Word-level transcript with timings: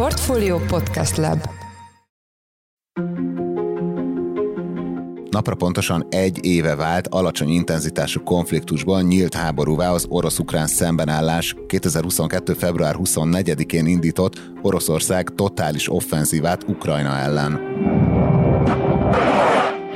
Portfolio 0.00 0.58
Podcast 0.58 1.16
Lab 1.16 1.48
Napra 5.30 5.54
pontosan 5.54 6.06
egy 6.10 6.44
éve 6.44 6.74
vált 6.74 7.06
alacsony 7.06 7.48
intenzitású 7.48 8.22
konfliktusból 8.22 9.02
nyílt 9.02 9.34
háborúvá 9.34 9.90
az 9.90 10.06
orosz-ukrán 10.08 10.66
szembenállás 10.66 11.56
2022. 11.66 12.52
február 12.52 12.94
24-én 12.98 13.86
indított 13.86 14.40
Oroszország 14.62 15.28
totális 15.34 15.92
offenzívát 15.92 16.68
Ukrajna 16.68 17.16
ellen. 17.16 17.60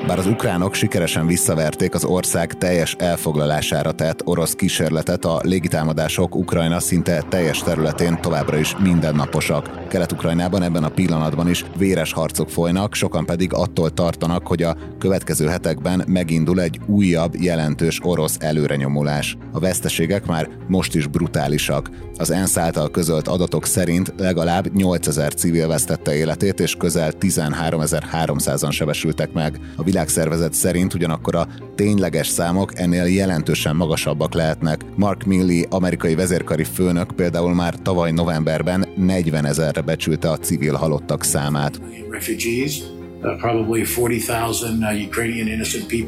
Bár 0.06 0.18
az 0.18 0.26
ukránok 0.26 0.74
sikeresen 0.74 1.26
visszaverték 1.26 1.94
az 1.94 2.04
ország 2.04 2.52
teljes 2.52 2.94
elfoglalására 2.98 3.92
tett 3.92 4.26
orosz 4.26 4.54
kísérletet, 4.54 5.24
a 5.24 5.40
légitámadások 5.42 6.34
Ukrajna 6.34 6.80
szinte 6.80 7.22
teljes 7.28 7.62
területén 7.62 8.20
továbbra 8.20 8.56
is 8.56 8.76
mindennaposak. 8.76 9.88
Kelet-Ukrajnában 9.88 10.62
ebben 10.62 10.84
a 10.84 10.88
pillanatban 10.88 11.48
is 11.48 11.64
véres 11.76 12.12
harcok 12.12 12.50
folynak, 12.50 12.94
sokan 12.94 13.26
pedig 13.26 13.52
attól 13.52 13.90
tartanak, 13.90 14.46
hogy 14.46 14.62
a 14.62 14.76
következő 14.98 15.46
hetekben 15.46 16.04
megindul 16.06 16.60
egy 16.60 16.80
újabb, 16.86 17.34
jelentős 17.40 18.00
orosz 18.02 18.36
előrenyomulás. 18.40 19.36
A 19.52 19.58
veszteségek 19.58 20.26
már 20.26 20.48
most 20.68 20.94
is 20.94 21.06
brutálisak. 21.06 21.90
Az 22.16 22.30
ENSZ 22.30 22.56
által 22.56 22.90
közölt 22.90 23.28
adatok 23.28 23.66
szerint 23.66 24.14
legalább 24.16 24.74
8000 24.74 25.34
civil 25.34 25.68
vesztette 25.68 26.14
életét, 26.14 26.60
és 26.60 26.74
közel 26.74 27.12
13.300-an 27.20 28.70
sebesültek 28.70 29.32
meg. 29.32 29.60
A 29.76 29.82
világszervezet 29.94 30.52
szerint 30.52 30.94
ugyanakkor 30.94 31.34
a 31.34 31.48
tényleges 31.74 32.26
számok 32.26 32.78
ennél 32.78 33.04
jelentősen 33.04 33.76
magasabbak 33.76 34.34
lehetnek. 34.34 34.84
Mark 34.96 35.24
Milley, 35.24 35.62
amerikai 35.70 36.14
vezérkari 36.14 36.64
főnök 36.64 37.12
például 37.12 37.54
már 37.54 37.74
tavaly 37.82 38.12
novemberben 38.12 38.88
40 38.96 39.44
ezerre 39.44 39.80
becsülte 39.80 40.30
a 40.30 40.38
civil 40.38 40.74
halottak 40.74 41.24
számát. 41.24 41.80
Uh, 41.80 43.36
probably 43.38 43.82
40,000 43.82 44.80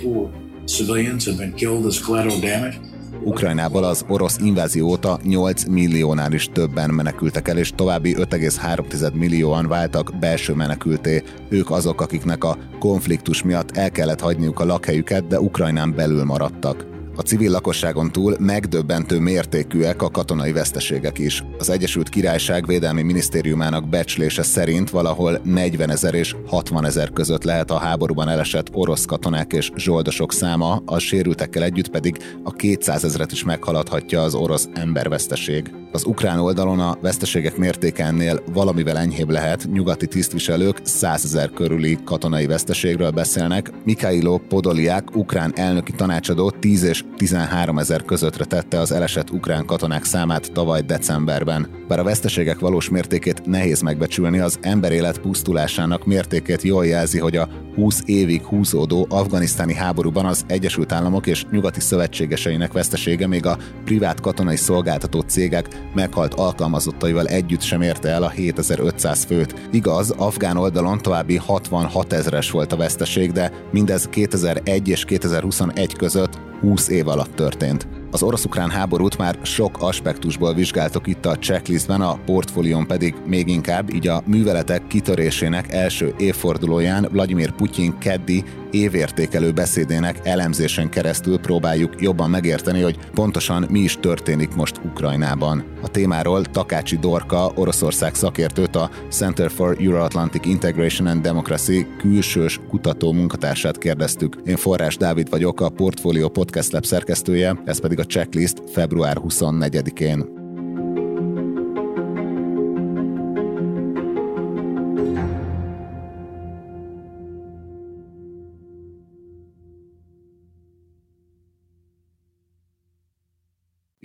uh, 0.05 0.31
civilians 0.67 1.25
have 1.25 1.37
been 1.37 1.55
killed 1.55 1.85
as 1.85 2.01
collateral 2.01 2.39
damage. 2.41 2.96
Ukrajnából 3.23 3.85
az 3.85 4.05
orosz 4.09 4.39
invázió 4.39 4.89
óta 4.89 5.19
8 5.23 5.65
milliónál 5.65 6.33
is 6.33 6.49
többen 6.53 6.91
menekültek 6.91 7.49
el, 7.49 7.59
és 7.59 7.73
további 7.75 8.15
5,3 8.15 9.13
millióan 9.13 9.69
váltak 9.69 10.13
belső 10.21 10.55
menekülté. 10.55 11.23
Ők 11.49 11.71
azok, 11.71 12.01
akiknek 12.01 12.45
a 12.45 12.59
konfliktus 12.79 13.43
miatt 13.43 13.77
el 13.77 13.91
kellett 13.91 14.21
hagyniuk 14.21 14.61
a 14.61 14.65
lakhelyüket, 14.65 15.27
de 15.27 15.41
Ukrajnán 15.41 15.95
belül 15.95 16.25
maradtak. 16.25 16.96
A 17.19 17.23
civil 17.23 17.51
lakosságon 17.51 18.13
túl 18.13 18.37
megdöbbentő 18.39 19.19
mértékűek 19.19 20.03
a 20.03 20.11
katonai 20.11 20.53
veszteségek 20.53 21.19
is. 21.19 21.45
Az 21.59 21.71
Egyesült 21.71 22.09
Királyság 22.09 22.67
Védelmi 22.67 23.03
Minisztériumának 23.03 23.89
becslése 23.89 24.43
szerint 24.43 24.91
valahol 24.91 25.41
40 25.45 25.91
ezer 25.91 26.15
és 26.15 26.37
60 26.47 26.85
ezer 26.85 27.13
között 27.13 27.45
lehet 27.45 27.71
a 27.71 27.79
háborúban 27.79 28.29
elesett 28.29 28.69
orosz 28.73 29.05
katonák 29.05 29.53
és 29.53 29.71
zsoldosok 29.77 30.33
száma, 30.33 30.83
a 30.87 30.99
sérültekkel 30.99 31.63
együtt 31.63 31.89
pedig 31.89 32.17
a 32.45 32.53
200 32.53 33.05
ezeret 33.05 33.33
is 33.33 33.45
meghaladhatja 33.45 34.23
az 34.23 34.35
orosz 34.35 34.69
emberveszteség. 34.75 35.75
Az 35.93 36.05
ukrán 36.05 36.39
oldalon 36.39 36.81
a 36.81 36.99
veszteségek 37.01 37.57
mértékennél 37.57 38.43
valamivel 38.53 38.99
enyhébb 38.99 39.31
lehet, 39.31 39.69
nyugati 39.73 40.07
tisztviselők 40.07 40.81
100 40.83 41.25
ezer 41.25 41.51
körüli 41.51 41.99
katonai 42.05 42.47
veszteségről 42.47 43.11
beszélnek, 43.11 43.71
Mikhailo 43.85 44.39
Podoliák, 44.39 45.17
ukrán 45.17 45.53
elnöki 45.55 45.93
tanácsadó 45.93 46.51
10 46.51 46.83
és 46.83 47.05
13 47.17 47.79
ezer 47.79 48.03
közöttre 48.03 48.45
tette 48.45 48.81
az 48.81 48.93
elesett 48.93 49.31
ukrán 49.31 49.67
katonák 49.67 50.05
számát 50.05 50.53
tavaly 50.53 50.81
decemberben. 50.81 51.69
Bár 51.89 51.99
a 51.99 52.05
veszteségek 52.05 52.59
valós 52.59 52.89
mértékét 52.89 53.47
nehéz 53.47 53.81
megbecsülni, 53.81 54.39
az 54.39 54.59
emberélet 54.61 55.19
pusztulásának 55.19 56.05
mértékét 56.05 56.63
jól 56.63 56.87
jelzi, 56.87 57.19
hogy 57.19 57.37
a 57.37 57.49
20 57.75 58.03
évig 58.05 58.43
húzódó 58.43 59.07
afganisztáni 59.11 59.75
háborúban 59.75 60.25
az 60.25 60.45
Egyesült 60.47 60.93
Államok 60.93 61.27
és 61.27 61.45
nyugati 61.51 61.81
szövetségeseinek 61.81 62.73
vesztesége 62.73 63.27
még 63.27 63.47
a 63.47 63.59
privát 63.85 64.21
katonai 64.21 64.57
szolgáltató 64.57 65.21
cégek 65.21 65.69
meghalt 65.95 66.35
alkalmazottaival 66.35 67.27
együtt 67.27 67.61
sem 67.61 67.83
érte 67.83 68.09
el 68.09 68.23
a 68.23 68.29
7500 68.29 69.25
főt. 69.25 69.69
Igaz, 69.73 70.11
afgán 70.11 70.57
oldalon 70.57 70.99
további 70.99 71.37
66 71.37 72.13
ezeres 72.13 72.51
volt 72.51 72.73
a 72.73 72.77
veszteség, 72.77 73.33
de 73.33 73.53
mindez 73.73 74.09
2001 74.09 74.89
és 74.89 75.05
2021 75.05 75.97
között 75.97 76.39
20 76.67 76.89
év 76.89 77.09
alatt 77.09 77.35
történt. 77.35 77.87
Az 78.17 78.23
orosz-ukrán 78.23 78.71
háborút 78.71 79.19
már 79.19 79.39
sok 79.43 79.77
aspektusból 79.81 80.55
vizsgáltok 80.55 81.07
itt 81.07 81.27
a 81.27 81.39
checklistben, 81.39 82.01
a 82.01 82.19
portfólión 82.25 82.87
pedig 82.87 83.15
még 83.27 83.49
inkább, 83.49 83.95
így 83.95 84.09
a 84.09 84.23
műveletek 84.27 84.87
kitörésének 84.87 85.73
első 85.73 86.15
évfordulóján 86.19 87.09
Vladimir 87.13 87.51
Putyin 87.53 87.99
keddi 87.99 88.45
évértékelő 88.71 89.53
beszédének 89.53 90.21
elemzésen 90.23 90.89
keresztül 90.89 91.39
próbáljuk 91.39 92.03
jobban 92.03 92.31
megérteni, 92.31 92.81
hogy 92.81 92.99
pontosan 93.15 93.67
mi 93.71 93.79
is 93.79 93.99
történik 94.01 94.55
most 94.55 94.81
Ukrajnában. 94.85 95.65
A 95.83 95.89
témáról 95.89 96.45
Takácsi 96.45 96.97
Dorka, 96.97 97.53
Oroszország 97.55 98.15
szakértőt, 98.15 98.77
a 98.77 98.91
Center 99.11 99.51
for 99.51 99.77
Euro-Atlantic 99.81 100.47
Integration 100.47 101.07
and 101.07 101.23
Democracy 101.23 101.87
külsős 101.99 102.61
kutató 102.69 103.13
munkatársát 103.13 103.79
kérdeztük. 103.79 104.37
Én 104.45 104.57
Forrás 104.57 104.97
Dávid 104.97 105.31
vagyok, 105.31 105.61
a 105.61 105.69
Portfolio 105.69 106.29
Podcast 106.29 106.73
Lab 106.73 106.85
szerkesztője, 106.85 107.63
ez 107.65 107.81
pedig 107.81 107.99
a 107.99 108.05
checklist 108.07 108.63
február 108.71 109.17
24-én. 109.21 110.36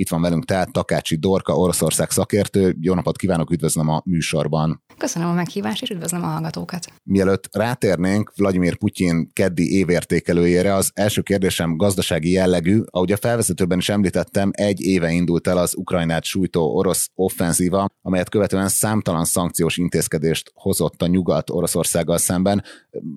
Itt 0.02 0.10
van 0.10 0.22
velünk 0.22 0.46
tehát 0.46 0.72
Takácsi 0.72 1.16
Dorka, 1.16 1.54
Oroszország 1.54 2.10
szakértő. 2.10 2.76
Jó 2.80 2.94
napot 2.94 3.18
kívánok, 3.18 3.52
üdvözlöm 3.52 3.90
a 3.90 4.02
műsorban. 4.06 4.84
Köszönöm 4.98 5.30
a 5.30 5.34
meghívást, 5.34 5.82
és 5.82 5.90
üdvözlöm 5.90 6.24
a 6.24 6.26
hallgatókat. 6.26 6.94
Mielőtt 7.04 7.50
rátérnénk 7.52 8.32
Vladimir 8.36 8.78
Putyin 8.78 9.30
keddi 9.34 9.78
évértékelőjére, 9.78 10.74
az 10.74 10.92
első 10.94 11.22
kérdésem 11.22 11.78
gazdasági 11.78 12.32
jellegű. 12.32 12.82
Ahogy 12.86 13.12
a 13.12 13.18
felvezetőben 13.18 13.78
is 13.78 13.90
említettem, 13.90 14.50
egy 14.54 14.82
éve 14.82 15.12
indult 15.12 15.48
el 15.48 15.58
az 15.58 15.76
Ukrajnát 15.76 16.24
sújtó 16.24 16.76
orosz 16.76 17.10
offenzíva, 17.16 17.90
amelyet 18.02 18.30
követően 18.30 18.68
számtalan 18.68 19.26
szankciós 19.26 19.78
intézkedést 19.78 20.52
hozott 20.54 21.02
a 21.02 21.08
nyugat 21.08 21.50
Oroszországgal 21.50 22.18
szemben. 22.18 22.64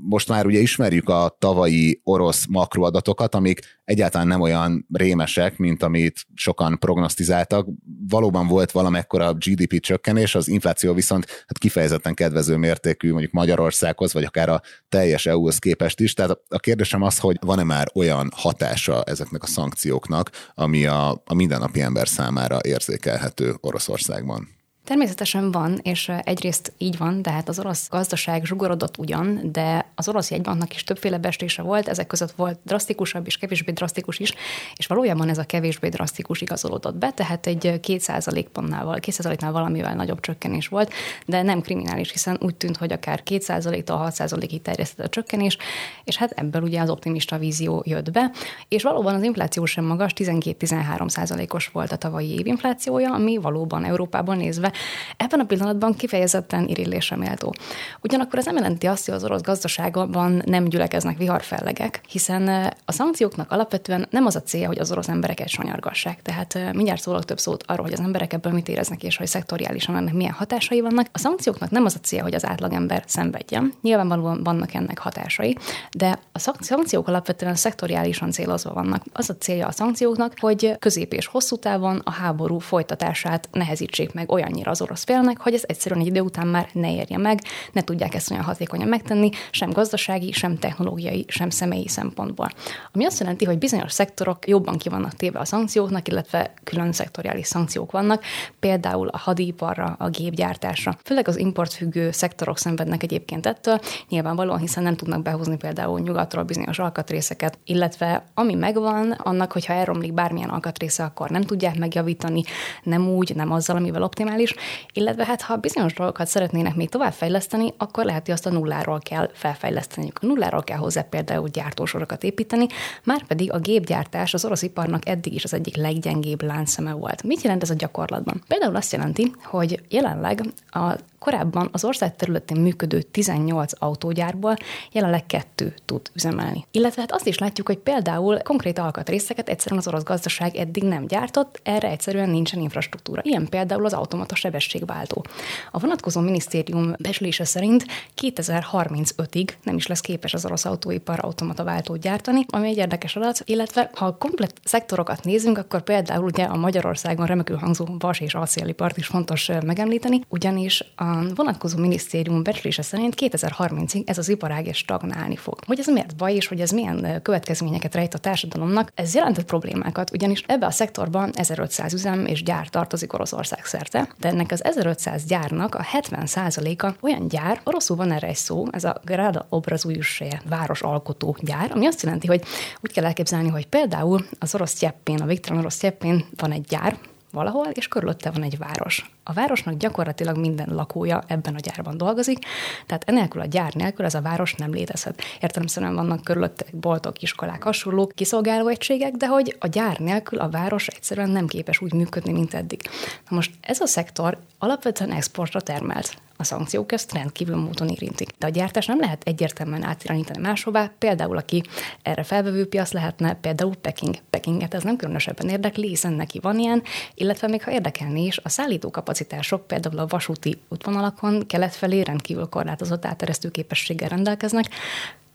Most 0.09 0.29
már 0.29 0.47
ugye 0.47 0.59
ismerjük 0.59 1.09
a 1.09 1.37
tavalyi 1.39 2.01
orosz 2.03 2.47
makroadatokat, 2.49 3.35
amik 3.35 3.61
egyáltalán 3.85 4.27
nem 4.27 4.41
olyan 4.41 4.87
rémesek, 4.93 5.57
mint 5.59 5.83
amit 5.83 6.27
sokan 6.35 6.74
prognosztizáltak. 6.79 7.67
Valóban 8.09 8.47
volt 8.47 8.71
valamekkora 8.71 9.33
GDP 9.33 9.81
csökkenés, 9.81 10.35
az 10.35 10.49
infláció 10.49 10.95
viszont 10.95 11.27
hát 11.27 11.59
kifejezetten 11.59 12.15
kedvező 12.15 12.57
mértékű 12.57 13.11
mondjuk 13.11 13.33
Magyarországhoz, 13.33 14.13
vagy 14.13 14.25
akár 14.25 14.49
a 14.49 14.61
teljes 14.89 15.27
EU-hoz 15.27 15.59
képest 15.59 16.01
is. 16.01 16.15
Tehát 16.15 16.39
a 16.49 16.59
kérdésem 16.59 17.03
az, 17.03 17.19
hogy 17.19 17.37
van-e 17.41 17.63
már 17.63 17.91
olyan 17.95 18.31
hatása 18.35 19.03
ezeknek 19.03 19.43
a 19.43 19.47
szankcióknak, 19.47 20.31
ami 20.55 20.87
a, 20.87 21.11
a 21.25 21.35
mindennapi 21.35 21.81
ember 21.81 22.09
számára 22.09 22.59
érzékelhető 22.63 23.55
Oroszországban? 23.61 24.49
Természetesen 24.85 25.51
van, 25.51 25.79
és 25.83 26.13
egyrészt 26.23 26.73
így 26.79 26.99
van, 26.99 27.23
de 27.23 27.31
hát 27.31 27.49
az 27.49 27.59
orosz 27.59 27.89
gazdaság 27.89 28.45
zsugorodott 28.45 28.99
ugyan, 28.99 29.41
de 29.53 29.87
az 29.95 30.09
orosz 30.09 30.31
jegybanknak 30.31 30.75
is 30.75 30.85
többféle 30.85 31.19
bestése 31.19 31.63
volt, 31.63 31.89
ezek 31.89 32.07
között 32.07 32.31
volt 32.31 32.59
drasztikusabb 32.65 33.27
és 33.27 33.37
kevésbé 33.37 33.73
drasztikus 33.73 34.19
is, 34.19 34.35
és 34.77 34.87
valójában 34.87 35.29
ez 35.29 35.39
a 35.39 35.45
kevésbé 35.45 35.89
drasztikus 35.89 36.41
igazolódott 36.41 36.95
be, 36.95 37.11
tehát 37.11 37.47
egy 37.47 37.81
2% 37.83 38.47
pontnál, 38.53 38.99
2% 39.01 39.41
nál 39.41 39.53
valamivel 39.53 39.95
nagyobb 39.95 40.21
csökkenés 40.21 40.69
volt, 40.69 40.93
de 41.27 41.43
nem 41.43 41.61
kriminális, 41.61 42.11
hiszen 42.11 42.39
úgy 42.41 42.55
tűnt, 42.55 42.77
hogy 42.77 42.93
akár 42.93 43.23
2%-tól 43.25 44.09
6%-ig 44.11 44.63
terjesztett 44.63 45.07
a 45.07 45.09
csökkenés, 45.09 45.57
és 46.05 46.17
hát 46.17 46.31
ebből 46.31 46.63
ugye 46.63 46.81
az 46.81 46.91
optimista 46.91 47.39
vízió 47.39 47.83
jött 47.87 48.11
be, 48.11 48.31
és 48.69 48.83
valóban 48.83 49.15
az 49.15 49.23
infláció 49.23 49.65
sem 49.65 49.85
magas, 49.85 50.13
12-13%-os 50.17 51.67
volt 51.67 51.93
a 51.93 51.97
tavalyi 51.97 52.39
év 52.39 52.47
inflációja, 52.47 53.13
ami 53.13 53.37
valóban 53.37 53.85
Európában 53.85 54.37
nézve 54.37 54.73
ebben 55.17 55.41
a 55.41 55.45
pillanatban 55.45 55.95
kifejezetten 55.95 56.69
irillésre 56.69 57.17
méltó. 57.17 57.55
Ugyanakkor 58.03 58.39
ez 58.39 58.45
nem 58.45 58.57
jelenti 58.57 58.87
azt, 58.87 59.05
hogy 59.07 59.15
az 59.15 59.25
orosz 59.25 59.43
gazdaságban 59.43 60.43
nem 60.45 60.65
gyülekeznek 60.65 61.19
viharfellegek, 61.19 62.01
hiszen 62.09 62.73
a 62.85 62.93
szankcióknak 62.93 63.51
alapvetően 63.51 64.07
nem 64.11 64.27
az 64.27 64.37
a 64.37 64.43
célja, 64.43 64.67
hogy 64.67 64.79
az 64.79 64.91
orosz 64.93 65.09
embereket 65.09 65.49
sanyargassák. 65.49 66.23
Tehát 66.23 66.59
mindjárt 66.73 67.01
szólok 67.01 67.25
több 67.25 67.39
szót 67.39 67.65
arról, 67.67 67.85
hogy 67.85 67.95
az 67.95 68.01
emberek 68.01 68.33
ebből 68.33 68.53
mit 68.53 68.69
éreznek, 68.69 69.03
és 69.03 69.17
hogy 69.17 69.27
szektoriálisan 69.27 69.97
ennek 69.97 70.13
milyen 70.13 70.33
hatásai 70.33 70.81
vannak. 70.81 71.07
A 71.13 71.19
szankcióknak 71.19 71.71
nem 71.71 71.85
az 71.85 71.95
a 71.95 72.01
célja, 72.01 72.25
hogy 72.25 72.35
az 72.35 72.47
átlagember 72.47 73.03
szenvedjen. 73.07 73.73
Nyilvánvalóan 73.83 74.43
vannak 74.43 74.75
ennek 74.75 74.99
hatásai, 74.99 75.57
de 75.97 76.19
a 76.33 76.39
szankciók 76.39 77.09
alapvetően 77.09 77.55
szektoriálisan 77.55 78.31
célozva 78.31 78.73
vannak. 78.73 79.03
Az 79.13 79.31
a 79.31 79.37
célja 79.37 79.67
a 79.67 79.73
szankcióknak, 79.73 80.33
hogy 80.41 80.77
közép 80.79 81.13
és 81.13 81.27
hosszú 81.27 81.57
távon 81.57 82.01
a 82.05 82.11
háború 82.11 82.59
folytatását 82.59 83.49
nehezítsék 83.53 84.13
meg 84.13 84.33
olyannyira, 84.33 84.64
annyira 84.65 84.71
az 84.71 84.83
orosz 84.83 85.05
félnek, 85.05 85.41
hogy 85.41 85.55
ez 85.55 85.63
egyszerűen 85.67 86.01
egy 86.01 86.07
idő 86.07 86.21
után 86.21 86.47
már 86.47 86.69
ne 86.73 86.95
érje 86.95 87.19
meg, 87.19 87.41
ne 87.73 87.83
tudják 87.83 88.15
ezt 88.15 88.31
olyan 88.31 88.43
hatékonyan 88.43 88.89
megtenni, 88.89 89.31
sem 89.51 89.71
gazdasági, 89.71 90.33
sem 90.33 90.59
technológiai, 90.59 91.25
sem 91.29 91.51
személyi 91.51 91.89
szempontból. 91.89 92.51
Ami 92.93 93.05
azt 93.05 93.21
jelenti, 93.21 93.45
hogy 93.45 93.59
bizonyos 93.59 93.93
szektorok 93.93 94.49
jobban 94.49 94.79
ki 94.79 94.89
vannak 94.89 95.13
téve 95.15 95.39
a 95.39 95.45
szankcióknak, 95.45 96.09
illetve 96.09 96.55
külön 96.65 96.93
szektoriális 96.93 97.47
szankciók 97.47 97.91
vannak, 97.91 98.23
például 98.59 99.09
a 99.09 99.19
hadiparra, 99.19 99.97
a 99.99 100.09
gépgyártásra. 100.09 100.97
Főleg 101.05 101.29
az 101.29 101.37
importfüggő 101.37 102.11
szektorok 102.11 102.59
szenvednek 102.59 103.03
egyébként 103.03 103.47
ettől, 103.47 103.81
nyilvánvalóan, 104.09 104.59
hiszen 104.59 104.83
nem 104.83 104.97
tudnak 104.97 105.23
behozni 105.23 105.57
például 105.57 106.01
nyugatról 106.01 106.45
bizonyos 106.45 106.79
alkatrészeket, 106.79 107.59
illetve 107.65 108.25
ami 108.35 108.55
megvan, 108.55 109.11
annak, 109.11 109.53
hogyha 109.53 109.73
elromlik 109.73 110.13
bármilyen 110.13 110.49
alkatrésze, 110.49 111.05
akkor 111.05 111.31
nem 111.31 111.43
tudják 111.43 111.79
megjavítani, 111.79 112.43
nem 112.83 113.09
úgy, 113.09 113.35
nem 113.35 113.53
azzal, 113.53 113.77
amivel 113.77 114.03
optimális, 114.03 114.54
illetve 114.93 115.25
hát 115.25 115.43
ha 115.43 115.57
bizonyos 115.57 115.95
dolgokat 115.95 116.27
szeretnének 116.27 116.75
még 116.75 116.89
továbbfejleszteni, 116.89 117.75
akkor 117.77 118.05
lehet, 118.05 118.25
hogy 118.25 118.35
azt 118.35 118.47
a 118.47 118.51
nulláról 118.51 118.99
kell 118.99 119.31
felfejleszteni. 119.33 120.13
A 120.15 120.27
nulláról 120.27 120.63
kell 120.63 120.79
hozzá 120.79 121.03
például 121.03 121.49
gyártósorokat 121.49 122.23
építeni, 122.23 122.67
már 123.05 123.27
pedig 123.27 123.53
a 123.53 123.59
gépgyártás 123.59 124.35
az 124.35 124.45
orosz 124.45 124.63
iparnak 124.63 125.09
eddig 125.09 125.35
is 125.35 125.45
az 125.45 125.55
egyik 125.55 125.77
leggyengébb 125.77 126.43
láncszeme 126.43 126.93
volt. 126.93 127.23
Mit 127.23 127.43
jelent 127.43 127.63
ez 127.63 127.71
a 127.71 127.75
gyakorlatban? 127.75 128.43
Például 128.49 128.77
azt 128.77 128.93
jelenti, 128.93 129.33
hogy 129.45 129.83
jelenleg 129.89 130.41
a 130.71 130.95
Korábban 131.25 131.69
az 131.73 131.85
ország 131.85 132.17
területén 132.17 132.61
működő 132.61 133.03
18 133.03 133.73
autógyárból 133.79 134.57
jelenleg 134.93 135.27
kettő 135.27 135.75
tud 135.85 136.11
üzemelni. 136.13 136.67
Illetve 136.71 137.01
hát 137.01 137.13
azt 137.13 137.27
is 137.27 137.39
látjuk, 137.39 137.67
hogy 137.67 137.79
például 137.79 138.39
konkrét 138.39 138.79
alkatrészeket 138.79 139.49
egyszerűen 139.49 139.81
az 139.81 139.89
orosz 139.89 140.03
gazdaság 140.03 140.57
eddig 140.57 140.83
nem 140.83 141.07
gyártott, 141.07 141.61
erre 141.63 141.89
egyszerűen 141.89 142.31
nincsen 142.31 142.61
infrastruktúra. 142.61 143.21
Ilyen 143.25 143.49
például 143.49 143.85
az 143.85 143.93
automata 143.93 144.35
sebességváltó. 144.35 145.25
A 145.71 145.79
vonatkozó 145.79 146.21
minisztérium 146.21 146.95
becslése 146.99 147.45
szerint 147.45 147.87
2035-ig 148.23 149.49
nem 149.63 149.77
is 149.77 149.87
lesz 149.87 150.01
képes 150.01 150.35
az 150.35 150.45
orosz 150.45 150.65
autóipar 150.65 151.19
automata 151.23 151.65
váltót 151.65 152.01
gyártani, 152.01 152.45
ami 152.49 152.69
egy 152.69 152.77
érdekes 152.77 153.17
adat, 153.17 153.43
illetve 153.45 153.91
ha 153.95 154.07
a 154.07 154.17
komplet 154.17 154.53
szektorokat 154.65 155.25
nézünk, 155.25 155.59
akkor 155.59 155.83
például 155.83 156.25
ugye 156.25 156.45
a 156.45 156.57
Magyarországon 156.57 157.27
remekül 157.27 157.57
hangzó 157.57 157.87
vas 157.99 158.21
és 158.21 158.35
acélipart 158.35 158.97
is 158.97 159.07
fontos 159.07 159.51
megemlíteni, 159.65 160.21
ugyanis 160.29 160.85
a 160.97 161.14
vonatkozó 161.35 161.79
minisztérium 161.79 162.43
becslése 162.43 162.83
szerint 162.83 163.15
2030-ig 163.21 164.09
ez 164.09 164.19
az 164.19 164.29
iparág 164.29 164.67
is 164.67 164.77
stagnálni 164.77 165.37
fog. 165.37 165.59
Hogy 165.67 165.79
ez 165.79 165.87
miért 165.87 166.17
baj, 166.17 166.35
és 166.35 166.47
hogy 166.47 166.61
ez 166.61 166.71
milyen 166.71 167.23
következményeket 167.23 167.95
rejt 167.95 168.15
a 168.15 168.19
társadalomnak, 168.19 168.93
ez 168.95 169.15
jelentett 169.15 169.45
problémákat, 169.45 170.11
ugyanis 170.13 170.43
ebbe 170.47 170.67
a 170.67 170.71
szektorban 170.71 171.31
1500 171.35 171.93
üzem 171.93 172.27
és 172.27 172.43
gyár 172.43 172.69
tartozik 172.69 173.13
Oroszország 173.13 173.65
szerte, 173.65 174.09
de 174.19 174.29
ennek 174.29 174.51
az 174.51 174.65
1500 174.65 175.25
gyárnak 175.25 175.75
a 175.75 175.85
70%-a 175.93 176.93
olyan 177.01 177.29
gyár, 177.29 177.61
oroszul 177.65 177.97
van 177.97 178.13
erre 178.13 178.27
egy 178.27 178.37
szó, 178.37 178.67
ez 178.71 178.85
a 178.85 179.01
Grada 179.05 179.47
Obrazujusje 179.49 180.43
város 180.49 180.83
alkotó 180.83 181.37
gyár, 181.41 181.71
ami 181.75 181.87
azt 181.87 182.03
jelenti, 182.03 182.27
hogy 182.27 182.43
úgy 182.81 182.93
kell 182.93 183.05
elképzelni, 183.05 183.49
hogy 183.49 183.67
például 183.67 184.27
az 184.39 184.55
orosz 184.55 184.75
tyeppén, 184.75 185.21
a 185.21 185.27
végtelen 185.27 185.61
orosz 185.61 185.77
tyeppén 185.77 186.25
van 186.37 186.53
egy 186.53 186.65
gyár, 186.65 186.99
valahol, 187.35 187.67
és 187.67 187.89
körülötte 187.89 188.31
van 188.31 188.43
egy 188.43 188.59
város. 188.59 189.11
A 189.23 189.33
városnak 189.33 189.75
gyakorlatilag 189.75 190.39
minden 190.39 190.75
lakója 190.75 191.23
ebben 191.27 191.55
a 191.55 191.59
gyárban 191.59 191.97
dolgozik, 191.97 192.39
tehát 192.87 193.09
enélkül 193.09 193.41
a 193.41 193.45
gyár 193.45 193.75
nélkül 193.75 194.05
ez 194.05 194.15
a 194.15 194.21
város 194.21 194.55
nem 194.55 194.73
létezhet. 194.73 195.23
Értelemszerűen 195.41 195.95
vannak 195.95 196.25
körülötte 196.25 196.65
boltok, 196.73 197.23
iskolák, 197.23 197.63
hasonlók, 197.63 198.13
kiszolgáló 198.15 198.69
egységek, 198.69 199.13
de 199.13 199.27
hogy 199.27 199.57
a 199.61 199.67
gyár 199.67 199.99
nélkül 199.99 200.39
a 200.39 200.51
város 200.51 200.87
egyszerűen 200.87 201.31
nem 201.31 201.47
képes 201.47 201.81
úgy 201.81 201.93
működni, 201.93 202.33
mint 202.33 202.55
eddig. 202.55 202.81
Na 203.29 203.37
most 203.37 203.51
ez 203.61 203.81
a 203.81 203.87
szektor 203.87 204.39
alapvetően 204.59 205.13
exportra 205.13 205.61
termelt 205.61 206.23
a 206.37 206.45
szankciók 206.45 206.93
ezt 206.93 207.13
rendkívül 207.13 207.57
módon 207.57 207.89
érintik. 207.89 208.29
De 208.39 208.47
a 208.47 208.51
gyártás 208.51 208.87
nem 208.87 209.01
lehet 209.01 209.23
egyértelműen 209.25 209.83
átirányítani 209.83 210.41
máshová, 210.41 210.91
például 210.99 211.37
aki 211.37 211.63
erre 212.03 212.23
felvevő 212.23 212.67
piac 212.69 212.93
lehetne, 212.93 213.35
például 213.35 213.77
Peking. 213.77 214.15
Pekinget 214.31 214.75
ez 214.75 214.83
nem 214.83 214.97
különösebben 214.97 215.49
érdekli, 215.49 215.89
hiszen 215.89 216.13
neki 216.13 216.39
van 216.41 216.59
ilyen, 216.59 216.83
illetve 217.15 217.49
még 217.49 217.63
ha 217.63 217.73
érdekelni 217.73 218.25
is, 218.25 218.39
a 218.43 218.49
szállító 218.49 218.91
kapacitások 218.91 219.67
például 219.67 219.99
a 219.99 220.07
vasúti 220.07 220.61
útvonalakon 220.69 221.47
kelet 221.47 221.75
felé 221.75 222.01
rendkívül 222.01 222.49
korlátozott 222.49 223.05
áteresztő 223.05 223.49
képességgel 223.49 224.09
rendelkeznek, 224.09 224.65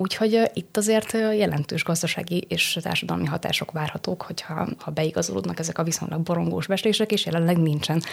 Úgyhogy 0.01 0.49
itt 0.53 0.77
azért 0.77 1.11
jelentős 1.11 1.83
gazdasági 1.83 2.45
és 2.47 2.77
társadalmi 2.81 3.25
hatások 3.25 3.71
várhatók, 3.71 4.21
hogyha 4.21 4.67
ha 4.79 4.91
beigazolódnak 4.91 5.59
ezek 5.59 5.77
a 5.77 5.83
viszonylag 5.83 6.21
borongós 6.21 6.67
bestések, 6.67 7.11
és 7.11 7.25
jelenleg 7.25 7.57
nincsen 7.57 8.03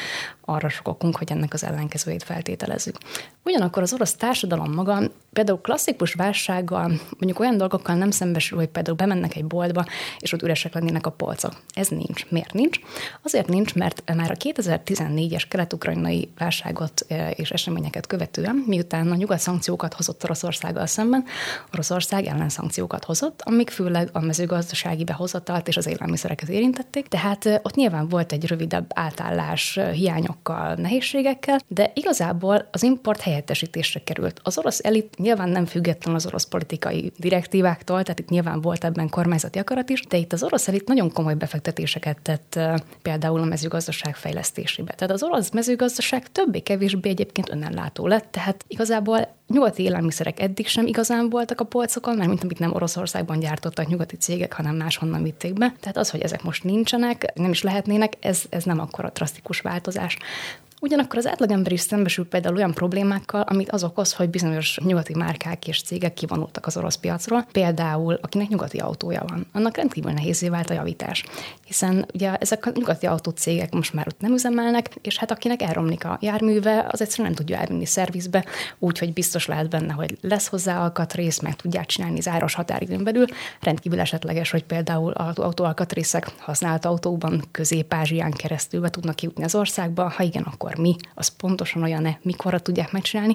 arra 0.44 0.68
sok 0.68 0.88
okunk, 0.88 1.16
hogy 1.16 1.30
ennek 1.30 1.52
az 1.52 1.64
ellenkezőjét 1.64 2.22
feltételezzük. 2.22 2.96
Ugyanakkor 3.46 3.82
az 3.82 3.92
orosz 3.92 4.14
társadalom 4.14 4.72
maga 4.72 5.00
például 5.32 5.60
klasszikus 5.60 6.14
válsággal, 6.14 6.86
mondjuk 7.10 7.38
olyan 7.40 7.56
dolgokkal 7.56 7.94
nem 7.94 8.10
szembesül, 8.10 8.58
hogy 8.58 8.68
például 8.68 8.96
bemennek 8.96 9.36
egy 9.36 9.44
boltba, 9.44 9.84
és 10.18 10.32
ott 10.32 10.42
üresek 10.42 10.74
lennének 10.74 11.06
a 11.06 11.10
polcok. 11.10 11.52
Ez 11.74 11.88
nincs. 11.88 12.26
Miért 12.28 12.52
nincs? 12.52 12.78
Azért 13.22 13.48
nincs, 13.48 13.74
mert 13.74 14.14
már 14.14 14.30
a 14.30 14.34
2014-es 14.34 15.42
kelet-ukrajnai 15.48 16.28
válságot 16.38 17.06
és 17.34 17.50
eseményeket 17.50 18.06
követően, 18.06 18.64
miután 18.66 19.10
a 19.10 19.14
nyugat 19.14 19.38
szankciókat 19.38 19.94
hozott 19.94 20.24
Oroszországgal 20.24 20.86
szemben, 20.86 21.24
Oroszország 21.72 22.26
ellenszankciókat 22.26 23.04
hozott, 23.04 23.42
amik 23.44 23.70
főleg 23.70 24.08
a 24.12 24.20
mezőgazdasági 24.20 25.04
behozatalt 25.04 25.68
és 25.68 25.76
az 25.76 25.86
élelmiszereket 25.86 26.48
érintették, 26.48 27.08
tehát 27.08 27.60
ott 27.62 27.74
nyilván 27.74 28.08
volt 28.08 28.32
egy 28.32 28.46
rövidebb 28.46 28.90
átállás 28.94 29.78
hiányokkal, 29.92 30.74
nehézségekkel, 30.74 31.60
de 31.68 31.90
igazából 31.94 32.68
az 32.72 32.82
import 32.82 33.20
helyettesítésre 33.36 34.00
került. 34.04 34.40
Az 34.42 34.58
orosz 34.58 34.80
elit 34.82 35.18
nyilván 35.18 35.48
nem 35.48 35.66
független 35.66 36.14
az 36.14 36.26
orosz 36.26 36.44
politikai 36.44 37.12
direktíváktól, 37.16 38.02
tehát 38.02 38.18
itt 38.18 38.28
nyilván 38.28 38.60
volt 38.60 38.84
ebben 38.84 39.08
kormányzati 39.08 39.58
akarat 39.58 39.90
is, 39.90 40.02
de 40.08 40.16
itt 40.16 40.32
az 40.32 40.42
orosz 40.42 40.68
elit 40.68 40.88
nagyon 40.88 41.12
komoly 41.12 41.34
befektetéseket 41.34 42.18
tett 42.22 42.58
például 43.02 43.40
a 43.40 43.44
mezőgazdaság 43.44 44.16
fejlesztésébe. 44.16 44.92
Tehát 44.92 45.14
az 45.14 45.22
orosz 45.22 45.50
mezőgazdaság 45.50 46.32
többé-kevésbé 46.32 47.08
egyébként 47.08 47.50
önellátó 47.50 48.06
lett, 48.06 48.28
tehát 48.30 48.64
igazából 48.68 49.34
nyugati 49.48 49.82
élelmiszerek 49.82 50.40
eddig 50.40 50.66
sem 50.66 50.86
igazán 50.86 51.30
voltak 51.30 51.60
a 51.60 51.64
polcokon, 51.64 52.16
mert 52.16 52.28
mint 52.28 52.42
amit 52.42 52.58
nem 52.58 52.74
Oroszországban 52.74 53.38
gyártottak 53.38 53.88
nyugati 53.88 54.16
cégek, 54.16 54.52
hanem 54.52 54.76
máshonnan 54.76 55.22
vitték 55.22 55.52
be. 55.52 55.74
Tehát 55.80 55.96
az, 55.96 56.10
hogy 56.10 56.20
ezek 56.20 56.42
most 56.42 56.64
nincsenek, 56.64 57.32
nem 57.34 57.50
is 57.50 57.62
lehetnének, 57.62 58.12
ez, 58.20 58.42
ez 58.48 58.64
nem 58.64 58.80
akkora 58.80 59.10
drasztikus 59.14 59.60
változás. 59.60 60.16
Ugyanakkor 60.80 61.18
az 61.18 61.26
átlagember 61.26 61.72
is 61.72 61.80
szembesül 61.80 62.28
például 62.28 62.56
olyan 62.56 62.72
problémákkal, 62.72 63.40
amit 63.40 63.70
az 63.70 63.84
okoz, 63.84 64.12
hogy 64.12 64.28
bizonyos 64.28 64.78
nyugati 64.84 65.14
márkák 65.14 65.68
és 65.68 65.82
cégek 65.82 66.14
kivonultak 66.14 66.66
az 66.66 66.76
orosz 66.76 66.94
piacról. 66.94 67.46
Például, 67.52 68.18
akinek 68.22 68.48
nyugati 68.48 68.78
autója 68.78 69.24
van, 69.28 69.46
annak 69.52 69.76
rendkívül 69.76 70.12
nehézé 70.12 70.48
vált 70.48 70.70
a 70.70 70.74
javítás. 70.74 71.24
Hiszen 71.64 72.06
ugye 72.14 72.36
ezek 72.36 72.66
a 72.66 72.70
nyugati 72.74 73.06
autócégek 73.06 73.72
most 73.72 73.92
már 73.92 74.06
ott 74.08 74.20
nem 74.20 74.32
üzemelnek, 74.32 74.88
és 75.02 75.16
hát 75.18 75.30
akinek 75.30 75.62
elromlik 75.62 76.04
a 76.04 76.18
járműve, 76.20 76.86
az 76.90 77.00
egyszerűen 77.00 77.28
nem 77.28 77.36
tudja 77.36 77.56
elvinni 77.56 77.86
szervizbe, 77.86 78.44
úgyhogy 78.78 79.12
biztos 79.12 79.46
lehet 79.46 79.68
benne, 79.68 79.92
hogy 79.92 80.18
lesz 80.20 80.48
hozzá 80.48 80.80
alkatrész, 80.80 81.40
meg 81.40 81.56
tudják 81.56 81.86
csinálni 81.86 82.20
záros 82.20 82.54
határidőn 82.54 83.04
belül. 83.04 83.26
Rendkívül 83.60 84.00
esetleges, 84.00 84.50
hogy 84.50 84.64
például 84.64 85.12
autóalkatrészek 85.12 86.30
használt 86.38 86.84
autóban 86.84 87.42
közép-ázsián 87.50 88.30
keresztül 88.30 88.80
be 88.80 88.90
tudnak 88.90 89.22
jutni 89.22 89.44
az 89.44 89.54
országba, 89.54 90.08
ha 90.08 90.22
igen, 90.22 90.42
akkor 90.42 90.75
akkor 90.76 90.84
mi, 90.84 90.96
az 91.14 91.28
pontosan 91.28 91.82
olyan-e, 91.82 92.18
mikorra 92.22 92.58
tudják 92.58 92.92
megcsinálni. 92.92 93.34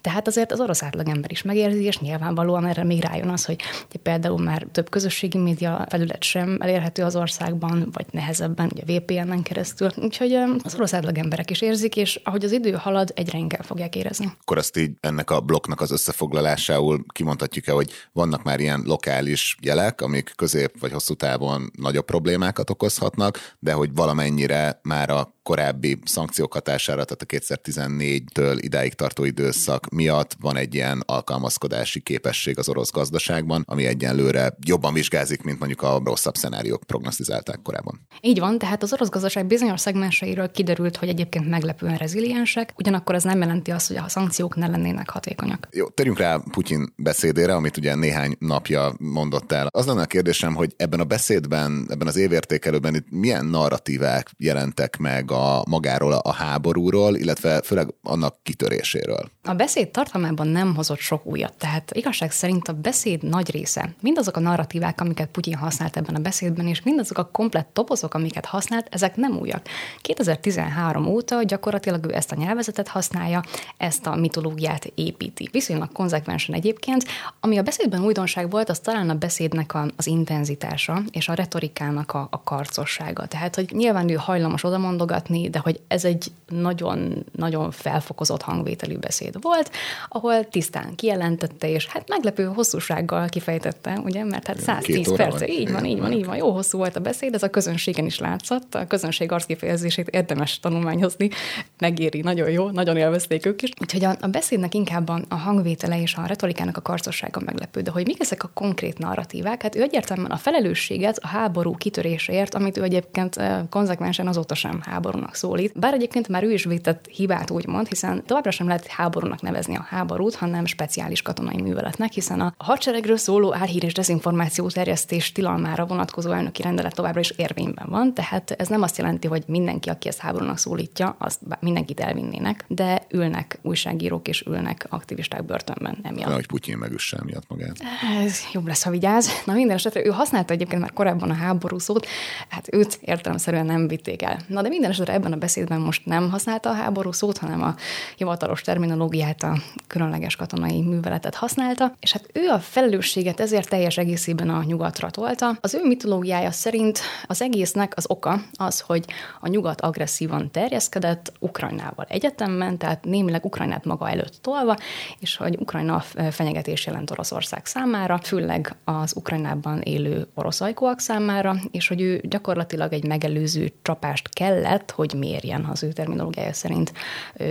Tehát 0.00 0.26
azért 0.26 0.52
az 0.52 0.60
orosz 0.60 0.82
átlagember 0.82 1.30
is 1.30 1.42
megérzi, 1.42 1.82
és 1.82 1.98
nyilvánvalóan 1.98 2.66
erre 2.66 2.84
még 2.84 3.02
rájön 3.02 3.28
az, 3.28 3.44
hogy 3.44 3.62
például 4.02 4.42
már 4.42 4.66
több 4.72 4.90
közösségi 4.90 5.38
média 5.38 5.86
felület 5.88 6.22
sem 6.22 6.56
elérhető 6.60 7.02
az 7.02 7.16
országban, 7.16 7.88
vagy 7.92 8.06
nehezebben, 8.10 8.70
ugye 8.74 8.98
VPN-en 8.98 9.42
keresztül. 9.42 9.90
Úgyhogy 9.96 10.32
az 10.62 10.74
orosz 10.74 10.94
átlagemberek 10.94 11.50
is 11.50 11.60
érzik, 11.60 11.96
és 11.96 12.20
ahogy 12.24 12.44
az 12.44 12.52
idő 12.52 12.72
halad, 12.72 13.12
egyre 13.14 13.38
inkább 13.38 13.64
fogják 13.64 13.96
érezni. 13.96 14.32
Akkor 14.40 14.58
azt 14.58 14.76
így 14.76 14.90
ennek 15.00 15.30
a 15.30 15.40
blokknak 15.40 15.80
az 15.80 15.90
összefoglalásául 15.90 17.04
kimondhatjuk-e, 17.12 17.72
hogy 17.72 17.90
vannak 18.12 18.42
már 18.42 18.60
ilyen 18.60 18.82
lokális 18.86 19.56
jelek, 19.60 20.00
amik 20.00 20.32
közép 20.36 20.80
vagy 20.80 20.92
hosszú 20.92 21.14
távon 21.14 21.70
nagyobb 21.76 22.04
problémákat 22.04 22.70
okozhatnak, 22.70 23.56
de 23.58 23.72
hogy 23.72 23.94
valamennyire 23.94 24.80
már 24.82 25.10
a 25.10 25.36
korábbi 25.42 25.98
szankciók 26.04 26.52
hatására, 26.52 27.04
tehát 27.04 27.22
a 27.22 27.54
2014-től 27.54 28.58
idáig 28.60 28.94
tartó 28.94 29.24
időszak 29.24 29.87
miatt 29.92 30.36
van 30.40 30.56
egy 30.56 30.74
ilyen 30.74 31.02
alkalmazkodási 31.06 32.00
képesség 32.00 32.58
az 32.58 32.68
orosz 32.68 32.90
gazdaságban, 32.90 33.64
ami 33.66 33.86
egyenlőre 33.86 34.56
jobban 34.66 34.92
vizsgázik, 34.92 35.42
mint 35.42 35.58
mondjuk 35.58 35.82
a 35.82 36.00
rosszabb 36.04 36.34
szenáriók 36.34 36.82
prognosztizálták 36.86 37.62
korábban. 37.62 38.00
Így 38.20 38.38
van, 38.38 38.58
tehát 38.58 38.82
az 38.82 38.92
orosz 38.92 39.08
gazdaság 39.08 39.46
bizonyos 39.46 39.80
szegmenseiről 39.80 40.50
kiderült, 40.50 40.96
hogy 40.96 41.08
egyébként 41.08 41.48
meglepően 41.48 41.96
reziliensek, 41.96 42.72
ugyanakkor 42.76 43.14
ez 43.14 43.22
nem 43.22 43.40
jelenti 43.40 43.70
azt, 43.70 43.88
hogy 43.88 43.96
a 43.96 44.08
szankciók 44.08 44.56
ne 44.56 44.66
lennének 44.66 45.10
hatékonyak. 45.10 45.68
Jó, 45.70 45.88
térjünk 45.88 46.18
rá 46.18 46.40
Putyin 46.50 46.92
beszédére, 46.96 47.54
amit 47.54 47.76
ugye 47.76 47.94
néhány 47.94 48.36
napja 48.38 48.94
mondott 48.98 49.52
el. 49.52 49.66
Az 49.70 49.86
lenne 49.86 50.02
a 50.02 50.06
kérdésem, 50.06 50.54
hogy 50.54 50.74
ebben 50.76 51.00
a 51.00 51.04
beszédben, 51.04 51.86
ebben 51.90 52.06
az 52.06 52.16
évértékelőben 52.16 52.94
itt 52.94 53.06
milyen 53.10 53.46
narratívák 53.46 54.30
jelentek 54.38 54.96
meg 54.96 55.30
a 55.30 55.62
magáról 55.68 56.12
a 56.12 56.32
háborúról, 56.32 57.16
illetve 57.16 57.62
főleg 57.64 57.94
annak 58.02 58.42
kitöréséről? 58.42 59.30
A 59.42 59.54
beszéd 59.54 59.77
tartalmában 59.84 60.46
nem 60.46 60.74
hozott 60.74 60.98
sok 60.98 61.26
újat, 61.26 61.52
tehát 61.52 61.90
igazság 61.94 62.30
szerint 62.30 62.68
a 62.68 62.72
beszéd 62.72 63.22
nagy 63.22 63.50
része, 63.50 63.94
mindazok 64.00 64.36
a 64.36 64.40
narratívák, 64.40 65.00
amiket 65.00 65.28
Putyin 65.28 65.54
használt 65.54 65.96
ebben 65.96 66.14
a 66.14 66.18
beszédben, 66.18 66.66
és 66.66 66.82
mindazok 66.82 67.18
a 67.18 67.28
komplett 67.32 67.68
topozok, 67.72 68.14
amiket 68.14 68.46
használt, 68.46 68.86
ezek 68.90 69.16
nem 69.16 69.36
újak. 69.36 69.66
2013 70.00 71.06
óta 71.06 71.42
gyakorlatilag 71.42 72.06
ő 72.06 72.14
ezt 72.14 72.32
a 72.32 72.36
nyelvezetet 72.36 72.88
használja, 72.88 73.42
ezt 73.76 74.06
a 74.06 74.16
mitológiát 74.16 74.92
építi. 74.94 75.48
Viszonylag 75.52 75.92
konzekvensen 75.92 76.54
egyébként. 76.54 77.04
Ami 77.40 77.58
a 77.58 77.62
beszédben 77.62 78.04
újdonság 78.04 78.50
volt, 78.50 78.68
az 78.68 78.78
talán 78.78 79.10
a 79.10 79.14
beszédnek 79.14 79.74
a, 79.74 79.86
az 79.96 80.06
intenzitása 80.06 81.02
és 81.10 81.28
a 81.28 81.34
retorikának 81.34 82.12
a, 82.12 82.28
a 82.30 82.42
karcossága. 82.42 83.26
Tehát, 83.26 83.54
hogy 83.54 83.70
nyilván 83.72 84.08
ő 84.08 84.14
hajlamos 84.14 84.64
odamondogatni, 84.64 85.50
de 85.50 85.58
hogy 85.58 85.80
ez 85.88 86.04
egy 86.04 86.32
nagyon-nagyon 86.48 87.70
felfokozott 87.70 88.42
hangvételű 88.42 88.96
beszéd 88.96 89.42
volt, 89.42 89.67
ahol 90.08 90.48
tisztán 90.48 90.94
kijelentette, 90.94 91.68
és 91.68 91.86
hát 91.86 92.08
meglepő 92.08 92.44
hosszúsággal 92.44 93.28
kifejtette, 93.28 94.00
ugye, 94.04 94.24
mert 94.24 94.46
hát 94.46 94.60
110 94.60 95.16
perc, 95.16 95.48
így 95.48 95.72
van, 95.72 95.84
így 95.84 96.00
van, 96.00 96.12
így 96.12 96.24
van, 96.24 96.36
jó 96.36 96.50
hosszú 96.50 96.78
volt 96.78 96.96
a 96.96 97.00
beszéd, 97.00 97.34
ez 97.34 97.42
a 97.42 97.50
közönségen 97.50 98.04
is 98.04 98.18
látszott, 98.18 98.74
a 98.74 98.86
közönség 98.86 99.32
arckifejezését 99.32 100.08
érdemes 100.08 100.60
tanulmányozni, 100.60 101.30
megéri, 101.78 102.20
nagyon 102.20 102.50
jó, 102.50 102.70
nagyon 102.70 102.96
élvezték 102.96 103.46
ők 103.46 103.62
is. 103.62 103.70
Úgyhogy 103.80 104.04
a, 104.04 104.16
a 104.20 104.26
beszédnek 104.26 104.74
inkább 104.74 105.08
a, 105.08 105.20
a 105.28 105.34
hangvétele 105.34 106.00
és 106.00 106.14
a 106.14 106.26
retorikának 106.26 106.76
a 106.76 106.82
karcossága 106.82 107.40
meglepő, 107.44 107.80
de 107.80 107.90
hogy 107.90 108.06
mik 108.06 108.20
ezek 108.20 108.44
a 108.44 108.50
konkrét 108.54 108.98
narratívák, 108.98 109.62
hát 109.62 109.76
ő 109.76 109.82
egyértelműen 109.82 110.30
a 110.30 110.36
felelősséget 110.36 111.18
a 111.22 111.26
háború 111.26 111.74
kitöréséért, 111.74 112.54
amit 112.54 112.76
ő 112.76 112.82
egyébként 112.82 113.36
eh, 113.36 113.60
konzekvensen 113.70 114.26
azóta 114.26 114.54
sem 114.54 114.80
háborúnak 114.82 115.34
szólít. 115.34 115.78
Bár 115.78 115.94
egyébként 115.94 116.28
már 116.28 116.44
ő 116.44 116.52
is 116.52 116.64
vétett 116.64 117.06
hibát, 117.06 117.50
úgymond, 117.50 117.88
hiszen 117.88 118.22
továbbra 118.26 118.50
sem 118.50 118.66
lehet 118.66 118.86
háborúnak 118.86 119.42
nevezni 119.42 119.57
a 119.66 119.86
háborút, 119.88 120.34
hanem 120.34 120.66
speciális 120.66 121.22
katonai 121.22 121.60
műveletnek, 121.60 122.12
hiszen 122.12 122.40
a 122.40 122.54
hadseregről 122.58 123.16
szóló 123.16 123.54
álhír 123.54 123.84
és 123.84 123.92
dezinformáció 123.92 124.68
terjesztés 124.68 125.32
tilalmára 125.32 125.86
vonatkozó 125.86 126.30
elnöki 126.30 126.62
rendelet 126.62 126.94
továbbra 126.94 127.20
is 127.20 127.30
érvényben 127.30 127.86
van, 127.88 128.14
tehát 128.14 128.50
ez 128.50 128.68
nem 128.68 128.82
azt 128.82 128.96
jelenti, 128.96 129.26
hogy 129.26 129.42
mindenki, 129.46 129.88
aki 129.88 130.08
ezt 130.08 130.18
háborúnak 130.18 130.58
szólítja, 130.58 131.16
azt 131.18 131.40
mindenkit 131.60 132.00
elvinnének, 132.00 132.64
de 132.68 133.06
ülnek 133.10 133.58
újságírók 133.62 134.28
és 134.28 134.44
ülnek 134.46 134.86
aktivisták 134.88 135.44
börtönben 135.44 135.98
emiatt. 136.02 136.32
Hogy 136.32 136.46
Putyin 136.46 136.76
megüsse 136.76 137.16
emiatt 137.20 137.48
magát. 137.48 137.76
Ez 138.22 138.40
jobb 138.52 138.66
lesz, 138.66 138.82
ha 138.82 138.90
vigyáz. 138.90 139.30
Na 139.44 139.52
minden 139.52 139.76
esetre 139.76 140.06
ő 140.06 140.08
használta 140.08 140.52
egyébként 140.52 140.80
már 140.80 140.92
korábban 140.92 141.30
a 141.30 141.34
háború 141.34 141.78
szót, 141.78 142.06
hát 142.48 142.74
őt 142.74 142.98
értelemszerűen 143.00 143.66
nem 143.66 143.88
vitték 143.88 144.22
el. 144.22 144.38
Na 144.46 144.62
de 144.62 144.68
minden 144.68 144.90
esetre 144.90 145.12
ebben 145.12 145.32
a 145.32 145.36
beszédben 145.36 145.80
most 145.80 146.06
nem 146.06 146.30
használta 146.30 146.70
a 146.70 146.74
háború 146.74 147.12
szót, 147.12 147.38
hanem 147.38 147.62
a 147.62 147.74
hivatalos 148.16 148.60
terminológiát, 148.60 149.42
a 149.48 149.58
különleges 149.86 150.36
katonai 150.36 150.82
műveletet 150.82 151.34
használta, 151.34 151.92
és 152.00 152.12
hát 152.12 152.28
ő 152.32 152.48
a 152.48 152.58
felelősséget 152.58 153.40
ezért 153.40 153.68
teljes 153.68 153.96
egészében 153.96 154.48
a 154.48 154.62
nyugatra 154.62 155.10
tolta. 155.10 155.56
Az 155.60 155.74
ő 155.74 155.86
mitológiája 155.86 156.50
szerint 156.50 157.00
az 157.26 157.42
egésznek 157.42 157.92
az 157.96 158.04
oka 158.10 158.40
az, 158.52 158.80
hogy 158.80 159.04
a 159.40 159.48
nyugat 159.48 159.80
agresszívan 159.80 160.50
terjeszkedett 160.50 161.32
Ukrajnával 161.38 162.06
egyetemben, 162.08 162.78
tehát 162.78 163.04
némileg 163.04 163.44
Ukrajnát 163.44 163.84
maga 163.84 164.10
előtt 164.10 164.38
tolva, 164.40 164.76
és 165.18 165.36
hogy 165.36 165.56
Ukrajna 165.58 166.00
fenyegetés 166.30 166.86
jelent 166.86 167.10
Oroszország 167.10 167.66
számára, 167.66 168.18
főleg 168.22 168.76
az 168.84 169.16
Ukrajnában 169.16 169.80
élő 169.80 170.26
orosz 170.34 170.60
ajkóak 170.60 171.00
számára, 171.00 171.56
és 171.70 171.88
hogy 171.88 172.00
ő 172.00 172.20
gyakorlatilag 172.28 172.92
egy 172.92 173.04
megelőző 173.04 173.72
csapást 173.82 174.28
kellett, 174.28 174.90
hogy 174.90 175.14
mérjen 175.18 175.64
az 175.64 175.82
ő 175.82 175.92
terminológiája 175.92 176.52
szerint 176.52 176.92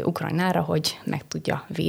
Ukrajnára, 0.03 0.61
hogy 0.61 0.99
meg 1.03 1.27
tudja 1.27 1.65
védeni 1.67 1.86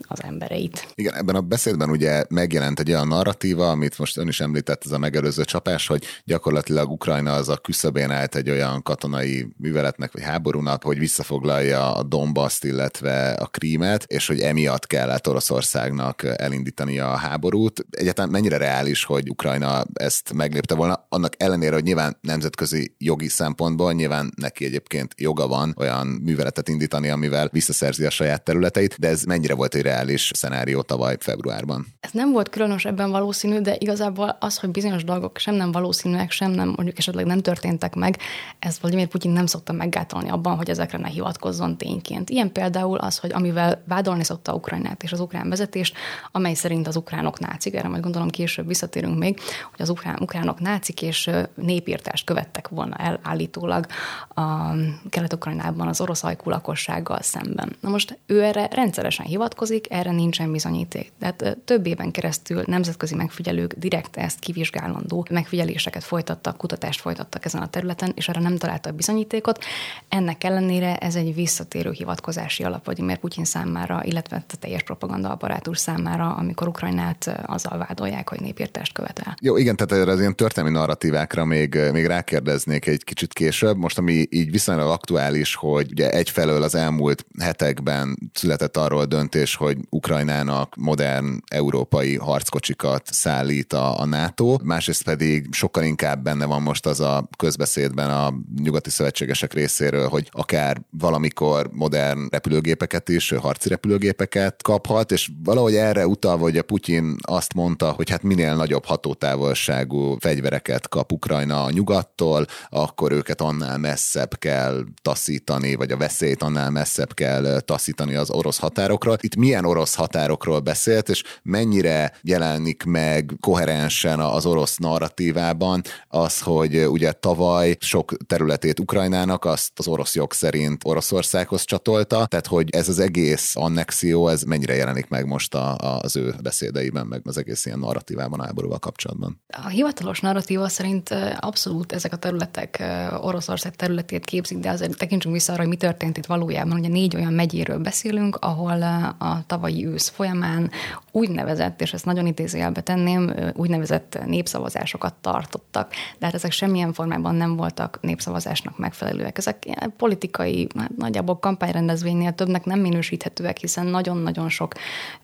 az 0.00 0.22
embereit. 0.22 0.86
Igen, 0.94 1.14
ebben 1.14 1.34
a 1.34 1.40
beszédben 1.40 1.90
ugye 1.90 2.24
megjelent 2.28 2.80
egy 2.80 2.90
olyan 2.90 3.08
narratíva, 3.08 3.70
amit 3.70 3.98
most 3.98 4.16
ön 4.16 4.28
is 4.28 4.40
említett, 4.40 4.84
ez 4.84 4.90
a 4.90 4.98
megelőző 4.98 5.44
csapás, 5.44 5.86
hogy 5.86 6.04
gyakorlatilag 6.24 6.90
Ukrajna 6.90 7.32
az 7.32 7.48
a 7.48 7.56
küszöbén 7.56 8.10
állt 8.10 8.34
egy 8.34 8.50
olyan 8.50 8.82
katonai 8.82 9.48
műveletnek 9.56 10.12
vagy 10.12 10.22
háborúnak, 10.22 10.82
hogy 10.82 10.98
visszafoglalja 10.98 11.94
a 11.94 12.02
Donbaszt, 12.02 12.64
illetve 12.64 13.30
a 13.30 13.46
Krímet, 13.46 14.04
és 14.06 14.26
hogy 14.26 14.40
emiatt 14.40 14.86
kellett 14.86 15.28
Oroszországnak 15.28 16.22
elindítani 16.22 16.98
a 16.98 17.08
háborút. 17.08 17.86
Egyáltalán 17.90 18.30
mennyire 18.30 18.56
reális, 18.56 19.04
hogy 19.04 19.30
Ukrajna 19.30 19.84
ezt 19.92 20.32
meglépte 20.32 20.74
volna, 20.74 21.06
annak 21.08 21.32
ellenére, 21.36 21.74
hogy 21.74 21.84
nyilván 21.84 22.16
nemzetközi 22.20 22.94
jogi 22.98 23.28
szempontból 23.28 23.92
nyilván 23.92 24.32
neki 24.36 24.64
egyébként 24.64 25.14
joga 25.16 25.46
van 25.46 25.74
olyan 25.78 26.06
műveletet 26.06 26.68
indítani, 26.68 27.08
amivel 27.08 27.48
visszaszerzi 27.52 28.04
a 28.04 28.10
saját 28.10 28.44
területeit, 28.44 28.98
de 28.98 29.08
ez 29.08 29.22
mennyire 29.40 29.58
volt 29.58 29.74
egy 29.74 29.82
reális 29.82 30.30
szenárió 30.34 30.82
tavaly 30.82 31.16
februárban? 31.20 31.86
Ez 32.00 32.10
nem 32.12 32.32
volt 32.32 32.48
különösebben 32.48 33.10
valószínű, 33.10 33.58
de 33.58 33.76
igazából 33.78 34.36
az, 34.40 34.58
hogy 34.58 34.70
bizonyos 34.70 35.04
dolgok 35.04 35.38
sem 35.38 35.54
nem 35.54 35.72
valószínűek, 35.72 36.30
sem 36.30 36.50
nem 36.50 36.68
mondjuk 36.68 36.98
esetleg 36.98 37.26
nem 37.26 37.40
történtek 37.40 37.94
meg, 37.94 38.18
ez 38.58 38.78
Vladimir 38.80 39.06
Putyin 39.06 39.30
nem 39.30 39.46
szokta 39.46 39.72
meggátolni 39.72 40.28
abban, 40.28 40.56
hogy 40.56 40.70
ezekre 40.70 40.98
ne 40.98 41.08
hivatkozzon 41.08 41.76
tényként. 41.76 42.30
Ilyen 42.30 42.52
például 42.52 42.98
az, 42.98 43.18
hogy 43.18 43.32
amivel 43.32 43.82
vádolni 43.88 44.24
szokta 44.24 44.54
Ukrajnát 44.54 45.02
és 45.02 45.12
az 45.12 45.20
ukrán 45.20 45.48
vezetést, 45.48 45.96
amely 46.32 46.54
szerint 46.54 46.86
az 46.86 46.96
ukránok 46.96 47.38
nácik, 47.38 47.74
erre 47.74 47.88
majd 47.88 48.02
gondolom 48.02 48.28
később 48.30 48.66
visszatérünk 48.66 49.18
még, 49.18 49.40
hogy 49.70 49.80
az 49.80 49.88
ukrán, 49.88 50.18
ukránok 50.20 50.60
nácik 50.60 51.02
és 51.02 51.30
népírtást 51.54 52.24
követtek 52.24 52.68
volna 52.68 52.96
el 52.96 53.20
állítólag 53.22 53.86
a 54.34 54.72
Kelet-Ukrajnában 55.10 55.88
az 55.88 56.00
orosz 56.00 56.24
ajkú 56.24 56.50
lakossággal 56.50 57.22
szemben. 57.22 57.76
Na 57.80 57.88
most 57.88 58.18
ő 58.26 58.42
erre 58.42 58.68
rendszeresen 58.72 59.28
hivatkozik, 59.30 59.86
erre 59.90 60.12
nincsen 60.12 60.52
bizonyíték. 60.52 61.12
Tehát 61.18 61.58
több 61.64 61.86
éven 61.86 62.10
keresztül 62.10 62.62
nemzetközi 62.66 63.14
megfigyelők 63.14 63.74
direkt 63.78 64.16
ezt 64.16 64.38
kivizsgálandó 64.38 65.26
megfigyeléseket 65.30 66.04
folytattak, 66.04 66.56
kutatást 66.56 67.00
folytattak 67.00 67.44
ezen 67.44 67.62
a 67.62 67.68
területen, 67.68 68.12
és 68.14 68.28
arra 68.28 68.40
nem 68.40 68.56
találtak 68.56 68.94
bizonyítékot. 68.94 69.64
Ennek 70.08 70.44
ellenére 70.44 70.96
ez 70.96 71.14
egy 71.14 71.34
visszatérő 71.34 71.90
hivatkozási 71.90 72.62
alap 72.62 72.84
Vladimir 72.84 73.18
Putyin 73.18 73.44
számára, 73.44 74.04
illetve 74.04 74.44
a 74.48 74.56
teljes 74.58 74.82
propaganda 74.82 75.30
apparátus 75.30 75.78
számára, 75.78 76.34
amikor 76.34 76.68
Ukrajnát 76.68 77.42
azzal 77.46 77.78
vádolják, 77.78 78.28
hogy 78.28 78.40
népírtást 78.40 78.92
követel. 78.92 79.36
Jó, 79.40 79.56
igen, 79.56 79.76
tehát 79.76 80.08
az 80.08 80.20
ilyen 80.20 80.36
történelmi 80.36 80.76
narratívákra 80.76 81.44
még, 81.44 81.78
még 81.92 82.06
rákérdeznék 82.06 82.86
egy 82.86 83.04
kicsit 83.04 83.32
később. 83.32 83.76
Most, 83.76 83.98
ami 83.98 84.26
így 84.30 84.50
viszonylag 84.50 84.88
aktuális, 84.88 85.54
hogy 85.54 85.90
ugye 85.90 86.10
egyfelől 86.10 86.62
az 86.62 86.74
elmúlt 86.74 87.26
hetekben 87.38 88.30
született 88.32 88.76
arról 88.76 89.04
döntés, 89.10 89.54
hogy 89.54 89.78
Ukrajnának 89.88 90.76
modern 90.76 91.42
európai 91.48 92.16
harckocsikat 92.16 93.06
szállít 93.12 93.72
a, 93.72 94.00
a 94.00 94.04
NATO, 94.04 94.58
másrészt 94.62 95.04
pedig 95.04 95.46
sokkal 95.50 95.84
inkább 95.84 96.22
benne 96.22 96.44
van 96.44 96.62
most 96.62 96.86
az 96.86 97.00
a 97.00 97.28
közbeszédben 97.36 98.10
a 98.10 98.34
nyugati 98.62 98.90
szövetségesek 98.90 99.52
részéről, 99.52 100.08
hogy 100.08 100.28
akár 100.30 100.80
valamikor 100.90 101.70
modern 101.72 102.28
repülőgépeket 102.30 103.08
is, 103.08 103.30
harci 103.30 103.68
repülőgépeket 103.68 104.62
kaphat, 104.62 105.12
és 105.12 105.30
valahogy 105.44 105.74
erre 105.74 106.06
utalva, 106.06 106.42
hogy 106.42 106.58
a 106.58 106.62
Putyin 106.62 107.16
azt 107.20 107.54
mondta, 107.54 107.90
hogy 107.90 108.10
hát 108.10 108.22
minél 108.22 108.54
nagyobb 108.54 108.84
hatótávolságú 108.84 110.16
fegyvereket 110.18 110.88
kap 110.88 111.12
Ukrajna 111.12 111.64
a 111.64 111.70
nyugattól, 111.70 112.46
akkor 112.68 113.12
őket 113.12 113.40
annál 113.40 113.78
messzebb 113.78 114.38
kell 114.38 114.84
taszítani, 115.02 115.74
vagy 115.74 115.90
a 115.90 115.96
veszélyt 115.96 116.42
annál 116.42 116.70
messzebb 116.70 117.14
kell 117.14 117.60
taszítani 117.60 118.14
az 118.14 118.30
orosz 118.30 118.58
határokról. 119.00 119.16
Itt 119.20 119.36
milyen 119.36 119.64
orosz 119.64 119.94
határokról 119.94 120.60
beszélt, 120.60 121.08
és 121.08 121.22
mennyire 121.42 122.12
jelenik 122.22 122.84
meg 122.84 123.32
koherensen 123.40 124.20
az 124.20 124.46
orosz 124.46 124.76
narratívában 124.76 125.82
az, 126.08 126.40
hogy 126.40 126.86
ugye 126.86 127.12
tavaly 127.12 127.76
sok 127.80 128.12
területét 128.26 128.80
Ukrajnának 128.80 129.44
azt 129.44 129.70
az 129.76 129.88
orosz 129.88 130.14
jog 130.14 130.32
szerint 130.32 130.82
Oroszországhoz 130.84 131.64
csatolta, 131.64 132.26
tehát 132.26 132.46
hogy 132.46 132.70
ez 132.70 132.88
az 132.88 132.98
egész 132.98 133.56
annexió, 133.56 134.28
ez 134.28 134.42
mennyire 134.42 134.74
jelenik 134.74 135.08
meg 135.08 135.26
most 135.26 135.54
a, 135.54 135.76
az 135.76 136.16
ő 136.16 136.34
beszédeiben, 136.42 137.06
meg 137.06 137.20
az 137.24 137.38
egész 137.38 137.66
ilyen 137.66 137.78
narratívában 137.78 138.40
háborúval 138.40 138.78
kapcsolatban. 138.78 139.42
A 139.64 139.68
hivatalos 139.68 140.20
narratíva 140.20 140.68
szerint 140.68 141.14
abszolút 141.40 141.92
ezek 141.92 142.12
a 142.12 142.16
területek 142.16 142.82
Oroszország 143.20 143.76
területét 143.76 144.24
képzik, 144.24 144.58
de 144.58 144.70
azért 144.70 144.98
tekintsünk 144.98 145.34
vissza 145.34 145.52
arra, 145.52 145.60
hogy 145.60 145.70
mi 145.70 145.76
történt 145.76 146.16
itt 146.16 146.26
valójában. 146.26 146.78
Ugye 146.78 146.88
négy 146.88 147.16
olyan 147.16 147.32
megyéről 147.32 147.78
beszélünk, 147.78 148.36
ahol 148.36 148.82
a 149.18 149.42
tavalyi 149.46 149.86
ősz 149.86 150.08
folyamán 150.08 150.70
úgynevezett, 151.10 151.80
és 151.80 151.92
ezt 151.92 152.04
nagyon 152.04 152.26
idézőjelbe 152.26 152.80
tenném, 152.80 153.32
úgynevezett 153.54 154.18
népszavazásokat 154.26 155.14
tartottak. 155.14 155.90
De 156.18 156.26
hát 156.26 156.34
ezek 156.34 156.52
semmilyen 156.52 156.92
formában 156.92 157.34
nem 157.34 157.56
voltak 157.56 157.98
népszavazásnak 158.00 158.78
megfelelőek. 158.78 159.38
Ezek 159.38 159.66
politikai, 159.96 160.66
hát 160.78 160.96
nagyjából 160.96 161.38
kampányrendezvénynél 161.38 162.32
többnek 162.32 162.64
nem 162.64 162.80
minősíthetőek, 162.80 163.56
hiszen 163.56 163.86
nagyon-nagyon 163.86 164.48
sok 164.48 164.74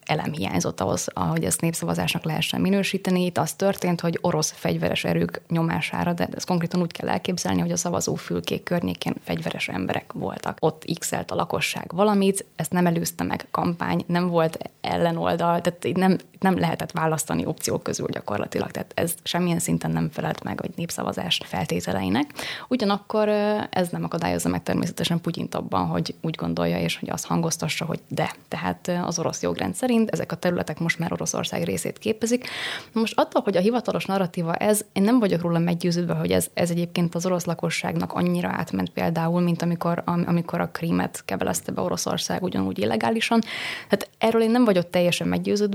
elem 0.05 0.33
hiányzott 0.33 0.81
ahhoz, 0.81 1.09
ahogy 1.13 1.45
ezt 1.45 1.61
népszavazásnak 1.61 2.25
lehessen 2.25 2.61
minősíteni. 2.61 3.25
Itt 3.25 3.39
az 3.39 3.53
történt, 3.53 4.01
hogy 4.01 4.19
orosz 4.21 4.53
fegyveres 4.57 5.05
erők 5.05 5.41
nyomására, 5.49 6.13
de 6.13 6.29
ezt 6.35 6.47
konkrétan 6.47 6.81
úgy 6.81 6.93
kell 6.93 7.09
elképzelni, 7.09 7.61
hogy 7.61 7.73
a 7.73 7.77
szavazófülkék 7.77 8.63
környékén 8.63 9.15
fegyveres 9.25 9.69
emberek 9.69 10.13
voltak. 10.13 10.57
Ott 10.61 10.85
x 10.99 11.13
a 11.13 11.35
lakosság 11.35 11.91
valamit, 11.95 12.45
ezt 12.57 12.73
nem 12.73 12.87
előzte 12.87 13.25
meg 13.25 13.47
kampány, 13.51 14.05
nem 14.07 14.29
volt 14.29 14.59
ellenoldal, 14.81 15.61
tehát 15.61 15.76
nem, 15.95 16.17
nem 16.41 16.59
lehetett 16.59 16.91
választani 16.91 17.47
opciók 17.47 17.83
közül 17.83 18.07
gyakorlatilag. 18.11 18.71
Tehát 18.71 18.93
ez 18.95 19.15
semmilyen 19.23 19.59
szinten 19.59 19.91
nem 19.91 20.11
felelt 20.11 20.43
meg 20.43 20.61
a 20.63 20.69
népszavazás 20.77 21.41
feltételeinek. 21.45 22.33
Ugyanakkor 22.69 23.29
ez 23.71 23.89
nem 23.89 24.05
akadályozza 24.05 24.49
meg 24.49 24.63
természetesen 24.63 25.21
Putyint 25.21 25.55
abban, 25.55 25.87
hogy 25.87 26.15
úgy 26.21 26.35
gondolja, 26.35 26.79
és 26.79 26.99
hogy 26.99 27.11
azt 27.11 27.27
hangoztassa, 27.27 27.85
hogy 27.85 28.01
de. 28.09 28.35
Tehát 28.49 28.93
az 29.05 29.19
orosz 29.19 29.43
jogrend 29.43 29.75
szerint 29.75 30.11
ezek 30.11 30.33
a 30.33 30.37
területek 30.37 30.79
most 30.79 30.99
már 30.99 31.13
Oroszország 31.13 31.63
részét 31.63 31.99
képezik. 31.99 32.49
Most 32.93 33.19
attól, 33.19 33.43
hogy 33.43 33.57
a 33.57 33.61
hivatalos 33.61 34.05
narratíva 34.05 34.55
ez, 34.55 34.85
én 34.93 35.03
nem 35.03 35.19
vagyok 35.19 35.41
róla 35.41 35.59
meggyőződve, 35.59 36.15
hogy 36.15 36.33
ez, 36.33 36.47
ez 36.55 36.71
egyébként 36.71 37.15
az 37.15 37.27
orosz 37.27 37.45
lakosságnak 37.45 38.13
annyira 38.13 38.49
átment 38.49 38.91
például, 38.91 39.41
mint 39.41 39.63
amikor, 39.63 40.03
amikor 40.05 40.61
a 40.61 40.69
krímet 40.69 41.23
kebelezte 41.25 41.73
be 41.73 41.81
Oroszország 41.81 42.43
ugyanúgy 42.43 42.79
illegálisan. 42.79 43.41
Tehát 43.89 44.09
erről 44.19 44.43
én 44.43 44.51
nem 44.51 44.65
vagyok 44.65 44.91
teljesen 44.91 45.29
meggyőződve, 45.29 45.66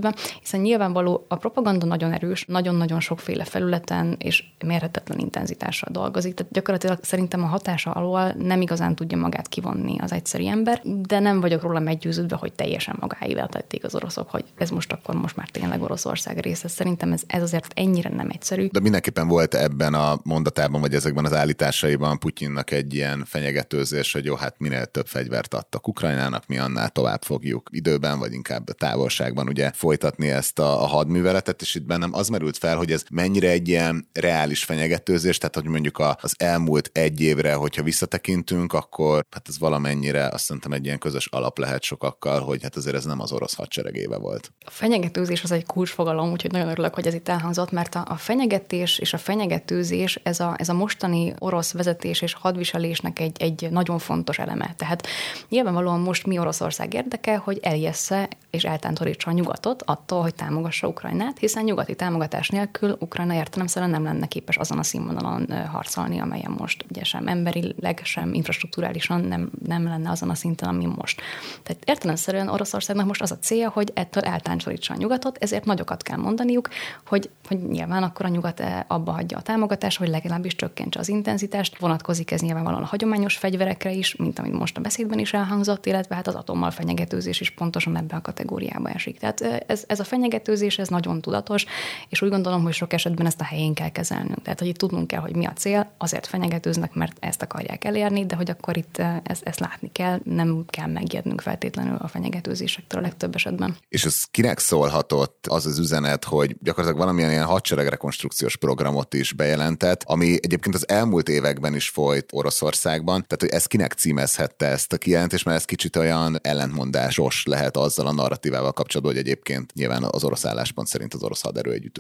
hiszen 0.42 0.60
nyilvánvaló 0.60 1.26
a 1.28 1.36
propaganda 1.36 1.86
nagyon 1.86 2.14
erős, 2.14 2.46
nagyon-nagyon 2.48 3.00
sokféle 3.00 3.44
felületen 3.44 4.16
és 4.20 4.44
mérhetetlen 4.66 5.20
intenzitással 5.20 5.90
dolgozik. 5.92 6.34
Tehát 6.34 6.52
gyakorlatilag 6.52 7.00
szerintem 7.02 7.44
a 7.44 7.48
hatása 7.48 7.92
alól 7.92 8.34
nem 8.38 8.62
igazán 8.62 8.96
tudja 8.96 9.18
magát 9.18 9.48
kivonni 9.48 10.00
az 10.00 10.12
egyszerű 10.12 10.46
ember, 10.46 10.82
de 10.84 11.20
nem 11.20 11.42
vagyok 11.42 11.62
róla 11.62 11.80
meggyőződve, 11.80 12.36
hogy 12.36 12.54
teljesen 12.54 12.96
magáével 13.00 13.48
tették 13.48 13.84
az 13.84 13.96
oroszok, 13.96 14.30
hogy 14.30 14.44
ez 14.58 14.70
most 14.70 14.92
akkor 14.92 15.16
most 15.16 15.36
már 15.36 15.50
tényleg 15.50 15.82
Oroszország 15.82 16.40
része. 16.40 16.68
Szerintem 16.68 17.12
ez, 17.12 17.22
ez 17.28 17.42
azért 17.42 17.72
ennyire 17.76 18.10
nem 18.10 18.30
egyszerű. 18.30 18.68
De 18.68 18.80
mindenképpen 18.80 19.28
volt 19.28 19.54
ebben 19.56 19.94
a 19.94 20.20
mondatában, 20.24 20.82
vagy 20.82 20.94
ezekben 20.94 21.26
az 21.26 21.34
állításaiban 21.34 22.20
Putyinnak 22.20 22.72
egy 22.72 22.94
ilyen 22.94 23.26
fenyegetőzés, 23.26 24.14
hogy 24.14 24.26
jó, 24.26 24.36
hát 24.36 24.56
minél 24.58 24.86
több 24.86 25.08
fegyvert 25.08 25.54
adtak 25.54 25.88
Ukrajnának, 25.88 26.48
mi 26.48 26.58
annál 26.58 26.90
tovább 26.90 27.24
fogjuk 27.24 27.70
időben, 27.72 28.20
vagy 28.20 28.34
inkább 28.34 28.70
a 28.70 28.74
távolságban 28.74 29.48
ugye 29.48 29.72
folytatni 29.82 30.30
ezt 30.30 30.60
a, 30.60 30.84
a 30.84 30.86
hadműveletet, 30.86 31.62
és 31.62 31.76
itt 31.76 31.86
bennem 31.86 32.14
az 32.14 32.28
merült 32.28 32.58
fel, 32.58 32.78
hogy 32.78 32.92
ez 32.92 33.04
mennyire 33.12 33.50
egy 33.50 33.68
ilyen 33.68 34.08
reális 34.14 34.64
fenyegetőzés, 34.64 35.38
tehát 35.38 35.56
hogy 35.56 35.66
mondjuk 35.66 36.00
az 36.22 36.34
elmúlt 36.38 36.90
egy 36.94 37.22
évre, 37.22 37.54
hogyha 37.54 37.84
visszatekintünk, 37.84 38.74
akkor 38.74 39.26
hát 39.30 39.48
ez 39.48 39.60
valamennyire 39.60 40.28
azt 40.28 40.44
szerintem 40.44 40.72
egy 40.72 40.86
ilyen 40.86 40.98
közös 40.98 41.28
alap 41.28 41.58
lehet 41.58 41.84
sokakkal, 41.84 42.42
hogy 42.42 42.62
hát 42.64 42.76
azért 42.76 42.96
ez 42.96 43.06
nem 43.06 43.20
az 43.20 43.32
orosz 43.32 43.56
hadseregéve 43.56 44.18
volt. 44.18 44.52
A 44.66 44.70
fenyegetőzés 44.70 45.44
az 45.44 45.52
egy 45.52 45.66
kulcsfogalom, 45.66 46.32
úgyhogy 46.32 46.52
nagyon 46.52 46.70
örülök, 46.70 46.94
hogy 46.94 47.08
ez 47.08 47.14
itt 47.14 47.28
elhangzott, 47.28 47.72
mert 47.72 47.96
a, 47.96 48.06
a 48.08 48.16
fenyegetés 48.16 49.00
és 49.00 49.14
a 49.14 49.18
fenyegetőzés 49.18 50.20
ez 50.24 50.40
a, 50.40 50.56
ez 50.58 50.70
a 50.70 50.74
mostani 50.74 51.34
orosz 51.40 51.72
vezetés 51.72 52.22
és 52.22 52.34
hadviselésnek 52.34 53.20
egy, 53.20 53.42
egy 53.42 53.68
nagyon 53.72 54.00
fontos 54.00 54.40
eleme. 54.40 54.74
Tehát 54.78 55.08
nyilvánvalóan 55.50 56.00
most 56.00 56.26
mi 56.26 56.40
Oroszország 56.40 56.94
érdeke, 56.94 57.38
hogy 57.38 57.60
eljessze 57.62 58.30
és 58.50 58.64
eltántorítsa 58.64 59.30
a 59.30 59.34
nyugatot 59.34 59.71
attól, 59.80 60.22
hogy 60.22 60.36
támogassa 60.36 60.88
Ukrajnát, 60.88 61.38
hiszen 61.38 61.64
nyugati 61.64 61.96
támogatás 61.96 62.50
nélkül 62.50 62.98
Ukrajna 63.00 63.34
értelemszerűen 63.34 63.92
nem 63.92 64.04
lenne 64.04 64.26
képes 64.26 64.58
azon 64.58 64.78
a 64.78 64.84
színvonalon 64.84 65.48
harcolni, 65.72 66.20
amelyen 66.20 66.56
most 66.58 66.86
ugye 66.90 67.04
sem 67.04 67.28
emberileg, 67.28 68.02
sem 68.04 68.34
infrastruktúrálisan 68.34 69.22
nem, 69.22 69.52
nem 69.66 69.84
lenne 69.84 70.10
azon 70.10 70.30
a 70.30 70.36
szinten, 70.36 70.70
ami 70.70 70.86
most. 70.86 71.22
Tehát 71.64 71.84
értelemszerűen 71.86 72.50
Oroszországnak 72.50 73.06
most 73.06 73.22
az 73.22 73.32
a 73.32 73.38
célja, 73.38 73.70
hogy 73.70 73.92
ettől 73.94 74.24
eltántorítsa 74.24 74.94
a 74.94 74.98
nyugatot, 74.98 75.38
ezért 75.38 75.66
nagyokat 75.66 76.04
kell 76.04 76.18
mondaniuk, 76.18 76.70
hogy, 77.06 77.30
hogy 77.48 77.68
nyilván 77.68 78.04
akkor 78.04 78.26
a 78.26 78.30
nyugat 78.30 78.64
abba 78.88 79.12
hagyja 79.12 79.38
a 79.38 79.42
támogatást, 79.42 79.98
hogy 79.98 80.10
legalábbis 80.10 80.56
csökkentse 80.56 81.00
az 81.00 81.10
intenzitást. 81.10 81.80
Vonatkozik 81.80 82.32
ez 82.32 82.42
nyilvánvalóan 82.42 82.84
a 82.84 82.86
hagyományos 82.86 83.38
fegyverekre 83.38 83.92
is, 83.92 84.16
mint 84.16 84.40
amit 84.40 84.54
most 84.54 84.78
a 84.78 84.82
beszédben 84.82 85.20
is 85.20 85.34
elhangzott, 85.34 85.86
illetve 85.86 86.16
hát 86.16 86.28
az 86.28 86.36
atommal 86.36 86.72
fenyegetőzés 86.72 87.40
is 87.42 87.50
pontosan 87.50 87.98
ebbe 87.98 88.16
a 88.16 88.22
kategóriába 88.22 88.90
esik. 88.90 89.20
Tehát 89.20 89.61
ez, 89.68 89.84
ez 89.88 90.00
a 90.00 90.04
fenyegetőzés, 90.04 90.78
ez 90.78 90.88
nagyon 90.88 91.22
tudatos, 91.22 91.66
és 92.10 92.22
úgy 92.22 92.30
gondolom, 92.30 92.64
hogy 92.64 92.74
sok 92.74 92.94
esetben 92.94 93.26
ezt 93.26 93.42
a 93.42 93.44
helyén 93.44 93.74
kell 93.74 93.90
kezelnünk. 93.90 94.42
Tehát, 94.42 94.60
hogy 94.60 94.68
itt 94.68 94.78
tudnunk 94.78 95.08
kell, 95.08 95.20
hogy 95.20 95.36
mi 95.36 95.46
a 95.46 95.54
cél, 95.54 95.92
azért 95.98 96.28
fenyegetőznek, 96.28 96.94
mert 96.94 97.18
ezt 97.20 97.42
akarják 97.42 97.86
elérni, 97.86 98.26
de 98.26 98.36
hogy 98.36 98.50
akkor 98.50 98.78
itt 98.78 99.02
ezt, 99.24 99.44
ezt 99.44 99.60
látni 99.60 99.92
kell, 99.92 100.20
nem 100.24 100.66
kell 100.68 100.88
megijednünk 100.88 101.42
feltétlenül 101.42 101.96
a 101.96 102.08
fenyegetőzésektől 102.08 103.00
a 103.00 103.04
legtöbb 103.04 103.36
esetben. 103.36 103.76
És 103.90 104.06
ez 104.06 104.24
kinek 104.24 104.60
szólhatott 104.60 105.48
az 105.50 105.66
az 105.66 105.80
üzenet, 105.80 106.24
hogy 106.24 106.56
gyakorlatilag 106.62 107.02
valamilyen 107.02 107.32
ilyen 107.32 107.46
hadseregrekonstrukciós 107.46 108.58
programot 108.58 109.14
is 109.14 109.34
bejelentett, 109.34 110.04
ami 110.04 110.38
egyébként 110.42 110.76
az 110.76 110.88
elmúlt 110.90 111.30
években 111.30 111.76
is 111.76 111.90
folyt 111.90 112.30
Oroszországban, 112.32 113.26
tehát 113.28 113.40
hogy 113.40 113.50
ez 113.50 113.66
kinek 113.66 113.94
címezhette 113.94 114.66
ezt 114.66 114.94
a 114.94 114.98
kijelentést, 114.98 115.46
mert 115.46 115.58
ez 115.58 115.66
kicsit 115.66 115.96
olyan 115.96 116.40
ellentmondásos 116.42 117.44
lehet 117.46 117.78
azzal 117.78 118.08
a 118.08 118.14
narratívával 118.14 118.72
kapcsolatban, 118.72 119.16
hogy 119.16 119.26
egyébként 119.26 119.51
nyilván 119.74 120.04
az 120.04 120.24
orosz 120.24 120.46
álláspont 120.46 120.88
szerint 120.88 121.14
az 121.14 121.24
orosz 121.24 121.42
haderő 121.42 121.72
egy 121.72 121.92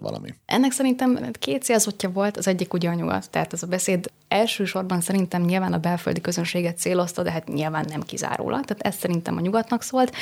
valami. 0.00 0.34
Ennek 0.46 0.72
szerintem 0.72 1.30
két 1.32 1.62
célzottja 1.62 2.10
volt, 2.10 2.36
az 2.36 2.46
egyik 2.46 2.72
ugye 2.72 2.88
a 2.88 2.94
nyugat. 2.94 3.30
Tehát 3.30 3.52
ez 3.52 3.62
a 3.62 3.66
beszéd 3.66 4.10
elsősorban 4.28 5.00
szerintem 5.00 5.42
nyilván 5.42 5.72
a 5.72 5.78
belföldi 5.78 6.20
közönséget 6.20 6.78
célozta, 6.78 7.22
de 7.22 7.30
hát 7.30 7.48
nyilván 7.48 7.84
nem 7.88 8.02
kizárólag. 8.02 8.64
Tehát 8.64 8.82
ez 8.82 9.00
szerintem 9.00 9.36
a 9.36 9.40
nyugatnak 9.40 9.82
szólt. 9.82 10.14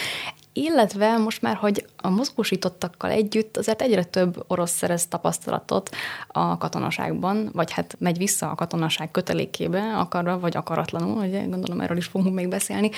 Illetve 0.55 1.17
most 1.17 1.43
már, 1.43 1.57
hogy 1.57 1.87
a 1.97 2.09
mozgósítottakkal 2.09 3.11
együtt 3.11 3.57
azért 3.57 3.83
egyre 3.83 4.05
több 4.05 4.45
orosz 4.47 4.71
szerez 4.71 5.07
tapasztalatot 5.07 5.91
a 6.27 6.59
katonaságban, 6.59 7.51
vagy 7.53 7.71
hát 7.71 7.97
megy 7.99 8.19
vissza 8.19 8.51
a 8.51 8.55
katonaság 8.55 9.11
kötelékébe, 9.11 9.97
akarva 9.97 10.39
vagy 10.39 10.57
akaratlanul, 10.57 11.27
ugye 11.27 11.45
gondolom 11.45 11.81
erről 11.81 11.97
is 11.97 12.07
fogunk 12.07 12.35
még 12.35 12.49
beszélni, 12.49 12.91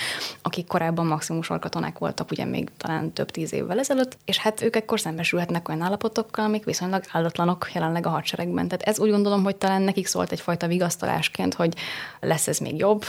akik 0.43 0.67
korábban 0.67 1.07
maximum 1.07 1.43
katonák 1.61 1.99
voltak, 1.99 2.31
ugye 2.31 2.45
még 2.45 2.71
talán 2.77 3.13
több 3.13 3.31
tíz 3.31 3.53
évvel 3.53 3.79
ezelőtt, 3.79 4.17
és 4.25 4.39
hát 4.39 4.63
ők 4.63 4.77
ekkor 4.77 5.01
szembesülhetnek 5.01 5.69
olyan 5.69 5.83
állapotokkal, 5.83 6.45
amik 6.45 6.65
viszonylag 6.65 7.05
áldatlanok 7.13 7.71
jelenleg 7.75 8.07
a 8.07 8.11
hadseregben. 8.11 8.69
Tehát 8.69 8.83
ez 8.83 8.99
úgy 8.99 9.11
gondolom, 9.11 9.43
hogy 9.43 9.57
talán 9.57 9.83
nekik 9.83 10.07
szólt 10.07 10.33
egyfajta 10.33 10.67
vigasztalásként, 10.67 11.55
hogy 11.55 11.75
lesz 12.21 12.49
ez 12.49 12.59
még 12.59 12.77
jobb, 12.77 13.05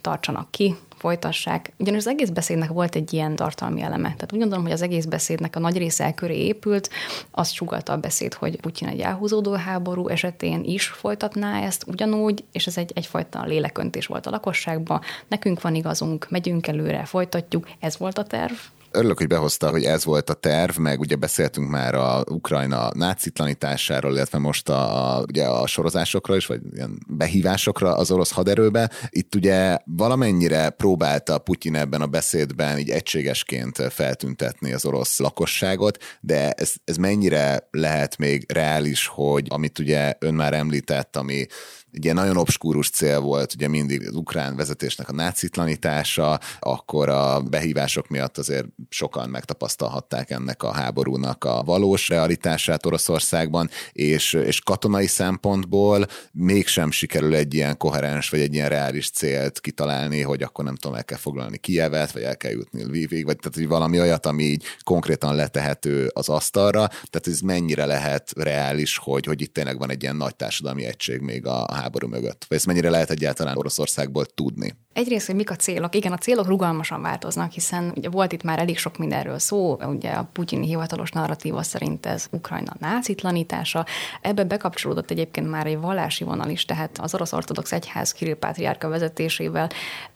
tartsanak 0.00 0.50
ki, 0.50 0.76
folytassák. 0.98 1.72
Ugyanis 1.78 2.00
az 2.00 2.06
egész 2.06 2.28
beszédnek 2.28 2.68
volt 2.68 2.94
egy 2.94 3.12
ilyen 3.12 3.36
tartalmi 3.36 3.82
eleme. 3.82 4.02
Tehát 4.02 4.32
úgy 4.32 4.38
gondolom, 4.38 4.64
hogy 4.64 4.72
az 4.72 4.82
egész 4.82 5.04
beszédnek 5.04 5.56
a 5.56 5.58
nagy 5.58 5.78
része 5.78 6.14
köré 6.14 6.36
épült, 6.36 6.90
azt 7.30 7.52
sugalta 7.52 7.92
a 7.92 7.96
beszéd, 7.96 8.34
hogy 8.34 8.60
Putyin 8.60 8.88
egy 8.88 9.00
elhúzódó 9.00 9.52
háború 9.52 10.08
esetén 10.08 10.64
is 10.64 10.86
folytatná 10.86 11.62
ezt 11.62 11.84
ugyanúgy, 11.86 12.44
és 12.52 12.66
ez 12.66 12.76
egy, 12.76 12.92
egyfajta 12.94 13.44
léleköntés 13.44 14.06
volt 14.06 14.26
a 14.26 14.30
lakosságban. 14.30 15.00
Nekünk 15.28 15.60
van 15.60 15.74
igazunk, 15.74 16.26
megyünk 16.30 16.66
előre, 16.66 17.04
folytatjuk, 17.04 17.68
ez 17.80 17.98
volt 17.98 18.18
a 18.18 18.24
terv, 18.24 18.54
Örülök, 18.90 19.18
hogy 19.18 19.26
behozta, 19.26 19.70
hogy 19.70 19.84
ez 19.84 20.04
volt 20.04 20.30
a 20.30 20.34
terv, 20.34 20.76
meg 20.76 21.00
ugye 21.00 21.16
beszéltünk 21.16 21.70
már 21.70 21.94
a 21.94 22.24
Ukrajna 22.30 22.90
nácitlanításáról, 22.94 24.12
illetve 24.12 24.38
most 24.38 24.68
a, 24.68 25.16
a, 25.16 25.22
ugye 25.22 25.44
a 25.44 25.66
sorozásokra 25.66 26.36
is, 26.36 26.46
vagy 26.46 26.60
ilyen 26.74 26.98
behívásokra 27.08 27.96
az 27.96 28.10
orosz 28.10 28.30
haderőbe. 28.30 28.90
Itt 29.08 29.34
ugye 29.34 29.78
valamennyire 29.84 30.70
próbálta 30.70 31.38
Putyin 31.38 31.74
ebben 31.74 32.00
a 32.00 32.06
beszédben 32.06 32.78
így 32.78 32.90
egységesként 32.90 33.76
feltüntetni 33.90 34.72
az 34.72 34.84
orosz 34.84 35.18
lakosságot, 35.18 35.98
de 36.20 36.50
ez, 36.50 36.72
ez 36.84 36.96
mennyire 36.96 37.68
lehet 37.70 38.16
még 38.16 38.52
reális, 38.52 39.06
hogy 39.06 39.46
amit 39.50 39.78
ugye 39.78 40.14
ön 40.18 40.34
már 40.34 40.54
említett, 40.54 41.16
ami 41.16 41.46
egy 41.92 42.14
nagyon 42.14 42.36
obskúrus 42.36 42.90
cél 42.90 43.20
volt 43.20 43.54
ugye 43.54 43.68
mindig 43.68 44.06
az 44.06 44.14
ukrán 44.14 44.56
vezetésnek 44.56 45.08
a 45.08 45.12
nácitlanítása, 45.12 46.40
akkor 46.58 47.08
a 47.08 47.40
behívások 47.40 48.08
miatt 48.08 48.38
azért 48.38 48.66
sokan 48.88 49.28
megtapasztalhatták 49.28 50.30
ennek 50.30 50.62
a 50.62 50.72
háborúnak 50.72 51.44
a 51.44 51.62
valós 51.64 52.08
realitását 52.08 52.86
Oroszországban, 52.86 53.70
és, 53.92 54.32
és 54.32 54.60
katonai 54.60 55.06
szempontból 55.06 56.06
mégsem 56.32 56.90
sikerül 56.90 57.34
egy 57.34 57.54
ilyen 57.54 57.76
koherens 57.76 58.30
vagy 58.30 58.40
egy 58.40 58.54
ilyen 58.54 58.68
reális 58.68 59.10
célt 59.10 59.60
kitalálni, 59.60 60.20
hogy 60.20 60.42
akkor 60.42 60.64
nem 60.64 60.74
tudom, 60.74 60.96
el 60.96 61.04
kell 61.04 61.18
foglalni 61.18 61.58
Kievet, 61.58 62.12
vagy 62.12 62.22
el 62.22 62.36
kell 62.36 62.50
jutni 62.50 62.84
Lvivig, 62.84 63.24
vagy 63.24 63.36
tehát 63.36 63.54
hogy 63.54 63.68
valami 63.68 64.00
olyat, 64.00 64.26
ami 64.26 64.42
így 64.42 64.64
konkrétan 64.82 65.34
letehető 65.34 66.10
az 66.14 66.28
asztalra, 66.28 66.86
tehát 66.86 67.26
ez 67.26 67.40
mennyire 67.40 67.86
lehet 67.86 68.32
reális, 68.36 68.96
hogy, 68.96 69.24
hogy 69.24 69.40
itt 69.40 69.52
tényleg 69.52 69.78
van 69.78 69.90
egy 69.90 70.02
ilyen 70.02 70.16
nagy 70.16 70.36
társadalmi 70.36 70.84
egység 70.84 71.20
még 71.20 71.46
a 71.46 71.66
háború 71.80 72.08
mögött? 72.08 72.44
Vagy 72.48 72.56
ezt 72.56 72.66
mennyire 72.66 72.90
lehet 72.90 73.10
egyáltalán 73.10 73.56
Oroszországból 73.56 74.26
tudni? 74.26 74.74
Egyrészt, 74.98 75.26
hogy 75.26 75.34
mik 75.34 75.50
a 75.50 75.56
célok. 75.56 75.94
Igen, 75.94 76.12
a 76.12 76.16
célok 76.16 76.46
rugalmasan 76.46 77.02
változnak, 77.02 77.52
hiszen 77.52 77.92
ugye 77.96 78.08
volt 78.08 78.32
itt 78.32 78.42
már 78.42 78.58
elég 78.58 78.78
sok 78.78 78.96
mindenről 78.96 79.38
szó, 79.38 79.76
ugye 79.82 80.10
a 80.10 80.28
putyini 80.32 80.66
hivatalos 80.66 81.10
narratíva 81.10 81.62
szerint 81.62 82.06
ez 82.06 82.26
Ukrajna 82.30 82.72
nácitlanítása. 82.78 83.86
Ebbe 84.20 84.44
bekapcsolódott 84.44 85.10
egyébként 85.10 85.50
már 85.50 85.66
egy 85.66 85.78
vallási 85.78 86.24
vonal 86.24 86.48
is, 86.48 86.64
tehát 86.64 86.98
az 86.98 87.14
orosz 87.14 87.32
ortodox 87.32 87.72
egyház 87.72 88.12
Kirill 88.12 88.36
Pátriárka 88.36 88.88
vezetésével 88.88 89.68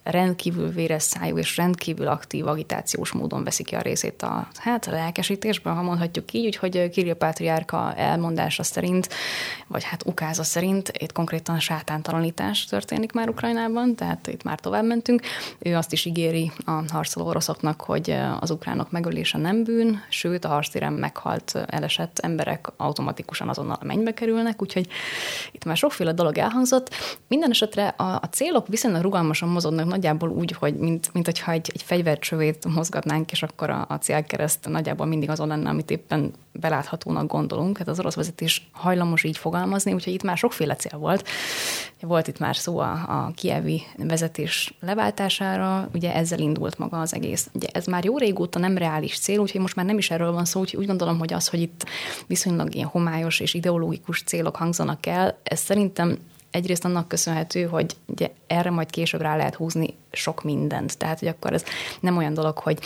rendkívül 0.03 0.69
véres 0.69 1.03
szájú 1.03 1.39
és 1.39 1.57
rendkívül 1.57 2.07
aktív 2.07 2.47
agitációs 2.47 3.13
módon 3.13 3.45
veszi 3.45 3.65
ki 3.65 3.75
a 3.75 3.81
részét 3.81 4.23
a, 4.23 4.49
hát, 4.55 4.87
a 4.87 4.91
lelkesítésben, 4.91 5.75
ha 5.75 5.83
mondhatjuk 5.83 6.33
így, 6.33 6.47
úgyhogy 6.47 6.91
Kirill 6.91 7.15
Pátriárka 7.15 7.95
elmondása 7.97 8.63
szerint, 8.63 9.09
vagy 9.67 9.85
hát 9.85 10.07
ukáza 10.07 10.43
szerint 10.43 10.93
itt 10.99 11.13
konkrétan 11.13 11.61
sátántalanítás 11.61 12.65
történik 12.65 13.13
már 13.13 13.29
Ukrajnában, 13.29 13.95
tehát 13.95 14.27
itt 14.27 14.43
már 14.43 14.61
tovább 14.73 14.87
mentünk. 14.87 15.23
Ő 15.59 15.77
azt 15.77 15.93
is 15.93 16.05
ígéri 16.05 16.51
a 16.65 16.83
harcoló 16.89 17.27
oroszoknak, 17.27 17.81
hogy 17.81 18.17
az 18.41 18.51
ukránok 18.51 18.91
megölése 18.91 19.39
nem 19.39 19.65
bűn, 19.65 20.01
sőt 20.09 20.45
a 20.45 20.49
harctéren 20.49 20.93
meghalt, 20.93 21.59
elesett 21.67 22.19
emberek 22.19 22.73
automatikusan 22.77 23.49
azonnal 23.49 23.77
a 23.81 23.85
mennybe 23.85 24.15
kerülnek, 24.15 24.63
úgyhogy 24.63 24.87
itt 25.53 25.65
már 25.65 25.77
sokféle 25.77 26.13
dolog 26.13 26.39
elhangzott. 26.39 26.91
Minden 27.29 27.51
esetre 27.51 27.89
a, 27.89 28.03
a 28.03 28.29
célok 28.31 28.69
viszonylag 28.69 29.03
rugalmasan 29.03 29.49
mozognak 29.49 29.87
nagyjából 29.87 30.31
úgy, 30.31 30.53
hogy 30.53 30.75
mint, 30.75 31.13
mint 31.13 31.27
hogyha 31.27 31.53
egy, 31.53 31.71
egy 31.75 31.83
fegyvercsövét 31.83 32.65
mozgatnánk, 32.75 33.33
és 33.33 33.43
akkor 33.43 33.71
a, 33.71 33.87
a 33.89 33.95
célkereszt 33.95 34.69
nagyjából 34.69 35.07
mindig 35.07 35.31
azon 35.31 35.49
lenne, 35.49 35.69
amit 35.69 35.91
éppen 35.91 36.33
beláthatónak 36.53 37.27
gondolunk. 37.27 37.79
Hát 37.79 37.89
az 37.89 37.99
orosz 37.99 38.15
vezetés 38.15 38.69
hajlamos 38.73 39.25
így 39.25 39.37
fogalmazni, 39.37 39.93
úgyhogy 39.93 40.13
itt 40.13 40.23
már 40.23 40.37
sokféle 40.37 40.77
cél 40.77 40.99
volt. 40.99 41.29
Volt 42.01 42.29
itt 42.29 42.39
már 42.39 42.57
szó 42.57 42.79
a, 42.79 42.91
a 42.93 43.31
kievi 43.35 43.83
vezetés 43.97 44.52
leváltására, 44.81 45.89
ugye 45.95 46.15
ezzel 46.15 46.39
indult 46.39 46.79
maga 46.79 47.01
az 47.01 47.15
egész. 47.15 47.49
Ugye 47.53 47.67
ez 47.73 47.87
már 47.87 48.05
jó 48.05 48.19
régóta 48.19 48.59
nem 48.59 48.79
reális 48.79 49.19
cél, 49.19 49.39
úgyhogy 49.39 49.61
most 49.61 49.77
már 49.77 49.87
nem 49.87 49.99
is 49.99 50.11
erről 50.11 50.33
van 50.33 50.45
szó, 50.45 50.61
úgyhogy 50.61 50.81
úgy 50.81 50.87
gondolom, 50.87 51.19
hogy 51.19 51.33
az, 51.33 51.49
hogy 51.49 51.61
itt 51.61 51.85
viszonylag 52.27 52.75
ilyen 52.75 52.89
homályos 52.89 53.41
és 53.41 53.55
ideológikus 53.55 54.23
célok 54.23 54.57
hangzanak 54.57 55.07
el, 55.07 55.39
ez 55.43 55.61
szerintem 55.61 56.19
egyrészt 56.51 56.85
annak 56.85 57.09
köszönhető, 57.09 57.65
hogy 57.65 57.97
ugye 58.07 58.31
erre 58.47 58.71
majd 58.71 58.91
később 58.91 59.21
rá 59.21 59.37
lehet 59.37 59.55
húzni 59.55 59.95
sok 60.13 60.43
mindent. 60.43 60.99
Tehát, 60.99 61.19
hogy 61.19 61.29
akkor 61.29 61.53
ez 61.53 61.65
nem 62.01 62.17
olyan 62.17 62.35
dolog, 62.35 62.59
hogy 62.59 62.79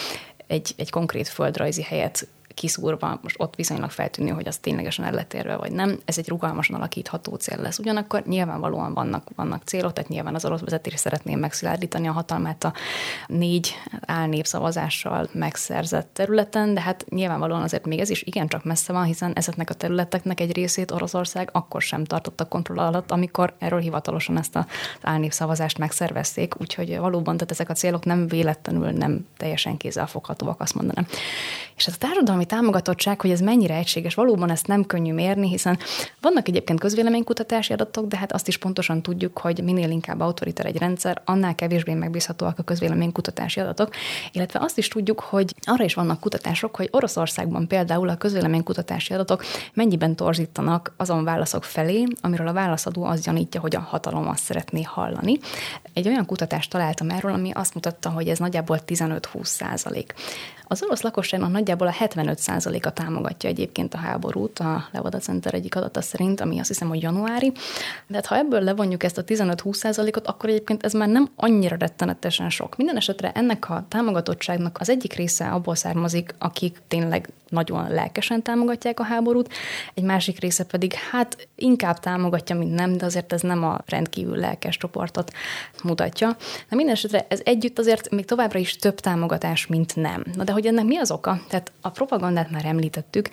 egy, 0.47 0.75
egy 0.77 0.91
konkrét 0.91 1.29
földrajzi 1.29 1.83
helyet 1.83 2.29
kiszúrva, 2.57 3.19
most 3.23 3.37
ott 3.39 3.55
viszonylag 3.55 3.91
feltűnő, 3.91 4.31
hogy 4.31 4.49
az 4.49 4.57
ténylegesen 4.57 5.05
el 5.05 5.59
vagy 5.59 5.73
nem. 5.73 5.99
Ez 6.05 6.19
egy 6.19 6.29
rugalmasan 6.29 6.77
alakítható 6.77 7.35
cél 7.35 7.61
lesz. 7.61 7.79
Ugyanakkor 7.79 8.23
nyilvánvalóan 8.27 8.95
vannak, 8.95 9.29
vannak 9.37 9.63
célok, 9.63 9.93
tehát 9.93 10.11
nyilván 10.11 10.35
az 10.35 10.45
orosz 10.45 10.61
vezetés 10.61 10.99
szeretné 10.99 11.35
megszilárdítani 11.35 12.09
a 12.09 12.13
hatalmát 12.13 12.65
a 12.65 12.73
négy 13.27 13.75
álnépszavazással 14.01 15.29
megszerzett 15.33 16.11
területen, 16.13 16.75
de 16.75 16.81
hát 16.81 17.05
nyilvánvalóan 17.09 17.63
azért 17.63 17.87
még 17.87 17.99
ez 17.99 18.11
is 18.11 18.23
igencsak 18.23 18.65
messze 18.65 18.93
van, 18.93 19.05
hiszen 19.05 19.33
ezeknek 19.33 19.71
a 19.71 19.75
területeknek 19.75 20.41
egy 20.41 20.53
részét 20.53 20.91
Oroszország 20.91 21.49
akkor 21.53 21.83
sem 21.83 22.05
tartotta 22.05 22.45
kontroll 22.45 22.79
alatt, 22.79 23.11
amikor 23.11 23.55
erről 23.59 23.81
hivatalosan 23.81 24.39
ezt 24.39 24.57
az 24.57 24.65
álnépszavazást 25.03 25.79
megszervezték, 25.79 26.61
úgyhogy 26.61 26.99
valóban 26.99 27.37
tehát 27.37 27.51
ezek 27.51 27.69
a 27.69 27.75
célok 27.75 28.05
nem 28.05 28.27
véletlenül 28.27 28.91
nem 28.91 29.27
teljesen 29.37 29.77
kézzelfoghatóak, 29.77 30.61
azt 30.61 30.75
mondanám. 30.75 31.07
És 31.77 31.87
ez 31.87 31.95
a 31.95 31.99
társadalmi 31.99 32.46
támogatottság, 32.47 33.21
hogy 33.21 33.31
ez 33.31 33.41
mennyire 33.41 33.75
egységes, 33.75 34.15
valóban 34.15 34.51
ezt 34.51 34.67
nem 34.67 34.85
könnyű 34.85 35.13
mérni, 35.13 35.49
hiszen 35.49 35.79
vannak 36.21 36.49
egyébként 36.49 36.81
közvéleménykutatási 36.81 37.73
adatok, 37.73 38.07
de 38.07 38.17
hát 38.17 38.33
azt 38.33 38.49
is 38.49 38.59
pontosan 38.59 39.03
tudjuk, 39.03 39.39
hogy 39.39 39.63
minél 39.65 39.91
inkább 39.91 40.21
autoriter 40.21 40.67
egy 40.67 40.79
rendszer, 40.79 41.23
annál 41.25 41.55
kevésbé 41.55 41.95
megbízhatóak 41.95 42.59
a 42.59 42.63
közvéleménykutatási 42.63 43.61
adatok, 43.61 43.91
illetve 44.33 44.61
azt 44.61 44.79
is 44.79 44.89
tudjuk, 44.89 45.21
hogy 45.21 45.55
arra 45.65 45.85
is 45.85 45.95
vannak 45.95 46.21
kutatások, 46.21 46.77
hogy 46.77 46.89
Oroszországban 46.91 47.69
például 47.69 48.09
a 48.09 48.17
közvéleménykutatási 48.17 49.15
adatok 49.15 49.45
mennyiben 49.75 50.17
torzítanak 50.17 50.95
azon 50.97 51.25
válaszok 51.25 51.65
felé, 51.65 52.07
amiről 52.21 52.49
a 52.49 52.53
válaszadó 52.53 53.05
azt 53.05 53.23
gyanítja, 53.23 53.61
hogy 53.61 53.77
a 53.77 53.81
hatalom 53.81 54.29
azt 54.29 54.43
szeretné 54.43 54.83
hallani. 54.83 55.39
Egy 55.93 56.09
olyan 56.09 56.27
kutatást 56.27 56.71
találtam 56.71 57.11
erről, 57.11 57.33
ami 57.33 57.51
azt 57.51 57.75
mutatta, 57.75 58.11
hogy 58.11 58.29
ez 58.29 58.39
nagyjából 58.39 58.81
15-20 58.87 59.45
százalék. 59.45 60.15
Az 60.69 60.83
orosz 60.83 61.03
lakosságnak 61.03 61.51
nagyjából 61.51 61.87
a 61.87 61.91
75%-a 62.37 62.91
támogatja 62.91 63.49
egyébként 63.49 63.95
a 63.95 63.99
háborút, 63.99 64.59
a 64.59 64.89
Levada 64.93 65.19
Center 65.19 65.55
egyik 65.55 65.77
adata 65.77 66.01
szerint, 66.01 66.41
ami 66.41 66.59
azt 66.59 66.69
hiszem, 66.69 66.89
hogy 66.89 67.03
januári. 67.03 67.53
De 68.07 68.15
hát, 68.15 68.27
ha 68.27 68.37
ebből 68.37 68.61
levonjuk 68.61 69.03
ezt 69.03 69.19
a 69.19 69.25
15-20%-ot, 69.25 70.27
akkor 70.27 70.49
egyébként 70.49 70.85
ez 70.85 70.93
már 70.93 71.09
nem 71.09 71.29
annyira 71.37 71.77
rettenetesen 71.77 72.51
sok. 72.51 72.77
Minden 72.77 72.97
esetre 72.97 73.33
ennek 73.33 73.71
a 73.71 73.85
támogatottságnak 73.89 74.77
az 74.81 74.89
egyik 74.89 75.13
része 75.13 75.49
abból 75.49 75.75
származik, 75.75 76.35
akik 76.39 76.83
tényleg 76.89 77.29
nagyon 77.49 77.91
lelkesen 77.91 78.43
támogatják 78.43 79.01
a 79.01 79.05
háborút, 79.05 79.53
egy 79.95 80.03
másik 80.03 80.41
része 80.41 80.65
pedig 80.65 80.93
hát 80.93 81.49
inkább 81.55 81.99
támogatja, 81.99 82.57
mint 82.57 82.75
nem, 82.75 82.97
de 82.97 83.05
azért 83.05 83.33
ez 83.33 83.41
nem 83.41 83.65
a 83.65 83.79
rendkívül 83.87 84.37
lelkes 84.37 84.77
csoportot 84.77 85.33
mutatja. 85.83 86.37
De 86.69 86.77
minden 86.77 86.97
ez 87.29 87.41
együtt 87.45 87.79
azért 87.79 88.11
még 88.11 88.25
továbbra 88.25 88.59
is 88.59 88.77
több 88.77 89.01
támogatás, 89.01 89.67
mint 89.67 89.97
nem. 89.97 90.25
Na 90.35 90.45
de 90.45 90.53
hogy 90.53 90.67
ennek 90.67 90.85
mi 90.85 90.97
az 90.97 91.11
oka? 91.11 91.41
Tehát 91.49 91.73
a 91.81 91.91
propagandát 91.91 92.51
már 92.51 92.65
említettük, 92.65 93.29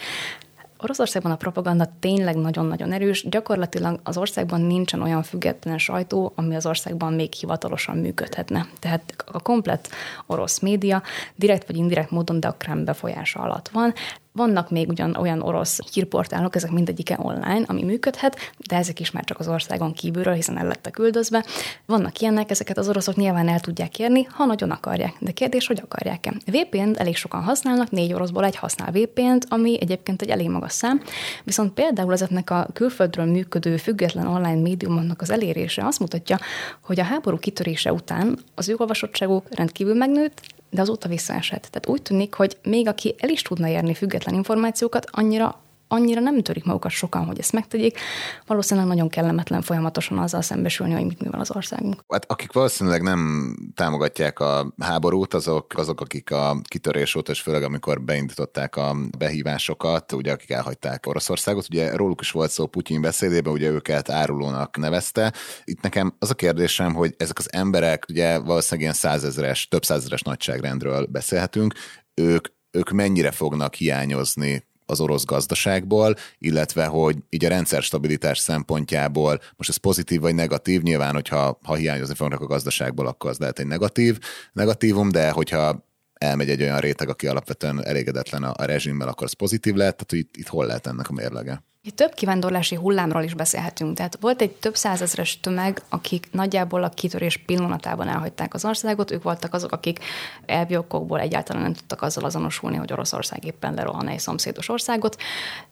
Oroszországban 0.84 1.32
a 1.32 1.36
propaganda 1.36 1.90
tényleg 2.00 2.36
nagyon-nagyon 2.36 2.92
erős. 2.92 3.30
Gyakorlatilag 3.30 4.00
az 4.04 4.18
országban 4.18 4.62
nincsen 4.62 5.02
olyan 5.02 5.24
független 5.24 5.78
sajtó, 5.78 6.32
ami 6.36 6.56
az 6.56 6.66
országban 6.66 7.14
még 7.14 7.34
hivatalosan 7.34 7.98
működhetne. 7.98 8.68
Tehát 8.80 9.24
a 9.26 9.42
komplet 9.42 9.90
orosz 10.26 10.60
média 10.60 11.02
direkt 11.36 11.68
vagy 11.68 11.78
indirekt 11.78 12.12
módon, 12.12 12.40
de 12.40 12.48
a 12.48 12.56
Kreml 12.58 12.84
befolyása 12.84 13.40
alatt 13.40 13.70
van. 13.70 13.94
Vannak 14.36 14.70
még 14.70 14.90
ugyan 14.90 15.16
olyan 15.16 15.42
orosz 15.42 15.80
hírportálok, 15.94 16.56
ezek 16.56 16.72
mindegyike 16.72 17.18
online, 17.22 17.64
ami 17.66 17.84
működhet, 17.84 18.38
de 18.68 18.76
ezek 18.76 19.00
is 19.00 19.12
már 19.12 19.24
csak 19.24 19.40
az 19.40 19.48
országon 19.48 19.94
kívülről, 19.94 20.34
hiszen 20.34 20.58
el 20.58 20.68
lettek 20.68 21.00
üldözve. 21.00 21.46
Vannak 21.86 22.20
ilyenek, 22.20 22.50
ezeket 22.50 22.78
az 22.78 22.90
oroszok 22.90 23.16
nyilván 23.16 23.48
el 23.48 23.60
tudják 23.60 24.00
érni, 24.00 24.24
ha 24.24 24.46
nagyon 24.46 24.72
akarják. 24.72 25.14
De 25.20 25.32
kérdés, 25.32 25.68
hogy 25.68 25.80
akarják-e? 25.84 26.34
VPN-t 26.46 26.98
elég 26.98 27.16
sokan 27.16 27.44
használnak, 27.44 27.92
négy 27.92 28.14
oroszból 28.14 28.46
egy 28.46 28.56
használ 28.56 28.92
VPN-t, 28.92 29.46
ami 29.50 29.82
egyébként 29.82 30.22
egy 30.22 30.30
elég 30.30 30.50
magas 30.50 30.72
szám, 30.72 31.02
viszont 31.44 31.74
például 31.74 32.14
ezeknek 32.14 32.50
a 32.50 32.68
külföldről 32.74 33.26
működő 33.26 33.78
független 33.78 34.28
online 34.28 34.62
médiumoknak 34.62 35.22
az 35.22 35.30
elérése 35.30 35.86
azt 35.86 36.00
mutatja, 36.00 36.38
hogy 36.82 37.00
a 37.00 37.04
háború 37.04 37.38
kitörése 37.38 37.94
után 37.94 38.40
az 38.56 38.70
ő 38.70 38.76
olvasottságuk 38.78 39.46
rendkívül 39.50 39.96
megnőtt, 39.96 40.42
de 40.74 40.82
azóta 40.82 41.08
visszaesett. 41.08 41.62
Tehát 41.62 41.88
úgy 41.88 42.02
tűnik, 42.02 42.34
hogy 42.34 42.58
még 42.64 42.88
aki 42.88 43.16
el 43.20 43.30
is 43.30 43.42
tudna 43.42 43.68
érni 43.68 43.94
független 43.94 44.36
információkat, 44.36 45.06
annyira 45.12 45.63
annyira 45.94 46.22
nem 46.22 46.42
törik 46.42 46.64
magukat 46.64 46.92
sokan, 46.92 47.26
hogy 47.26 47.40
ezt 47.40 47.52
megtegyék. 47.52 48.00
Valószínűleg 48.46 48.90
nagyon 48.90 49.10
kellemetlen 49.10 49.62
folyamatosan 49.62 50.18
azzal 50.18 50.42
szembesülni, 50.42 50.94
hogy 50.94 51.06
mit 51.06 51.22
művel 51.22 51.40
az 51.40 51.56
országunk. 51.56 52.04
Hát 52.08 52.32
akik 52.32 52.52
valószínűleg 52.52 53.02
nem 53.02 53.56
támogatják 53.76 54.40
a 54.40 54.74
háborút, 54.80 55.34
azok, 55.34 55.74
azok 55.76 56.02
akik 56.02 56.32
a 56.32 56.62
kitörés 56.68 57.16
óta, 57.16 57.32
és 57.32 57.42
főleg 57.42 57.64
amikor 57.64 58.02
beindították 58.02 58.76
a 58.76 58.96
behívásokat, 59.18 60.12
ugye 60.12 60.32
akik 60.32 60.50
elhagyták 60.50 61.06
Oroszországot, 61.06 61.66
ugye 61.70 61.96
róluk 61.96 62.22
is 62.22 62.32
volt 62.32 62.52
szó 62.52 62.66
Putyin 62.66 63.02
beszédében, 63.02 63.54
ugye 63.54 63.70
őket 63.70 64.10
árulónak 64.10 64.78
nevezte. 64.78 65.34
Itt 65.64 65.82
nekem 65.82 66.16
az 66.20 66.30
a 66.30 66.34
kérdésem, 66.34 66.94
hogy 66.94 67.14
ezek 67.18 67.38
az 67.38 67.54
emberek, 67.54 68.06
ugye 68.10 68.38
valószínűleg 68.38 68.82
ilyen 68.82 68.94
százezeres, 68.94 69.68
több 69.68 69.86
százezeres 69.86 70.22
nagyságrendről 70.22 71.06
beszélhetünk, 71.06 71.74
ők 72.14 72.48
ők 72.78 72.90
mennyire 72.90 73.32
fognak 73.32 73.74
hiányozni 73.74 74.64
az 74.86 75.00
orosz 75.00 75.26
gazdaságból, 75.26 76.16
illetve 76.38 76.86
hogy 76.86 77.18
így 77.30 77.46
a 77.46 77.50
rendszer 77.50 77.82
stabilitás 77.82 78.38
szempontjából, 78.38 79.40
most 79.58 79.70
ez 79.70 79.78
pozitív 79.78 80.22
vagy 80.22 80.36
negatív, 80.36 80.82
nyilván, 80.82 81.14
hogyha 81.14 81.60
ha 81.64 81.76
hiányozni 81.76 82.16
fognak 82.16 82.42
a 82.42 82.46
gazdaságból, 82.46 83.08
akkor 83.08 83.30
az 83.30 83.38
lehet 83.38 83.60
egy 83.60 83.68
negatív, 83.68 84.20
negatívum, 84.54 85.10
de 85.10 85.32
hogyha 85.32 85.86
elmegy 86.14 86.50
egy 86.50 86.62
olyan 86.62 86.80
réteg, 86.80 87.10
aki 87.10 87.28
alapvetően 87.28 87.86
elégedetlen 87.86 88.44
a, 88.44 88.54
a 88.56 88.66
rezsimmel, 88.66 89.08
akkor 89.08 89.26
az 89.26 89.34
pozitív 89.34 89.74
lehet, 89.74 89.96
tehát 89.96 90.26
itt, 90.26 90.38
itt 90.38 90.48
hol 90.48 90.66
lehet 90.66 90.88
ennek 90.88 91.10
a 91.10 91.14
mérlege? 91.14 91.64
Itt 91.86 91.96
több 91.96 92.14
kivándorlási 92.14 92.76
hullámról 92.76 93.24
is 93.24 93.34
beszélhetünk. 93.34 93.96
Tehát 93.98 94.18
volt 94.22 94.42
egy 94.42 94.52
több 94.52 94.76
százezres 94.76 95.40
tömeg, 95.40 95.82
akik 95.90 96.28
nagyjából 96.32 96.84
a 96.84 96.90
kitörés 96.90 97.38
pillanatában 97.38 98.08
elhagyták 98.08 98.54
az 98.54 98.66
országot. 98.66 99.12
Ők 99.12 99.24
voltak 99.24 99.54
azok, 99.54 99.72
akik 99.72 100.00
elvi 100.46 100.78
okokból 100.78 101.20
egyáltalán 101.20 101.62
nem 101.62 101.74
tudtak 101.74 102.02
azzal 102.02 102.24
azonosulni, 102.24 102.78
hogy 102.78 102.92
Oroszország 102.92 103.46
éppen 103.46 103.74
lerohan 103.74 104.08
egy 104.08 104.20
szomszédos 104.20 104.70
országot. 104.70 105.22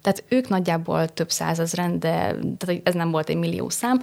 Tehát 0.02 0.24
ők 0.28 0.50
nagyjából 0.50 1.08
több 1.08 1.32
százezren, 1.32 2.00
de 2.00 2.36
tehát 2.58 2.82
ez 2.84 2.94
nem 2.94 3.12
volt 3.12 3.30
egy 3.30 3.38
millió 3.38 3.70
szám. 3.70 4.02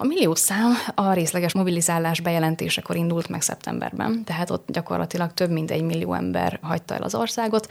A 0.00 0.04
millió 0.04 0.34
szám 0.34 0.72
a 0.94 1.12
részleges 1.12 1.52
mobilizálás 1.52 2.20
bejelentésekor 2.20 2.96
indult 2.96 3.28
meg 3.28 3.42
szeptemberben, 3.42 4.24
tehát 4.24 4.50
ott 4.50 4.70
gyakorlatilag 4.70 5.32
több 5.32 5.50
mint 5.50 5.70
egy 5.70 5.82
millió 5.82 6.14
ember 6.14 6.58
hagyta 6.62 6.94
el 6.94 7.02
az 7.02 7.14
országot. 7.14 7.66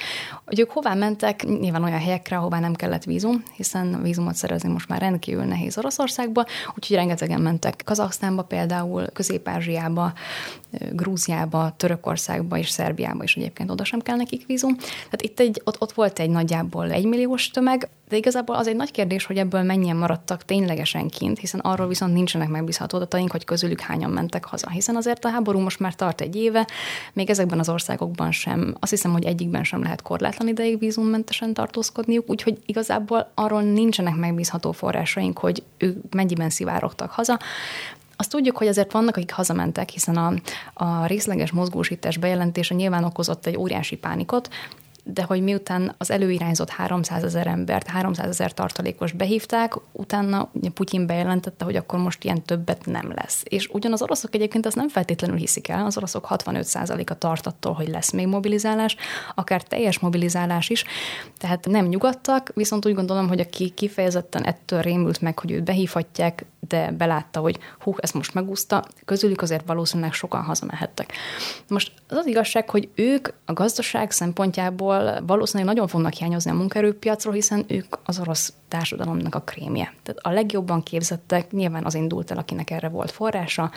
Hogy 0.46 0.60
ők 0.60 0.70
hová 0.72 0.94
mentek, 0.94 1.44
nyilván 1.44 1.84
olyan 1.84 2.00
helyekre, 2.00 2.38
ahová 2.38 2.60
nem 2.60 2.74
kellett 2.74 3.04
vízum, 3.04 3.44
hiszen 3.67 4.01
vízumot 4.01 4.36
szerezni 4.36 4.69
most 4.69 4.88
már 4.88 5.01
rendkívül 5.01 5.43
nehéz 5.43 5.77
Oroszországba, 5.77 6.45
úgyhogy 6.75 6.95
rengetegen 6.95 7.41
mentek 7.41 7.82
Kazaksztánba 7.86 8.41
például, 8.43 9.08
Közép-Ázsiába, 9.13 10.13
Grúziába, 10.91 11.73
Törökországba 11.77 12.58
és 12.58 12.69
Szerbiába 12.69 13.23
is 13.23 13.36
egyébként 13.36 13.69
oda 13.69 13.84
sem 13.84 13.99
kell 13.99 14.15
nekik 14.15 14.45
vízum. 14.45 14.75
Tehát 14.77 15.21
itt 15.21 15.39
egy, 15.39 15.62
ott, 15.63 15.82
ott 15.82 15.91
volt 15.91 16.19
egy 16.19 16.30
nagyjából 16.30 16.91
egy 16.91 17.06
milliós 17.06 17.49
tömeg, 17.49 17.89
de 18.08 18.15
igazából 18.15 18.56
az 18.56 18.67
egy 18.67 18.76
nagy 18.76 18.91
kérdés, 18.91 19.26
hogy 19.26 19.38
ebből 19.38 19.62
mennyien 19.62 19.96
maradtak 19.96 20.46
ténylegesen 20.46 21.10
kint, 21.10 21.39
hiszen 21.39 21.60
arról 21.60 21.88
viszont 21.88 22.13
nincsenek 22.13 22.48
megbízható 22.48 22.98
adataink, 22.98 23.32
hogy 23.32 23.46
közülük 23.46 23.80
hányan 23.80 24.10
mentek 24.10 24.46
haza. 24.46 24.70
Hiszen 24.70 24.96
azért 24.96 25.26
a 25.26 25.30
háború 25.30 25.60
most 25.60 25.80
már 25.80 25.96
tart 25.96 26.22
egy 26.22 26.36
éve, 26.36 26.67
még 27.13 27.30
ezekben 27.30 27.60
az 27.60 27.70
országokban 27.70 28.32
sem, 28.32 28.76
azt 28.80 28.91
hiszem, 28.91 29.12
hogy 29.12 29.26
egyikben 29.26 29.63
sem 29.63 29.82
lehet 29.82 30.02
korlátlan 30.02 30.48
ideig 30.48 30.80
vízummentesen 30.80 31.54
tartózkodniuk, 31.54 32.30
úgyhogy 32.30 32.58
igazából 32.65 33.32
arról 33.34 33.62
nincsenek 33.62 34.15
megbízható 34.15 34.72
forrásaink, 34.72 35.38
hogy 35.38 35.63
ők 35.78 36.13
mennyiben 36.13 36.50
szivárogtak 36.50 37.12
haza. 37.12 37.39
Azt 38.15 38.30
tudjuk, 38.30 38.58
hogy 38.58 38.67
azért 38.67 38.91
vannak, 38.91 39.15
akik 39.17 39.32
hazamentek, 39.32 39.89
hiszen 39.89 40.15
a, 40.15 40.34
a 40.74 41.06
részleges 41.06 41.52
mozgósítás 41.52 42.17
bejelentése 42.17 42.76
nyilván 42.76 43.04
okozott 43.04 43.46
egy 43.46 43.58
óriási 43.58 43.96
pánikot, 43.96 44.50
de 45.13 45.24
hogy 45.24 45.41
miután 45.41 45.96
az 45.98 46.12
előirányzott 46.12 46.70
300 46.70 47.24
ezer 47.24 47.48
embert, 47.48 47.88
300 47.88 48.28
ezer 48.28 48.54
tartalékos 48.54 49.12
behívták, 49.12 49.74
utána 49.91 50.52
Putyin 50.74 51.06
bejelentette, 51.06 51.65
hogy 51.65 51.76
akkor 51.76 52.00
most 52.00 52.24
ilyen 52.24 52.41
többet 52.41 52.86
nem 52.86 53.12
lesz. 53.15 53.43
És 53.43 53.70
ugyan 53.72 53.91
az 53.91 54.02
oroszok 54.02 54.36
egyébként 54.36 54.65
azt 54.65 54.76
nem 54.76 54.89
feltétlenül 54.89 55.38
hiszik 55.38 55.67
el, 55.67 55.86
az 55.86 55.98
oroszok 55.98 56.28
65%-a 56.30 57.13
tart 57.13 57.48
attól, 57.48 57.74
hogy 57.74 57.88
lesz 57.88 58.12
még 58.12 58.28
mobilizálás, 58.28 58.96
akár 59.36 59.63
teljes 59.63 60.00
mobilizálás 60.00 60.70
is, 60.70 60.84
tehát 61.38 61.65
nem 61.65 61.86
nyugodtak, 61.86 62.52
viszont 62.54 62.86
úgy 62.86 62.93
gondolom, 62.93 63.28
hogy 63.28 63.39
aki 63.39 63.70
kifejezetten 63.70 64.43
ettől 64.43 64.82
rémült 64.82 65.22
meg, 65.22 65.39
hogy 65.39 65.52
őt 65.52 65.63
behívhatják, 65.63 66.46
de 66.67 66.91
belátta, 66.91 67.39
hogy 67.39 67.60
hú, 67.80 67.96
ezt 67.98 68.13
most 68.13 68.34
megúszta, 68.34 68.84
közülük 69.06 69.41
azért 69.41 69.67
valószínűleg 69.67 70.13
sokan 70.13 70.43
hazamehettek. 70.43 71.13
Most 71.67 71.91
az 72.10 72.17
az 72.17 72.26
igazság, 72.26 72.70
hogy 72.70 72.89
ők 72.96 73.28
a 73.46 73.54
gazdaság 73.54 74.12
szempontjából 74.12 74.97
valószínűleg 75.26 75.74
nagyon 75.74 75.88
fognak 75.88 76.14
hiányozni 76.14 76.52
a 76.52 76.54
munkaerőpiacról, 76.54 77.34
hiszen 77.34 77.66
ők 77.68 77.96
az 78.04 78.20
orosz 78.20 78.54
társadalomnak 78.68 79.36
a 79.36 79.42
krémje. 79.42 79.94
Tehát 80.04 80.20
a 80.22 80.30
legjobban 80.30 80.84
képzettek 80.84 81.52
nyilván 81.52 81.86
az 81.86 81.96
indult 81.96 82.32
el, 82.32 82.38
akinek 82.38 82.70
erre 82.70 82.90
volt 82.90 83.12
forrása, 83.12 83.72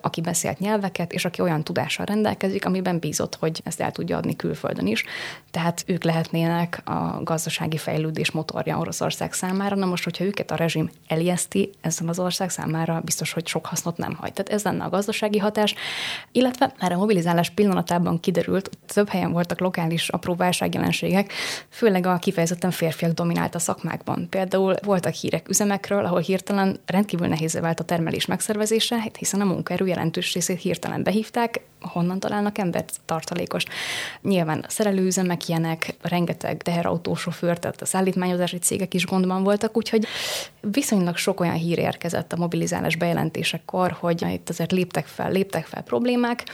aki 0.00 0.20
beszélt 0.20 0.58
nyelveket, 0.58 1.12
és 1.12 1.24
aki 1.24 1.40
olyan 1.40 1.64
tudással 1.64 2.06
rendelkezik, 2.06 2.66
amiben 2.66 2.98
bízott, 2.98 3.34
hogy 3.34 3.60
ezt 3.64 3.80
el 3.80 3.92
tudja 3.92 4.16
adni 4.16 4.36
külföldön 4.36 4.86
is. 4.86 5.04
Tehát 5.50 5.84
ők 5.86 6.04
lehetnének 6.04 6.82
a 6.84 7.22
gazdasági 7.22 7.76
fejlődés 7.76 8.30
motorja 8.30 8.78
Oroszország 8.78 9.32
számára. 9.32 9.76
Na 9.76 9.86
most, 9.86 10.04
hogyha 10.04 10.24
őket 10.24 10.50
a 10.50 10.54
rezsim 10.54 10.90
elijeszti, 11.06 11.70
ezzel 11.80 12.08
az 12.08 12.18
ország 12.18 12.50
számára 12.50 13.00
biztos, 13.04 13.32
hogy 13.32 13.46
sok 13.46 13.66
hasznot 13.66 13.96
nem 13.96 14.14
hagy. 14.14 14.32
Tehát 14.32 14.52
ez 14.52 14.62
lenne 14.62 14.84
a 14.84 14.88
gazdasági 14.88 15.38
hatás, 15.38 15.74
illetve 16.32 16.72
már 16.80 16.92
a 16.92 16.96
mobilizálás 16.96 17.50
pillanatában 17.50 18.20
kiderült, 18.20 18.70
több 18.86 19.08
helyen 19.08 19.32
voltak 19.32 19.60
lokális 19.60 20.08
apró 20.08 20.34
válságjelenségek, 20.50 21.32
főleg 21.68 22.06
a 22.06 22.18
kifejezetten 22.18 22.70
férfiak 22.70 23.12
dominált 23.12 23.54
a 23.54 23.58
szakmákban. 23.58 24.26
Például 24.30 24.74
voltak 24.82 25.12
hírek 25.12 25.48
üzemekről, 25.48 26.04
ahol 26.04 26.20
hirtelen 26.20 26.80
rendkívül 26.86 27.26
nehéz 27.26 27.58
vált 27.60 27.80
a 27.80 27.84
termelés 27.84 28.26
megszervezése, 28.26 29.10
hiszen 29.18 29.40
a 29.40 29.44
munkaerő 29.44 29.86
jelentős 29.86 30.34
részét 30.34 30.60
hirtelen 30.60 31.02
behívták, 31.02 31.60
honnan 31.80 32.20
találnak 32.20 32.58
embert 32.58 33.00
tartalékos. 33.04 33.64
Nyilván 34.22 34.64
szerelőüzemek 34.68 35.48
ilyenek, 35.48 35.94
rengeteg 36.02 36.62
teherautósofőr, 36.62 37.58
tehát 37.58 37.82
a 37.82 37.86
szállítmányozási 37.86 38.58
cégek 38.58 38.94
is 38.94 39.06
gondban 39.06 39.42
voltak, 39.42 39.76
úgyhogy 39.76 40.06
viszonylag 40.60 41.16
sok 41.16 41.40
olyan 41.40 41.54
hír 41.54 41.78
érkezett 41.78 42.32
a 42.32 42.36
mobilizálás 42.36 42.96
bejelentésekor, 42.96 43.96
hogy 44.00 44.26
itt 44.32 44.48
azért 44.48 44.72
léptek 44.72 45.06
fel, 45.06 45.30
léptek 45.30 45.66
fel 45.66 45.82
problémák, 45.82 46.44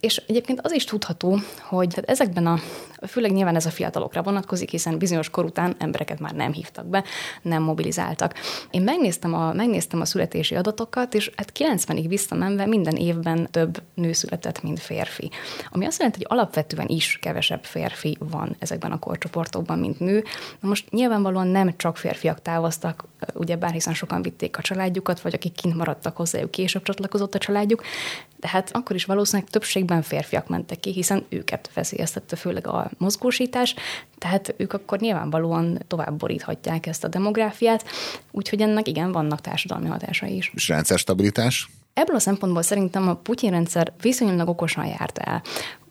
és 0.00 0.22
egyébként 0.26 0.60
az 0.62 0.72
is 0.72 0.84
tudható, 0.84 1.38
hogy 1.60 1.88
tehát 1.88 2.10
ezekben 2.10 2.46
a, 2.46 2.58
főleg 3.06 3.32
nyilván 3.32 3.56
ez 3.56 3.66
a 3.66 3.70
fiatalokra 3.70 4.22
vonatkozik, 4.22 4.70
hiszen 4.70 4.98
bizonyos 4.98 5.30
kor 5.30 5.44
után 5.44 5.74
embereket 5.78 6.20
már 6.20 6.34
nem 6.34 6.52
hívtak 6.52 6.86
be, 6.86 7.04
nem 7.42 7.62
mobilizáltak. 7.62 8.34
Én 8.70 8.82
megnéztem 8.82 9.34
a, 9.34 9.52
megnéztem 9.52 10.00
a 10.00 10.04
születési 10.04 10.54
adatokat, 10.54 11.14
és 11.14 11.30
hát 11.36 11.52
90-ig 11.58 12.04
visszamenve 12.08 12.66
minden 12.66 12.96
évben 12.96 13.48
több 13.50 13.82
nő 13.94 14.12
született, 14.12 14.62
mint 14.70 14.82
férfi. 14.82 15.30
Ami 15.70 15.86
azt 15.86 15.98
jelenti, 15.98 16.18
hogy 16.18 16.38
alapvetően 16.38 16.88
is 16.88 17.18
kevesebb 17.22 17.64
férfi 17.64 18.16
van 18.18 18.56
ezekben 18.58 18.92
a 18.92 18.98
korcsoportokban, 18.98 19.78
mint 19.78 20.00
nő. 20.00 20.24
Na 20.60 20.68
most 20.68 20.90
nyilvánvalóan 20.90 21.46
nem 21.46 21.76
csak 21.76 21.96
férfiak 21.96 22.42
távoztak, 22.42 23.04
ugye 23.34 23.56
bár 23.56 23.72
hiszen 23.72 23.94
sokan 23.94 24.22
vitték 24.22 24.58
a 24.58 24.62
családjukat, 24.62 25.20
vagy 25.20 25.34
akik 25.34 25.52
kint 25.52 25.76
maradtak 25.76 26.16
hozzájuk, 26.16 26.50
később 26.50 26.82
csatlakozott 26.82 27.34
a 27.34 27.38
családjuk, 27.38 27.82
de 28.36 28.48
hát 28.48 28.70
akkor 28.72 28.96
is 28.96 29.04
valószínűleg 29.04 29.50
többségben 29.50 30.02
férfiak 30.02 30.48
mentek 30.48 30.80
ki, 30.80 30.92
hiszen 30.92 31.24
őket 31.28 31.70
veszélyeztette 31.74 32.36
főleg 32.36 32.66
a 32.66 32.90
mozgósítás, 32.98 33.74
tehát 34.18 34.54
ők 34.56 34.72
akkor 34.72 34.98
nyilvánvalóan 34.98 35.78
tovább 35.86 36.18
boríthatják 36.18 36.86
ezt 36.86 37.04
a 37.04 37.08
demográfiát, 37.08 37.84
úgyhogy 38.30 38.60
ennek 38.60 38.88
igen, 38.88 39.12
vannak 39.12 39.40
társadalmi 39.40 39.88
hatásai 39.88 40.36
is. 40.36 40.52
És 40.54 40.68
rendszerstabilitás? 40.68 41.68
Ebből 41.94 42.16
a 42.16 42.18
szempontból 42.18 42.62
szerintem 42.62 43.08
a 43.08 43.14
Putyin 43.14 43.50
rendszer 43.50 43.92
viszonylag 44.00 44.48
okosan 44.48 44.86
járt 44.86 45.18
el. 45.18 45.42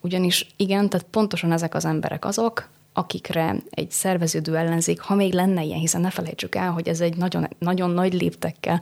Ugyanis 0.02 0.48
igen, 0.58 0.90
tehát 0.90 1.08
pontosan 1.12 1.52
ezek 1.52 1.74
az 1.74 1.86
emberek 1.86 2.26
azok, 2.26 2.70
akikre 3.00 3.56
egy 3.70 3.92
szerveződő 3.92 4.58
ellenzék, 4.58 5.00
ha 5.00 5.16
még 5.16 5.34
lenne 5.34 5.64
ilyen, 5.64 5.80
hiszen 5.80 6.02
ne 6.02 6.10
felejtsük 6.10 6.56
el, 6.56 6.72
hogy 6.72 6.88
ez 6.88 7.02
egy 7.02 7.18
nagyon, 7.18 7.48
nagyon 7.60 7.90
nagy 7.90 8.14
léptekkel 8.14 8.82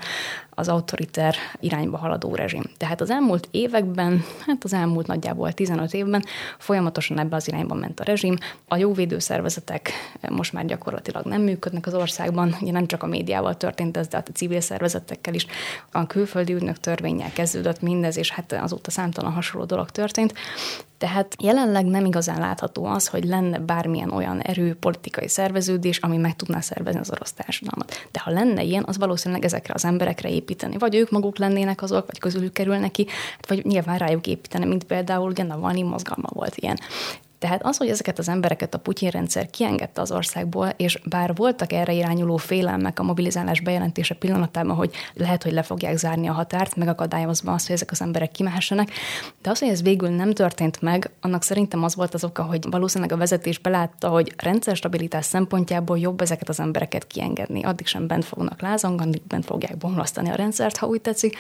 az 0.50 0.68
autoriter 0.68 1.36
irányba 1.60 1.98
haladó 1.98 2.36
rezsim. 2.36 2.64
Tehát 2.78 3.02
az 3.02 3.10
elmúlt 3.10 3.48
években, 3.52 4.24
hát 4.46 4.64
az 4.64 4.74
elmúlt 4.74 5.08
nagyjából 5.08 5.54
15 5.54 5.94
évben 5.94 6.24
folyamatosan 6.58 7.20
ebbe 7.20 7.36
az 7.36 7.48
irányba 7.48 7.76
ment 7.76 8.00
a 8.00 8.04
rezsim. 8.04 8.36
A 8.68 8.78
jóvédő 8.78 9.20
szervezetek 9.20 9.92
most 10.30 10.54
már 10.54 10.66
gyakorlatilag 10.66 11.26
nem 11.26 11.42
működnek 11.42 11.88
az 11.88 11.94
országban, 11.94 12.56
ugye 12.62 12.72
nem 12.72 12.88
csak 12.88 13.04
a 13.04 13.08
médiával 13.08 13.58
történt 13.58 13.98
ez, 13.98 14.08
de 14.08 14.16
hát 14.16 14.30
a 14.30 14.32
civil 14.32 14.62
szervezetekkel 14.62 15.34
is. 15.34 15.46
A 15.92 16.08
külföldi 16.08 16.54
ügynök 16.54 16.80
törvényel 16.80 17.32
kezdődött 17.34 17.82
mindez, 17.82 18.18
és 18.18 18.32
hát 18.32 18.52
azóta 18.52 18.92
számtalan 18.92 19.32
hasonló 19.32 19.66
dolog 19.66 19.90
történt. 19.90 20.34
Tehát 20.98 21.36
jelenleg 21.40 21.86
nem 21.86 22.06
igazán 22.06 22.40
látható 22.40 22.86
az, 22.86 23.08
hogy 23.08 23.24
lenne 23.24 23.60
bármilyen 23.60 24.12
olyan 24.12 24.40
erő, 24.42 24.76
politikai 24.76 25.28
szerveződés, 25.28 25.98
ami 25.98 26.18
meg 26.18 26.36
tudná 26.36 26.60
szervezni 26.60 27.00
az 27.00 27.12
orosz 27.12 27.32
társadalmat. 27.32 28.08
De 28.12 28.20
ha 28.20 28.32
lenne 28.32 28.64
ilyen, 28.64 28.84
az 28.88 28.98
valószínűleg 28.98 29.44
ezekre 29.44 29.74
az 29.74 29.86
emberekre 29.86 30.30
építeni. 30.30 30.78
Vagy 30.78 30.96
ők 30.96 31.12
maguk 31.12 31.38
lennének 31.38 31.82
azok, 31.82 32.06
vagy 32.06 32.20
közülük 32.20 32.54
kerülnek 32.54 32.92
ki, 32.92 33.08
vagy 33.48 33.66
nyilván 33.66 33.98
rájuk 33.98 34.28
építeni, 34.28 34.66
mint 34.66 34.84
például 34.84 35.30
ugye 35.30 35.44
Navalnyi 35.44 35.84
mozgalma 35.84 36.30
volt 36.34 36.56
ilyen. 36.56 36.80
Tehát 37.40 37.66
az, 37.66 37.78
hogy 37.78 37.90
ezeket 37.90 38.20
az 38.20 38.30
embereket 38.30 38.74
a 38.74 38.78
Putyin 38.78 39.10
rendszer 39.10 39.50
kiengedte 39.50 40.02
az 40.02 40.12
országból, 40.12 40.74
és 40.78 41.02
bár 41.06 41.36
voltak 41.36 41.74
erre 41.74 41.94
irányuló 41.94 42.38
félelmek 42.38 43.00
a 43.00 43.04
mobilizálás 43.04 43.62
bejelentése 43.62 44.16
pillanatában, 44.16 44.76
hogy 44.76 44.92
lehet, 45.14 45.44
hogy 45.44 45.52
le 45.52 45.64
fogják 45.64 45.98
zárni 45.98 46.28
a 46.28 46.32
határt, 46.34 46.76
megakadályozva 46.76 47.54
azt, 47.54 47.66
hogy 47.66 47.76
ezek 47.76 47.92
az 47.92 48.02
emberek 48.02 48.32
kimehessenek, 48.32 48.92
de 49.42 49.50
az, 49.50 49.60
hogy 49.60 49.70
ez 49.70 49.82
végül 49.82 50.10
nem 50.10 50.34
történt 50.34 50.82
meg, 50.82 51.10
annak 51.22 51.44
szerintem 51.44 51.84
az 51.84 51.96
volt 51.96 52.14
az 52.14 52.24
oka, 52.24 52.44
hogy 52.44 52.66
valószínűleg 52.70 53.12
a 53.14 53.18
vezetés 53.18 53.60
belátta, 53.60 54.10
hogy 54.10 54.34
rendszerstabilitás 54.38 55.26
szempontjából 55.26 56.00
jobb 56.00 56.22
ezeket 56.22 56.50
az 56.50 56.60
embereket 56.60 57.08
kiengedni. 57.08 57.64
Addig 57.64 57.88
sem 57.88 58.08
bent 58.08 58.26
fognak 58.26 58.62
lázongani, 58.62 59.22
bent 59.28 59.46
fogják 59.46 59.78
bomlasztani 59.78 60.30
a 60.30 60.36
rendszert, 60.36 60.78
ha 60.78 60.88
úgy 60.88 61.02
tetszik, 61.02 61.38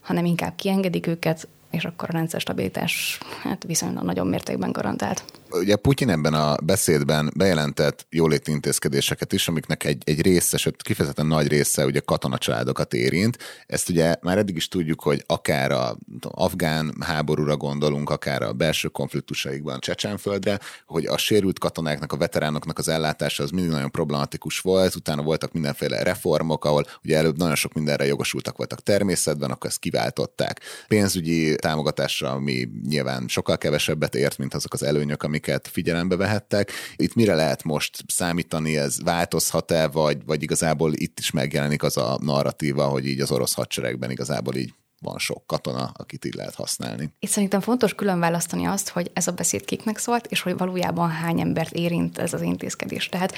hanem 0.00 0.24
inkább 0.24 0.54
kiengedik 0.54 1.06
őket, 1.06 1.48
és 1.72 1.84
akkor 1.84 2.08
a 2.08 2.12
rendszer 2.12 2.40
stabilitás 2.40 3.18
hát 3.42 3.64
viszonylag 3.64 4.04
nagyon 4.04 4.26
mértékben 4.26 4.72
garantált. 4.72 5.24
Ugye 5.54 5.76
Putyin 5.76 6.08
ebben 6.08 6.34
a 6.34 6.56
beszédben 6.64 7.32
bejelentett 7.36 8.06
jóléti 8.10 8.50
intézkedéseket 8.50 9.32
is, 9.32 9.48
amiknek 9.48 9.84
egy, 9.84 10.02
egy 10.06 10.20
része, 10.20 10.56
sőt 10.56 10.82
kifejezetten 10.82 11.26
nagy 11.26 11.48
része 11.48 11.84
ugye 11.84 12.00
katonacsaládokat 12.00 12.94
érint. 12.94 13.38
Ezt 13.66 13.88
ugye 13.88 14.16
már 14.20 14.38
eddig 14.38 14.56
is 14.56 14.68
tudjuk, 14.68 15.02
hogy 15.02 15.24
akár 15.26 15.70
a 15.70 15.96
afgán 16.20 16.94
háborúra 17.00 17.56
gondolunk, 17.56 18.10
akár 18.10 18.42
a 18.42 18.52
belső 18.52 18.88
konfliktusaikban 18.88 19.80
Csecsenföldre, 19.80 20.58
hogy 20.86 21.06
a 21.06 21.16
sérült 21.16 21.58
katonáknak, 21.58 22.12
a 22.12 22.16
veteránoknak 22.16 22.78
az 22.78 22.88
ellátása 22.88 23.42
az 23.42 23.50
mindig 23.50 23.70
nagyon 23.70 23.90
problematikus 23.90 24.58
volt, 24.58 24.94
utána 24.94 25.22
voltak 25.22 25.52
mindenféle 25.52 26.02
reformok, 26.02 26.64
ahol 26.64 26.84
ugye 27.04 27.16
előbb 27.16 27.38
nagyon 27.38 27.54
sok 27.54 27.72
mindenre 27.72 28.06
jogosultak 28.06 28.56
voltak 28.56 28.82
természetben, 28.82 29.50
akkor 29.50 29.70
ezt 29.70 29.78
kiváltották. 29.78 30.60
Pénzügyi 30.88 31.56
támogatásra, 31.56 32.30
ami 32.30 32.68
nyilván 32.88 33.28
sokkal 33.28 33.58
kevesebbet 33.58 34.14
ért, 34.14 34.38
mint 34.38 34.54
azok 34.54 34.72
az 34.72 34.82
előnyök, 34.82 35.22
amik 35.22 35.41
amiket 35.42 35.68
figyelembe 35.68 36.16
vehettek. 36.16 36.72
Itt 36.96 37.14
mire 37.14 37.34
lehet 37.34 37.62
most 37.62 38.04
számítani, 38.06 38.76
ez 38.76 39.02
változhat-e, 39.02 39.86
vagy, 39.86 40.24
vagy 40.24 40.42
igazából 40.42 40.92
itt 40.94 41.18
is 41.18 41.30
megjelenik 41.30 41.82
az 41.82 41.96
a 41.96 42.18
narratíva, 42.20 42.86
hogy 42.86 43.06
így 43.06 43.20
az 43.20 43.30
orosz 43.30 43.54
hadseregben 43.54 44.10
igazából 44.10 44.54
így 44.54 44.72
van 45.00 45.18
sok 45.18 45.46
katona, 45.46 45.92
akit 45.96 46.24
így 46.24 46.34
lehet 46.34 46.54
használni. 46.54 47.12
Itt 47.18 47.30
szerintem 47.30 47.60
fontos 47.60 47.94
külön 47.94 48.20
választani 48.20 48.64
azt, 48.64 48.88
hogy 48.88 49.10
ez 49.12 49.26
a 49.26 49.32
beszéd 49.32 49.64
kiknek 49.64 49.98
szólt, 49.98 50.26
és 50.26 50.40
hogy 50.40 50.56
valójában 50.56 51.10
hány 51.10 51.40
embert 51.40 51.72
érint 51.72 52.18
ez 52.18 52.32
az 52.32 52.42
intézkedés. 52.42 53.08
Tehát 53.08 53.34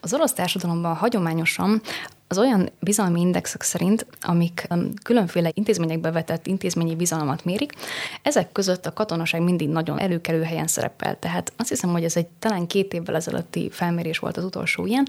az 0.00 0.14
orosz 0.14 0.32
társadalomban 0.32 0.94
hagyományosan 0.94 1.82
az 2.28 2.38
olyan 2.38 2.70
bizalmi 2.80 3.20
indexek 3.20 3.62
szerint, 3.62 4.06
amik 4.20 4.66
um, 4.70 4.90
különféle 5.02 5.50
intézményekbe 5.54 6.10
vetett 6.10 6.46
intézményi 6.46 6.94
bizalmat 6.94 7.44
mérik, 7.44 7.72
ezek 8.22 8.52
között 8.52 8.86
a 8.86 8.92
katonaság 8.92 9.42
mindig 9.42 9.68
nagyon 9.68 9.98
előkelő 9.98 10.42
helyen 10.42 10.66
szerepel. 10.66 11.18
Tehát 11.18 11.52
azt 11.56 11.68
hiszem, 11.68 11.90
hogy 11.90 12.04
ez 12.04 12.16
egy 12.16 12.26
talán 12.38 12.66
két 12.66 12.94
évvel 12.94 13.14
ezelőtti 13.14 13.70
felmérés 13.70 14.18
volt 14.18 14.36
az 14.36 14.44
utolsó 14.44 14.86
ilyen. 14.86 15.08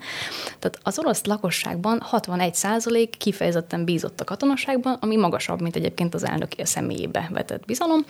Tehát 0.59 0.79
az 0.83 0.99
orosz 0.99 1.25
lakosságban 1.25 1.99
61 2.01 2.55
százalék 2.55 3.17
kifejezetten 3.17 3.85
bízott 3.85 4.21
a 4.21 4.23
katonaságban, 4.23 4.97
ami 5.01 5.15
magasabb, 5.15 5.61
mint 5.61 5.75
egyébként 5.75 6.13
az 6.13 6.25
elnök 6.25 6.51
személyébe 6.63 7.29
vetett 7.31 7.65
bizalom. 7.65 8.05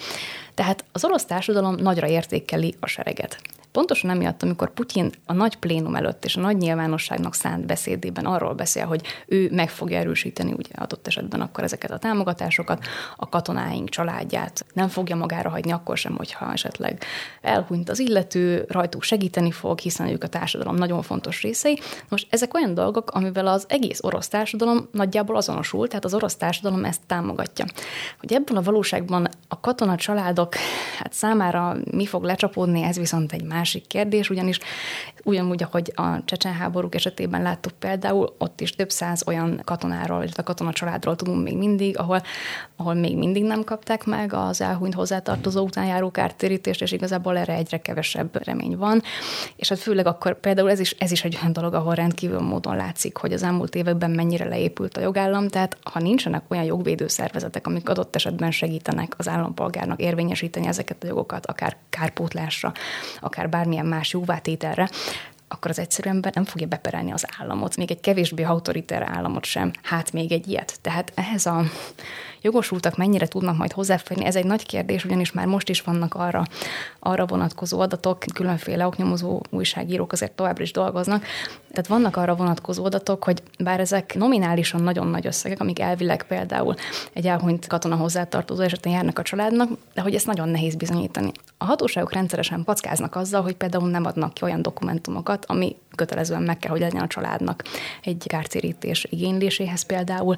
Tehát 0.53 0.83
az 0.91 1.05
orosz 1.05 1.25
társadalom 1.25 1.75
nagyra 1.75 2.07
értékeli 2.07 2.75
a 2.79 2.87
sereget. 2.87 3.41
Pontosan 3.77 4.09
emiatt, 4.09 4.43
amikor 4.43 4.73
Putyin 4.73 5.11
a 5.25 5.33
nagy 5.33 5.55
plénum 5.55 5.95
előtt 5.95 6.25
és 6.25 6.35
a 6.35 6.41
nagy 6.41 6.57
nyilvánosságnak 6.57 7.33
szánt 7.33 7.65
beszédében 7.65 8.25
arról 8.25 8.53
beszél, 8.53 8.85
hogy 8.85 9.01
ő 9.27 9.49
meg 9.51 9.69
fogja 9.69 9.97
erősíteni 9.97 10.51
ugye 10.51 10.69
adott 10.75 11.07
esetben 11.07 11.41
akkor 11.41 11.63
ezeket 11.63 11.91
a 11.91 11.97
támogatásokat, 11.97 12.85
a 13.15 13.29
katonáink 13.29 13.89
családját 13.89 14.65
nem 14.73 14.87
fogja 14.87 15.15
magára 15.15 15.49
hagyni 15.49 15.71
akkor 15.71 15.97
sem, 15.97 16.15
hogyha 16.15 16.51
esetleg 16.51 17.03
elhunyt 17.41 17.89
az 17.89 17.99
illető, 17.99 18.65
rajtuk 18.67 19.03
segíteni 19.03 19.51
fog, 19.51 19.79
hiszen 19.79 20.07
ők 20.07 20.23
a 20.23 20.27
társadalom 20.27 20.75
nagyon 20.75 21.01
fontos 21.01 21.41
részei. 21.41 21.79
Most 22.09 22.27
ezek 22.29 22.53
olyan 22.53 22.73
dolgok, 22.73 23.11
amivel 23.11 23.47
az 23.47 23.65
egész 23.67 23.99
orosz 24.03 24.27
társadalom 24.27 24.87
nagyjából 24.91 25.35
azonosul, 25.35 25.87
tehát 25.87 26.05
az 26.05 26.13
orosz 26.13 26.35
társadalom 26.35 26.85
ezt 26.85 27.01
támogatja. 27.07 27.65
Hogy 28.19 28.33
ebből 28.33 28.57
a 28.57 28.61
valóságban 28.61 29.27
a 29.47 29.59
katona 29.59 29.95
családok 29.95 30.55
hát 30.99 31.13
számára 31.13 31.75
mi 31.91 32.05
fog 32.05 32.23
lecsapódni, 32.23 32.83
ez 32.83 32.97
viszont 32.97 33.31
egy 33.31 33.43
más 33.43 33.66
másik 33.67 33.87
kérdés, 33.87 34.29
ugyanis 34.29 34.59
ugyanúgy, 35.23 35.63
ahogy 35.63 35.91
a 35.95 36.23
csecsen 36.25 36.53
háborúk 36.53 36.95
esetében 36.95 37.41
láttuk 37.41 37.73
például, 37.79 38.35
ott 38.37 38.61
is 38.61 38.71
több 38.71 38.89
száz 38.89 39.23
olyan 39.27 39.61
katonáról, 39.63 40.23
illetve 40.23 40.43
katona 40.43 40.73
családról 40.73 41.15
tudunk 41.15 41.43
még 41.43 41.57
mindig, 41.57 41.97
ahol, 41.97 42.21
ahol 42.75 42.93
még 42.93 43.17
mindig 43.17 43.43
nem 43.43 43.63
kapták 43.63 44.05
meg 44.05 44.33
az 44.33 44.61
elhunyt 44.61 44.93
hozzátartozó 44.93 45.63
után 45.63 45.85
járó 45.85 46.11
kártérítést, 46.11 46.81
és 46.81 46.91
igazából 46.91 47.37
erre 47.37 47.53
egyre 47.53 47.77
kevesebb 47.77 48.45
remény 48.45 48.77
van. 48.77 49.01
És 49.55 49.69
hát 49.69 49.79
főleg 49.79 50.07
akkor 50.07 50.39
például 50.39 50.69
ez 50.69 50.79
is, 50.79 50.91
ez 50.91 51.11
is 51.11 51.23
egy 51.23 51.37
olyan 51.41 51.53
dolog, 51.53 51.73
ahol 51.73 51.95
rendkívül 51.95 52.39
módon 52.39 52.75
látszik, 52.75 53.17
hogy 53.17 53.33
az 53.33 53.43
elmúlt 53.43 53.75
években 53.75 54.11
mennyire 54.11 54.45
leépült 54.45 54.97
a 54.97 55.01
jogállam, 55.01 55.47
tehát 55.47 55.77
ha 55.83 55.99
nincsenek 55.99 56.43
olyan 56.47 56.63
jogvédő 56.63 57.07
szervezetek, 57.07 57.67
amik 57.67 57.89
adott 57.89 58.15
esetben 58.15 58.51
segítenek 58.51 59.13
az 59.17 59.27
állampolgárnak 59.27 60.01
érvényesíteni 60.01 60.67
ezeket 60.67 61.03
a 61.03 61.07
jogokat, 61.07 61.45
akár 61.45 61.77
kárpótlásra, 61.89 62.71
akár 63.19 63.49
bármilyen 63.57 63.85
más 63.85 64.13
jóvátételre, 64.13 64.89
akkor 65.47 65.71
az 65.71 65.79
egyszerű 65.79 66.09
ember 66.09 66.33
nem 66.35 66.45
fogja 66.45 66.67
beperelni 66.67 67.11
az 67.11 67.25
államot, 67.39 67.77
még 67.77 67.91
egy 67.91 67.99
kevésbé 67.99 68.43
autoriter 68.43 69.01
államot 69.01 69.45
sem, 69.45 69.71
hát 69.83 70.11
még 70.11 70.31
egy 70.31 70.47
ilyet. 70.47 70.79
Tehát 70.81 71.11
ehhez 71.15 71.45
a 71.45 71.63
jogosultak 72.41 72.97
mennyire 72.97 73.27
tudnak 73.27 73.57
majd 73.57 73.71
hozzáférni, 73.71 74.25
ez 74.25 74.35
egy 74.35 74.45
nagy 74.45 74.65
kérdés, 74.65 75.05
ugyanis 75.05 75.31
már 75.31 75.45
most 75.45 75.69
is 75.69 75.81
vannak 75.81 76.13
arra, 76.13 76.43
arra 76.99 77.25
vonatkozó 77.25 77.79
adatok, 77.79 78.23
különféle 78.33 78.85
oknyomozó 78.85 79.41
újságírók 79.49 80.11
azért 80.11 80.31
továbbra 80.31 80.63
is 80.63 80.71
dolgoznak, 80.71 81.23
tehát 81.69 81.87
vannak 81.87 82.15
arra 82.15 82.35
vonatkozó 82.35 82.85
adatok, 82.85 83.23
hogy 83.23 83.43
bár 83.59 83.79
ezek 83.79 84.15
nominálisan 84.15 84.81
nagyon 84.81 85.07
nagy 85.07 85.27
összegek, 85.27 85.59
amik 85.59 85.79
elvileg 85.79 86.23
például 86.23 86.75
egy 87.13 87.27
elhunyt 87.27 87.67
katona 87.67 87.95
hozzátartozó 87.95 88.61
esetén 88.61 88.91
járnak 88.93 89.19
a 89.19 89.21
családnak, 89.21 89.69
de 89.93 90.01
hogy 90.01 90.15
ezt 90.15 90.25
nagyon 90.25 90.49
nehéz 90.49 90.75
bizonyítani. 90.75 91.31
A 91.57 91.65
hatóságok 91.65 92.13
rendszeresen 92.13 92.63
packáznak 92.63 93.15
azzal, 93.15 93.41
hogy 93.41 93.55
például 93.55 93.89
nem 93.89 94.05
adnak 94.05 94.33
ki 94.33 94.43
olyan 94.43 94.61
dokumentumokat, 94.61 95.45
ami 95.45 95.75
kötelezően 95.97 96.41
meg 96.41 96.57
kell, 96.59 96.71
hogy 96.71 96.79
legyen 96.79 97.01
a 97.01 97.07
családnak 97.07 97.63
egy 98.03 98.23
kártérítés 98.27 99.07
igényléséhez 99.09 99.81
például. 99.81 100.35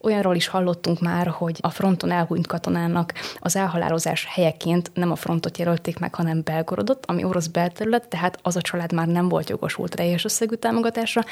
Olyanról 0.00 0.34
is 0.34 0.46
hallottunk 0.46 1.00
már, 1.00 1.26
hogy 1.26 1.58
a 1.60 1.70
fronton 1.70 2.10
elhunyt 2.10 2.46
katonának 2.46 3.14
az 3.38 3.56
elhalálozás 3.56 4.26
helyeként 4.30 4.90
nem 4.94 5.10
a 5.10 5.16
frontot 5.16 5.58
jelölték 5.58 5.98
meg, 5.98 6.14
hanem 6.14 6.42
Belgorodot, 6.44 7.06
ami 7.06 7.24
orosz 7.24 7.46
belterület, 7.46 8.08
tehát 8.08 8.38
az 8.42 8.56
a 8.56 8.60
család 8.60 8.92
már 8.92 9.06
nem 9.06 9.28
volt 9.28 9.48
jogosult 9.48 9.96
teljes 9.96 10.24
összegű 10.24 10.54
támogatásra. 10.54 11.24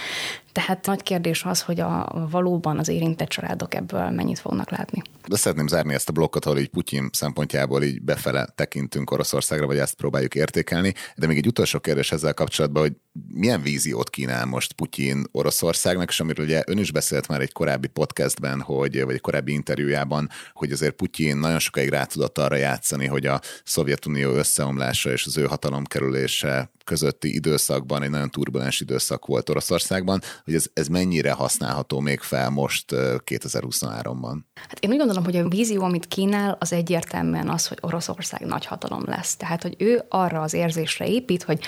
Tehát 0.59 0.87
nagy 0.87 1.03
kérdés 1.03 1.44
az, 1.44 1.62
hogy 1.62 1.81
a 1.81 2.27
valóban 2.31 2.79
az 2.79 2.88
érintett 2.88 3.29
családok 3.29 3.75
ebből 3.75 4.11
mennyit 4.11 4.38
fognak 4.38 4.71
látni. 4.71 5.03
De 5.27 5.37
szeretném 5.37 5.66
zárni 5.66 5.94
ezt 5.94 6.09
a 6.09 6.12
blokkot, 6.12 6.44
ahol 6.44 6.59
így 6.59 6.68
Putyin 6.68 7.09
szempontjából 7.12 7.83
így 7.83 8.03
befele 8.03 8.49
tekintünk 8.55 9.11
Oroszországra, 9.11 9.66
vagy 9.66 9.79
ezt 9.79 9.94
próbáljuk 9.94 10.35
értékelni. 10.35 10.94
De 11.16 11.27
még 11.27 11.37
egy 11.37 11.47
utolsó 11.47 11.79
kérdés 11.79 12.12
ezzel 12.12 12.35
kapcsolatban, 12.35 12.83
hogy 12.83 12.92
milyen 13.33 13.62
víziót 13.62 14.11
kínál 14.11 14.44
most 14.44 14.73
Putyin 14.73 15.25
Oroszországnak, 15.33 16.09
és 16.09 16.21
amiről 16.21 16.47
ugye 16.47 16.62
ön 16.66 16.79
is 16.79 16.92
beszélt 16.92 17.29
már 17.29 17.40
egy 17.40 17.53
korábbi 17.53 17.88
podcastben, 17.88 18.61
hogy, 18.61 19.05
vagy 19.05 19.14
egy 19.14 19.21
korábbi 19.21 19.53
interjújában, 19.53 20.29
hogy 20.53 20.73
azért 20.73 20.94
Putyin 20.94 21.37
nagyon 21.37 21.59
sokáig 21.59 21.88
rá 21.88 22.05
tudott 22.05 22.38
arra 22.38 22.57
játszani, 22.57 23.07
hogy 23.07 23.27
a 23.27 23.40
Szovjetunió 23.64 24.31
összeomlása 24.31 25.11
és 25.11 25.27
az 25.27 25.37
ő 25.37 25.44
hatalom 25.44 25.85
kerülése 25.85 26.71
közötti 26.88 27.35
időszakban 27.35 28.03
egy 28.03 28.11
nagyon 28.11 28.31
turbulens 28.31 28.81
időszak 28.81 29.27
volt 29.27 29.48
Oroszországban, 29.48 30.20
hogy 30.44 30.55
ez, 30.55 30.66
ez 30.72 30.87
mennyire 30.87 31.33
használható 31.33 32.01
még 32.01 32.20
fel 32.20 32.51
most 32.51 32.85
2023-ban? 32.90 34.37
Hát 34.55 34.79
én 34.81 34.90
úgy 34.90 34.96
gondolom, 34.96 35.24
hogy 35.24 35.37
a 35.37 35.48
vízió, 35.48 35.83
amit 35.83 36.07
kínál, 36.07 36.57
az 36.61 36.72
egyértelműen 36.72 37.48
az, 37.48 37.66
hogy 37.66 37.79
Oroszország 37.81 38.46
nagy 38.46 38.66
hatalom 38.66 39.03
lesz. 39.07 39.37
Tehát, 39.37 39.62
hogy 39.62 39.74
ő 39.79 40.03
arra 40.09 40.40
az 40.40 40.53
érzésre 40.53 41.07
épít, 41.07 41.42
hogy 41.42 41.61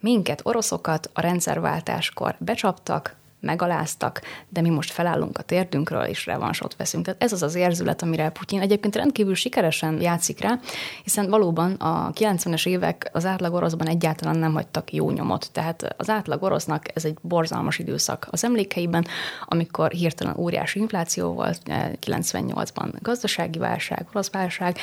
minket, 0.00 0.40
oroszokat 0.42 1.10
a 1.12 1.20
rendszerváltáskor 1.20 2.36
becsaptak, 2.38 3.16
megaláztak, 3.40 4.20
de 4.48 4.60
mi 4.60 4.68
most 4.68 4.90
felállunk 4.90 5.38
a 5.38 5.42
térdünkről, 5.42 6.02
és 6.02 6.26
revansot 6.26 6.76
veszünk. 6.76 7.04
Tehát 7.04 7.22
ez 7.22 7.32
az 7.32 7.42
az 7.42 7.54
érzület, 7.54 8.02
amire 8.02 8.30
Putyin 8.30 8.60
egyébként 8.60 8.96
rendkívül 8.96 9.34
sikeresen 9.34 10.00
játszik 10.00 10.40
rá, 10.40 10.58
hiszen 11.02 11.30
valóban 11.30 11.72
a 11.72 12.10
90-es 12.12 12.66
évek 12.66 13.10
az 13.12 13.24
átlag 13.24 13.54
oroszban 13.54 13.88
egyáltalán 13.88 14.38
nem 14.38 14.52
hagytak 14.52 14.92
jó 14.92 15.10
nyomot. 15.10 15.48
Tehát 15.52 15.94
az 15.96 16.10
átlag 16.10 16.42
orosznak 16.42 16.84
ez 16.94 17.04
egy 17.04 17.16
borzalmas 17.20 17.78
időszak 17.78 18.26
az 18.30 18.44
emlékeiben, 18.44 19.06
amikor 19.44 19.90
hirtelen 19.90 20.36
óriási 20.36 20.78
infláció 20.78 21.32
volt, 21.32 21.60
98-ban 22.06 22.92
gazdasági 23.02 23.58
válság, 23.58 24.06
orosz 24.12 24.30
válság, 24.30 24.78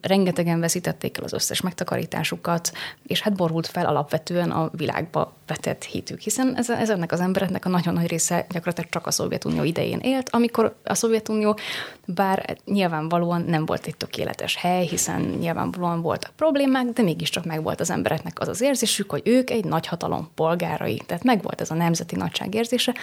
rengetegen 0.00 0.60
veszítették 0.60 1.18
el 1.18 1.24
az 1.24 1.32
összes 1.32 1.60
megtakarításukat, 1.60 2.72
és 3.06 3.20
hát 3.20 3.36
borult 3.36 3.66
fel 3.66 3.86
alapvetően 3.86 4.50
a 4.50 4.70
világba 4.72 5.32
vetett 5.46 5.84
hitük, 5.84 6.20
hiszen 6.20 6.56
ez, 6.56 6.70
ez 6.70 6.90
ennek 6.90 7.12
az 7.12 7.20
embereknek 7.20 7.64
a 7.64 7.68
nagyon 7.68 7.94
nagy 7.94 8.06
része 8.06 8.46
gyakorlatilag 8.48 8.90
csak 8.90 9.06
a 9.06 9.10
Szovjetunió 9.10 9.62
idején 9.62 9.98
élt, 9.98 10.28
amikor 10.30 10.74
a 10.84 10.94
Szovjetunió 10.94 11.58
bár 12.06 12.56
nyilvánvalóan 12.64 13.42
nem 13.42 13.66
volt 13.66 13.86
egy 13.86 13.96
tökéletes 13.96 14.56
hely, 14.56 14.86
hiszen 14.86 15.20
nyilvánvalóan 15.20 16.02
voltak 16.02 16.32
problémák, 16.36 16.86
de 16.86 17.02
mégiscsak 17.02 17.44
megvolt 17.44 17.80
az 17.80 17.90
embereknek 17.90 18.40
az 18.40 18.48
az 18.48 18.60
érzésük, 18.60 19.10
hogy 19.10 19.22
ők 19.24 19.50
egy 19.50 19.64
nagy 19.64 19.86
hatalom 19.86 20.30
polgárai. 20.34 21.02
Tehát 21.06 21.24
megvolt 21.24 21.60
ez 21.60 21.70
a 21.70 21.74
nemzeti 21.74 22.16
nagyság 22.16 22.54
érzése, 22.54 22.94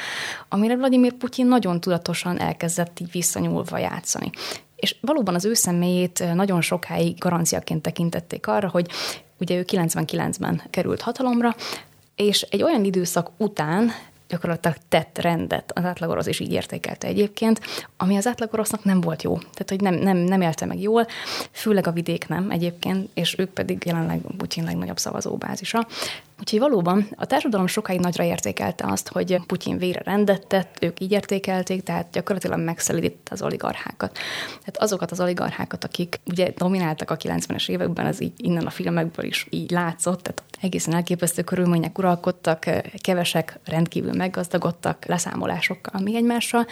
amire 0.50 0.76
Vladimir 0.76 1.14
Putyin 1.14 1.48
nagyon 1.48 1.80
tudatosan 1.80 2.40
elkezdett 2.40 3.00
így 3.00 3.12
visszanyúlva 3.12 3.78
játszani. 3.78 4.32
És 4.78 4.96
valóban 5.02 5.36
az 5.36 5.46
ő 5.46 5.54
személyét 5.54 6.34
nagyon 6.34 6.62
sokáig 6.62 7.18
garanciaként 7.18 7.82
tekintették 7.82 8.48
arra, 8.48 8.70
hogy 8.70 8.88
ugye 9.40 9.56
ő 9.56 9.66
99-ben 9.68 10.62
került 10.70 11.02
hatalomra, 11.02 11.56
és 12.16 12.42
egy 12.42 12.64
olyan 12.64 12.84
időszak 12.84 13.32
után 13.38 13.92
gyakorlatilag 14.28 14.78
tett 14.90 15.18
rendet, 15.18 15.72
az 15.76 15.84
átlagorosz 15.84 16.28
is 16.28 16.40
így 16.40 16.52
értékelte 16.52 17.08
egyébként, 17.08 17.62
ami 17.98 18.16
az 18.16 18.28
átlagorosznak 18.28 18.84
nem 18.84 19.02
volt 19.02 19.24
jó. 19.24 19.38
Tehát, 19.38 19.70
hogy 19.70 19.82
nem, 19.82 19.94
nem, 19.94 20.18
nem 20.18 20.42
élte 20.42 20.66
meg 20.66 20.82
jól, 20.82 21.08
főleg 21.52 21.88
a 21.88 21.92
vidék 21.92 22.28
nem 22.28 22.52
egyébként, 22.52 23.10
és 23.14 23.36
ők 23.38 23.50
pedig 23.50 23.84
jelenleg 23.86 24.20
Putyin 24.38 24.64
legnagyobb 24.64 24.98
szavazóbázisa. 24.98 25.88
Úgyhogy 26.40 26.60
valóban 26.60 27.08
a 27.16 27.26
társadalom 27.26 27.68
sokáig 27.68 28.00
nagyra 28.00 28.24
értékelte 28.24 28.86
azt, 28.88 29.08
hogy 29.08 29.40
Putyin 29.46 29.78
vére 29.78 30.02
rendet 30.04 30.48
tett, 30.48 30.78
ők 30.82 31.00
így 31.00 31.12
értékelték, 31.12 31.84
tehát 31.84 32.08
gyakorlatilag 32.12 32.60
megszelidítette 32.60 33.32
az 33.32 33.42
oligarchákat. 33.42 34.18
Tehát 34.48 34.78
azokat 34.78 35.12
az 35.12 35.20
oligarchákat, 35.20 35.84
akik 35.84 36.20
ugye 36.26 36.52
domináltak 36.58 37.12
a 37.12 37.18
90-es 37.18 37.70
években, 37.70 38.06
az 38.06 38.22
így 38.22 38.34
innen 38.38 38.66
a 38.66 38.70
filmekből 38.70 39.26
is 39.26 39.48
így 39.50 39.72
látszott, 39.72 40.22
tehát 40.22 40.44
egészen 40.62 40.94
elképesztő 40.94 41.42
körülmények 41.42 41.98
uralkodtak, 41.98 42.66
kevesek 43.02 43.60
rendkívül 43.66 44.14
meggazdagodtak 44.14 45.06
leszámolásokkal 45.06 46.02
még 46.02 46.16
egymással. 46.16 46.66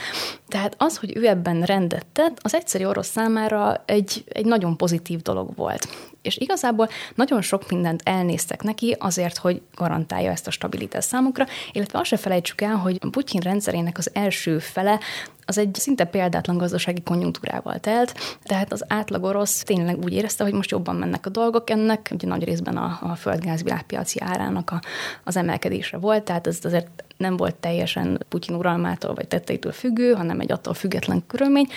Tehát 0.47 0.75
az, 0.77 0.97
hogy 0.97 1.17
ő 1.17 1.27
ebben 1.27 1.61
rendet 1.61 2.05
tett, 2.05 2.39
az 2.41 2.55
egyszerű 2.55 2.85
orosz 2.85 3.07
számára 3.07 3.83
egy, 3.85 4.23
egy 4.27 4.45
nagyon 4.45 4.77
pozitív 4.77 5.21
dolog 5.21 5.55
volt. 5.55 5.87
És 6.25 6.37
igazából 6.37 6.89
nagyon 7.15 7.41
sok 7.41 7.69
mindent 7.69 8.01
elnéztek 8.03 8.63
neki 8.63 8.95
azért, 8.99 9.37
hogy 9.37 9.61
garantálja 9.75 10.31
ezt 10.31 10.47
a 10.47 10.51
stabilitást 10.51 11.07
számukra, 11.07 11.45
illetve 11.71 11.99
azt 11.99 12.09
se 12.09 12.17
felejtsük 12.17 12.61
el, 12.61 12.75
hogy 12.75 12.99
Putyin 13.11 13.41
rendszerének 13.41 13.97
az 13.97 14.09
első 14.13 14.59
fele 14.59 14.99
az 15.45 15.57
egy 15.57 15.75
szinte 15.75 16.05
példátlan 16.05 16.57
gazdasági 16.57 17.01
konjunktúrával 17.01 17.79
telt, 17.79 18.37
tehát 18.43 18.71
az 18.71 18.83
átlag 18.87 19.23
orosz 19.23 19.63
tényleg 19.63 20.03
úgy 20.03 20.13
érezte, 20.13 20.43
hogy 20.43 20.53
most 20.53 20.71
jobban 20.71 20.95
mennek 20.95 21.25
a 21.25 21.29
dolgok 21.29 21.69
ennek, 21.69 22.09
ugye 22.11 22.27
nagy 22.27 22.43
részben 22.43 22.77
a, 22.77 22.99
a 23.01 23.15
földgáz 23.15 23.63
világpiaci 23.63 24.21
árának 24.21 24.71
a, 24.71 24.81
az 25.23 25.37
emelkedése 25.37 25.97
volt, 25.97 26.23
tehát 26.23 26.47
ez 26.47 26.59
azért 26.63 27.03
nem 27.17 27.37
volt 27.37 27.55
teljesen 27.55 28.23
Putyin 28.29 28.55
uralmától 28.55 29.13
vagy 29.13 29.27
tetteitől 29.27 29.71
függő, 29.71 30.13
hanem 30.13 30.39
egy 30.39 30.51
attól 30.51 30.73
független 30.73 31.23
körülmény, 31.27 31.67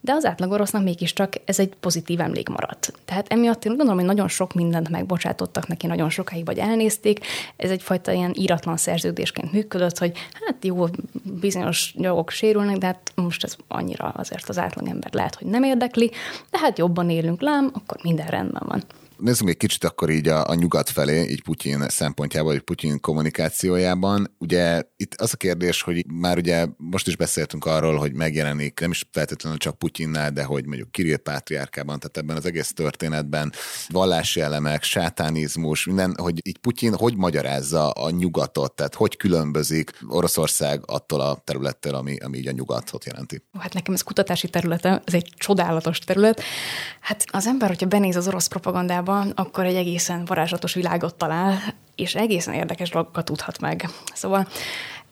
de 0.00 0.12
az 0.12 0.24
átlag 0.24 0.50
orosznak 0.50 0.82
mégiscsak 0.82 1.34
ez 1.44 1.58
egy 1.58 1.74
pozitív 1.80 2.20
emlék 2.20 2.48
maradt. 2.48 2.92
Tehát 3.04 3.32
emiatt 3.32 3.64
én 3.64 3.76
gondolom, 3.76 3.96
hogy 3.96 4.08
nagyon 4.08 4.28
sok 4.28 4.54
mindent 4.54 4.88
megbocsátottak 4.88 5.66
neki 5.66 5.86
nagyon 5.86 6.10
sokáig, 6.10 6.44
vagy 6.44 6.58
elnézték. 6.58 7.26
Ez 7.56 7.70
egyfajta 7.70 8.12
ilyen 8.12 8.32
íratlan 8.34 8.76
szerződésként 8.76 9.52
működött, 9.52 9.98
hogy 9.98 10.12
hát 10.58 10.76
jó, 10.76 10.86
bizonyos 11.22 11.94
jogok 11.96 12.30
sérülnek, 12.30 12.76
de 12.76 12.86
hát 12.86 13.12
most 13.14 13.44
ez 13.44 13.56
annyira 13.68 14.08
azért 14.08 14.48
az 14.48 14.58
átlagember 14.58 15.12
lehet, 15.12 15.34
hogy 15.34 15.46
nem 15.46 15.62
érdekli, 15.62 16.10
de 16.50 16.58
hát 16.58 16.78
jobban 16.78 17.10
élünk 17.10 17.40
lám, 17.40 17.70
akkor 17.72 17.96
minden 18.02 18.26
rendben 18.26 18.62
van. 18.66 18.82
Nézzünk 19.18 19.50
egy 19.50 19.56
kicsit 19.56 19.84
akkor 19.84 20.10
így 20.10 20.28
a, 20.28 20.48
a 20.48 20.54
nyugat 20.54 20.90
felé, 20.90 21.22
így 21.22 21.42
Putyin 21.42 21.88
szempontjából, 21.88 22.52
vagy 22.52 22.62
Putyin 22.62 23.00
kommunikációjában. 23.00 24.34
Ugye 24.38 24.82
itt 24.96 25.14
az 25.14 25.32
a 25.32 25.36
kérdés, 25.36 25.82
hogy 25.82 26.04
már 26.06 26.36
ugye 26.36 26.66
most 26.76 27.06
is 27.06 27.16
beszéltünk 27.16 27.64
arról, 27.64 27.96
hogy 27.96 28.12
megjelenik, 28.12 28.80
nem 28.80 28.90
is 28.90 29.08
feltétlenül 29.12 29.58
csak 29.58 29.78
Putyinnál, 29.78 30.30
de 30.30 30.44
hogy 30.44 30.66
mondjuk 30.66 30.90
Kirill 30.90 31.16
Pátriárkában, 31.16 31.98
tehát 31.98 32.16
ebben 32.16 32.36
az 32.36 32.46
egész 32.46 32.72
történetben 32.72 33.52
vallási 33.88 34.40
elemek, 34.40 34.82
sátánizmus, 34.82 35.86
minden, 35.86 36.14
hogy 36.16 36.46
így 36.46 36.58
Putyin 36.58 36.94
hogy 36.94 37.16
magyarázza 37.16 37.90
a 37.90 38.10
nyugatot, 38.10 38.72
tehát 38.72 38.94
hogy 38.94 39.16
különbözik 39.16 39.90
Oroszország 40.08 40.82
attól 40.86 41.20
a 41.20 41.42
területtől, 41.44 41.94
ami, 41.94 42.16
ami 42.16 42.38
így 42.38 42.48
a 42.48 42.52
nyugatot 42.52 43.04
jelenti. 43.04 43.42
Hát 43.58 43.74
nekem 43.74 43.94
ez 43.94 44.02
kutatási 44.02 44.48
területe, 44.48 45.02
ez 45.04 45.14
egy 45.14 45.32
csodálatos 45.36 45.98
terület. 45.98 46.42
Hát 47.00 47.24
az 47.30 47.46
ember, 47.46 47.68
hogyha 47.68 47.86
benéz 47.86 48.16
az 48.16 48.28
orosz 48.28 48.46
propagandába, 48.46 49.07
Amerikában, 49.08 49.44
akkor 49.44 49.64
egy 49.64 49.74
egészen 49.74 50.24
varázslatos 50.24 50.74
világot 50.74 51.14
talál, 51.14 51.58
és 51.94 52.14
egészen 52.14 52.54
érdekes 52.54 52.90
dolgokat 52.90 53.24
tudhat 53.24 53.60
meg. 53.60 53.88
Szóval 54.14 54.46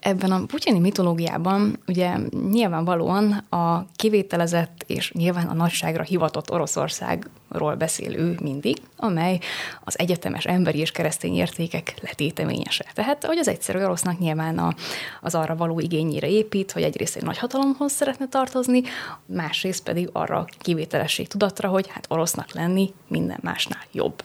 ebben 0.00 0.32
a 0.32 0.44
putyini 0.46 0.78
mitológiában 0.78 1.78
ugye 1.86 2.16
nyilvánvalóan 2.50 3.32
a 3.32 3.86
kivételezett 3.96 4.84
és 4.86 5.12
nyilván 5.12 5.46
a 5.46 5.54
nagyságra 5.54 6.02
hivatott 6.02 6.50
Oroszországról 6.50 7.74
beszél 7.74 8.16
ő 8.16 8.38
mindig, 8.42 8.76
amely 8.96 9.38
az 9.84 9.98
egyetemes 9.98 10.44
emberi 10.44 10.78
és 10.78 10.90
keresztény 10.90 11.34
értékek 11.34 11.94
letéteményese. 12.02 12.84
Tehát, 12.94 13.24
hogy 13.24 13.38
az 13.38 13.48
egyszerű 13.48 13.78
orosznak 13.78 14.18
nyilván 14.18 14.58
a, 14.58 14.74
az 15.20 15.34
arra 15.34 15.56
való 15.56 15.80
igényére 15.80 16.28
épít, 16.28 16.72
hogy 16.72 16.82
egyrészt 16.82 17.16
egy 17.16 17.24
nagy 17.24 17.38
hatalomhoz 17.38 17.92
szeretne 17.92 18.28
tartozni, 18.28 18.82
másrészt 19.26 19.82
pedig 19.82 20.08
arra 20.12 20.44
kivételesség 20.58 21.28
tudatra, 21.28 21.68
hogy 21.68 21.88
hát 21.88 22.06
orosznak 22.08 22.52
lenni 22.52 22.92
minden 23.08 23.38
másnál 23.42 23.82
jobb. 23.92 24.22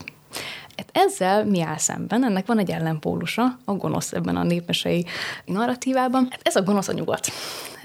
Hát 0.78 0.90
ezzel 0.92 1.46
mi 1.46 1.62
áll 1.62 1.78
szemben? 1.78 2.24
Ennek 2.24 2.46
van 2.46 2.60
egy 2.60 2.72
ellenpólusa, 2.72 3.58
a 3.66 3.74
gonosz 3.74 4.12
ebben 4.12 4.36
a 4.36 4.44
népmesei 4.44 5.06
narratívában. 5.46 6.28
Hát 6.30 6.40
ez 6.44 6.56
a 6.56 6.62
gonosz 6.62 6.88
a 6.88 6.94
nyugat. 6.94 7.28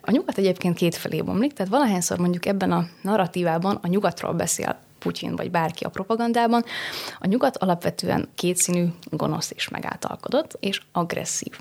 A 0.01 0.11
nyugat 0.11 0.39
egyébként 0.39 0.77
két 0.77 0.95
felé 0.95 1.23
bomlik, 1.23 1.53
tehát 1.53 1.73
valahányszor 1.73 2.19
mondjuk 2.19 2.47
ebben 2.47 2.73
a 2.73 2.87
narratívában 3.03 3.79
a 3.83 3.87
nyugatról 3.87 4.33
beszél 4.33 4.77
Putyin 5.07 5.37
vagy 5.37 5.51
bárki 5.51 5.85
a 5.85 5.89
propagandában, 5.89 6.65
a 7.19 7.27
nyugat 7.27 7.57
alapvetően 7.57 8.29
kétszínű, 8.35 8.87
gonosz 9.11 9.53
és 9.55 9.69
megáltalkodott, 9.69 10.57
és 10.61 10.81
agresszív. 10.93 11.59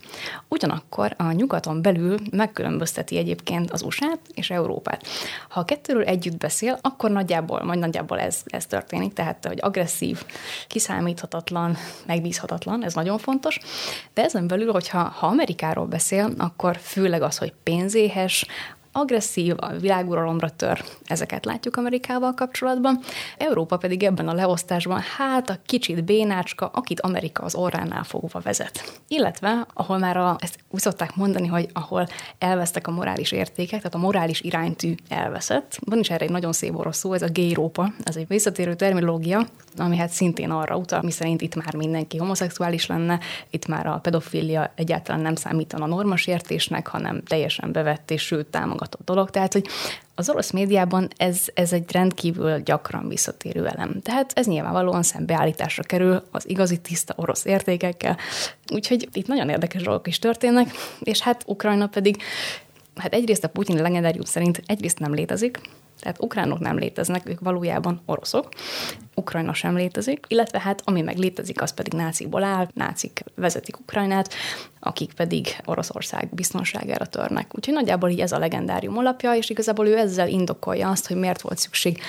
Ugyanakkor 0.47 1.15
a 1.17 1.31
nyugaton 1.31 1.81
belül 1.81 2.17
megkülönbözteti 2.31 3.17
egyébként 3.17 3.71
az 3.71 3.81
usa 3.81 4.05
és 4.33 4.49
Európát. 4.49 5.07
Ha 5.49 5.59
a 5.59 5.65
kettőről 5.65 6.03
együtt 6.03 6.37
beszél, 6.37 6.79
akkor 6.81 7.11
nagyjából, 7.11 7.63
majd 7.63 7.79
nagyjából 7.79 8.19
ez, 8.19 8.41
ez 8.45 8.65
történik, 8.65 9.13
tehát 9.13 9.45
hogy 9.47 9.59
agresszív, 9.61 10.25
kiszámíthatatlan, 10.67 11.77
megbízhatatlan, 12.05 12.83
ez 12.83 12.93
nagyon 12.93 13.17
fontos, 13.17 13.59
de 14.13 14.23
ezen 14.23 14.47
belül, 14.47 14.71
hogyha 14.71 15.03
ha 15.03 15.27
Amerikáról 15.27 15.85
beszél, 15.85 16.29
akkor 16.37 16.77
főleg 16.77 17.21
az, 17.21 17.37
hogy 17.37 17.53
pénzéhes, 17.63 18.45
agresszív, 18.97 19.53
a 19.57 19.71
világuralomra 19.79 20.49
tör. 20.49 20.83
Ezeket 21.05 21.45
látjuk 21.45 21.75
Amerikával 21.75 22.33
kapcsolatban. 22.33 22.99
Európa 23.37 23.77
pedig 23.77 24.03
ebben 24.03 24.27
a 24.27 24.33
leosztásban 24.33 25.01
hát 25.17 25.49
a 25.49 25.57
kicsit 25.65 26.03
bénácska, 26.03 26.69
akit 26.73 27.01
Amerika 27.01 27.43
az 27.43 27.55
orránál 27.55 28.03
fogva 28.03 28.39
vezet. 28.39 29.01
Illetve, 29.07 29.67
ahol 29.73 29.97
már 29.97 30.17
a, 30.17 30.35
ezt 30.39 30.59
úgy 30.69 30.79
szokták 30.79 31.15
mondani, 31.15 31.47
hogy 31.47 31.69
ahol 31.73 32.07
elvesztek 32.37 32.87
a 32.87 32.91
morális 32.91 33.31
értékek, 33.31 33.77
tehát 33.77 33.95
a 33.95 33.97
morális 33.97 34.41
iránytű 34.41 34.95
elveszett. 35.09 35.79
Van 35.85 35.99
is 35.99 36.09
erre 36.09 36.25
egy 36.25 36.31
nagyon 36.31 36.53
szép 36.53 36.77
orosz 36.77 36.97
szó, 36.97 37.13
ez 37.13 37.21
a 37.21 37.29
gérópa, 37.29 37.93
ez 38.03 38.15
egy 38.15 38.27
visszatérő 38.27 38.75
terminológia, 38.75 39.45
ami 39.77 39.97
hát 39.97 40.09
szintén 40.09 40.49
arra 40.49 40.77
utal, 40.77 41.01
miszerint 41.01 41.41
itt 41.41 41.55
már 41.55 41.75
mindenki 41.75 42.17
homoszexuális 42.17 42.85
lenne, 42.85 43.19
itt 43.49 43.67
már 43.67 43.87
a 43.87 43.99
pedofília 44.01 44.71
egyáltalán 44.75 45.21
nem 45.21 45.35
számítana 45.35 45.85
normas 45.85 46.27
értésnek, 46.27 46.87
hanem 46.87 47.23
teljesen 47.23 47.71
bevett 47.71 48.11
és 48.11 48.21
sőt 48.21 48.45
támogat 48.45 48.84
támogatott 48.85 49.05
dolog, 49.05 49.29
tehát 49.29 49.53
hogy 49.53 49.67
az 50.15 50.29
orosz 50.29 50.51
médiában 50.51 51.07
ez, 51.17 51.45
ez 51.53 51.73
egy 51.73 51.91
rendkívül 51.91 52.59
gyakran 52.59 53.07
visszatérő 53.07 53.67
elem. 53.67 54.01
Tehát 54.01 54.31
ez 54.35 54.45
nyilvánvalóan 54.45 55.03
szembeállításra 55.03 55.83
kerül 55.83 56.23
az 56.31 56.49
igazi 56.49 56.77
tiszta 56.77 57.13
orosz 57.17 57.45
értékekkel. 57.45 58.17
Úgyhogy 58.73 59.09
itt 59.13 59.27
nagyon 59.27 59.49
érdekes 59.49 59.81
dolgok 59.81 60.07
is 60.07 60.19
történnek, 60.19 60.69
és 60.99 61.21
hát 61.21 61.43
Ukrajna 61.45 61.87
pedig 61.87 62.21
hát 62.95 63.13
egyrészt 63.13 63.43
a 63.43 63.49
Putyin 63.49 63.81
legendárium 63.81 64.25
szerint 64.25 64.61
egyrészt 64.65 64.99
nem 64.99 65.13
létezik, 65.13 65.59
tehát 65.99 66.21
ukránok 66.21 66.59
nem 66.59 66.77
léteznek, 66.77 67.29
ők 67.29 67.39
valójában 67.39 68.01
oroszok, 68.05 68.49
Ukrajna 69.15 69.53
sem 69.53 69.75
létezik, 69.75 70.25
illetve 70.27 70.59
hát 70.59 70.81
ami 70.85 71.01
meg 71.01 71.17
létezik, 71.17 71.61
az 71.61 71.73
pedig 71.73 71.93
nácikból 71.93 72.43
áll, 72.43 72.67
nácik 72.73 73.23
vezetik 73.35 73.79
Ukrajnát, 73.79 74.33
akik 74.85 75.13
pedig 75.13 75.47
Oroszország 75.65 76.29
biztonságára 76.33 77.05
törnek. 77.05 77.55
Úgyhogy 77.55 77.73
nagyjából 77.73 78.09
így 78.09 78.19
ez 78.19 78.31
a 78.31 78.37
legendárium 78.37 78.97
alapja, 78.97 79.35
és 79.35 79.49
igazából 79.49 79.87
ő 79.87 79.97
ezzel 79.97 80.27
indokolja 80.27 80.89
azt, 80.89 81.07
hogy 81.07 81.17
miért 81.17 81.41
volt 81.41 81.57
szükség 81.57 81.99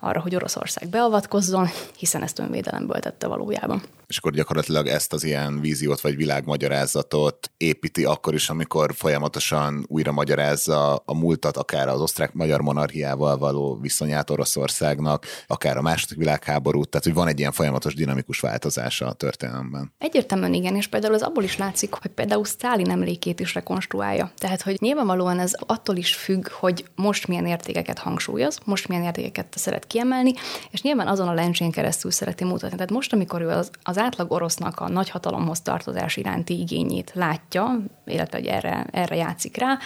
arra, 0.00 0.20
hogy 0.20 0.34
Oroszország 0.34 0.88
beavatkozzon, 0.88 1.68
hiszen 1.96 2.22
ezt 2.22 2.38
önvédelemből 2.38 2.98
tette 2.98 3.26
valójában. 3.26 3.82
És 4.06 4.18
akkor 4.18 4.32
gyakorlatilag 4.32 4.86
ezt 4.86 5.12
az 5.12 5.24
ilyen 5.24 5.60
víziót 5.60 6.00
vagy 6.00 6.16
világmagyarázatot 6.16 7.50
építi 7.56 8.04
akkor 8.04 8.34
is, 8.34 8.50
amikor 8.50 8.94
folyamatosan 8.94 9.84
újra 9.88 10.12
magyarázza 10.12 10.96
a 10.96 11.14
múltat, 11.14 11.56
akár 11.56 11.88
az 11.88 12.00
osztrák-magyar 12.00 12.60
monarchiával 12.60 13.38
való 13.38 13.78
viszonyát 13.80 14.30
Oroszországnak, 14.30 15.26
akár 15.46 15.76
a 15.76 15.82
második 15.82 16.18
világháborút, 16.18 16.88
tehát 16.88 17.04
hogy 17.06 17.14
van 17.14 17.28
egy 17.28 17.38
ilyen 17.38 17.52
folyamatos 17.52 17.94
dinamikus 17.94 18.40
változása 18.40 19.06
a 19.06 19.12
történelemben. 19.12 19.92
Egyértelműen 19.98 20.54
igen, 20.54 20.76
és 20.76 20.86
például 20.86 21.14
az 21.14 21.22
abból 21.22 21.42
is 21.42 21.56
látszik, 21.56 21.92
hogy 21.92 22.10
például 22.24 22.44
Sztálin 22.44 22.90
emlékét 22.90 23.40
is 23.40 23.54
rekonstruálja. 23.54 24.30
Tehát, 24.38 24.62
hogy 24.62 24.76
nyilvánvalóan 24.80 25.38
ez 25.38 25.52
attól 25.66 25.96
is 25.96 26.14
függ, 26.14 26.48
hogy 26.48 26.84
most 26.94 27.26
milyen 27.26 27.46
értékeket 27.46 27.98
hangsúlyoz, 27.98 28.58
most 28.64 28.88
milyen 28.88 29.02
értékeket 29.02 29.46
szeret 29.56 29.86
kiemelni, 29.86 30.32
és 30.70 30.82
nyilván 30.82 31.06
azon 31.06 31.28
a 31.28 31.32
lencsén 31.32 31.70
keresztül 31.70 32.10
szereti 32.10 32.44
mutatni. 32.44 32.76
Tehát 32.76 32.90
most, 32.90 33.12
amikor 33.12 33.40
ő 33.40 33.48
az, 33.48 33.70
az 33.82 33.98
átlag 33.98 34.32
orosznak 34.32 34.80
a 34.80 34.88
nagyhatalomhoz 34.88 35.60
tartozás 35.60 36.16
iránti 36.16 36.58
igényét 36.58 37.12
látja, 37.14 37.78
illetve 38.06 38.38
hogy 38.38 38.46
erre, 38.46 38.86
erre 38.90 39.16
játszik 39.16 39.56
rá, 39.56 39.78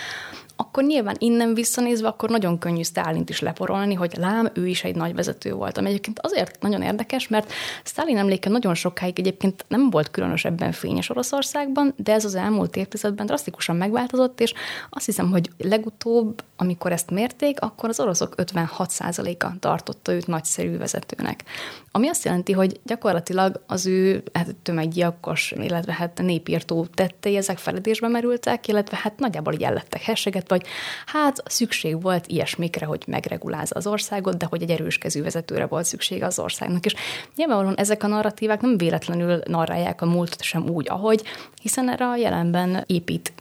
akkor 0.61 0.85
nyilván 0.85 1.17
innen 1.19 1.55
visszanézve, 1.55 2.09
akkor 2.09 2.31
nagyon 2.31 2.59
könnyű 2.59 2.83
Sztálint 2.83 3.31
is 3.31 3.41
leporolni, 3.41 3.95
hogy 3.95 4.17
lám, 4.17 4.51
ő 4.55 4.67
is 4.67 4.85
egy 4.85 4.97
nagy 4.97 5.15
vezető 5.15 5.53
volt. 5.53 5.79
Ami 5.79 5.89
egyébként 5.89 6.19
azért 6.19 6.63
nagyon 6.63 6.83
érdekes, 6.83 7.29
mert 7.29 7.53
Sztálin 7.85 8.17
emléke 8.17 8.49
nagyon 8.49 8.75
sokáig 8.75 9.19
egyébként 9.19 9.65
nem 9.69 9.91
volt 9.91 10.11
különösebben 10.11 10.73
fényes 10.73 11.11
Oroszországban, 11.11 11.95
de 11.97 12.13
ez 12.13 12.25
az 12.25 12.35
elmúlt 12.35 12.77
évtizedben 12.77 13.27
drasztikusan 13.27 13.77
megváltozott, 13.77 14.41
és 14.41 14.53
azt 14.91 15.07
hiszem, 15.07 15.31
hogy 15.31 15.51
legutóbb, 15.59 16.43
amikor 16.61 16.93
ezt 16.93 17.11
mérték, 17.11 17.61
akkor 17.61 17.89
az 17.89 18.01
oroszok 18.01 18.35
56%-a 18.37 19.59
tartotta 19.59 20.13
őt 20.13 20.27
nagyszerű 20.27 20.77
vezetőnek. 20.77 21.45
Ami 21.93 22.09
azt 22.09 22.25
jelenti, 22.25 22.53
hogy 22.53 22.81
gyakorlatilag 22.85 23.63
az 23.67 23.87
ő 23.87 24.23
hát, 24.33 24.55
tömeggyilkos, 24.63 25.55
illetve 25.57 25.93
hát 25.93 26.23
népírtó 26.23 26.87
tettei, 26.95 27.37
ezek 27.37 27.59
feledésbe 27.59 28.09
merültek, 28.09 28.69
illetve 28.69 28.99
hát 29.03 29.19
nagyjából 29.19 29.53
így 29.53 29.63
ellettek 29.63 30.03
hesseget, 30.03 30.49
vagy 30.49 30.67
hát 31.07 31.43
szükség 31.47 32.03
volt 32.03 32.27
ilyesmikre, 32.27 32.87
hogy 32.87 33.03
megregulázza 33.07 33.75
az 33.75 33.87
országot, 33.87 34.37
de 34.37 34.47
hogy 34.47 34.63
egy 34.63 34.71
erős 34.71 34.99
kezű 34.99 35.23
vezetőre 35.23 35.67
volt 35.67 35.85
szükség 35.85 36.23
az 36.23 36.39
országnak. 36.39 36.85
És 36.85 36.95
nyilvánvalóan 37.37 37.77
ezek 37.77 38.03
a 38.03 38.07
narratívák 38.07 38.61
nem 38.61 38.77
véletlenül 38.77 39.41
narrálják 39.47 40.03
a 40.03 40.07
múlt 40.07 40.43
sem 40.43 40.69
úgy, 40.69 40.87
ahogy, 40.89 41.23
hiszen 41.63 41.91
erre 41.91 42.07
a 42.07 42.17
jelenben 42.17 42.85
épít 42.87 43.33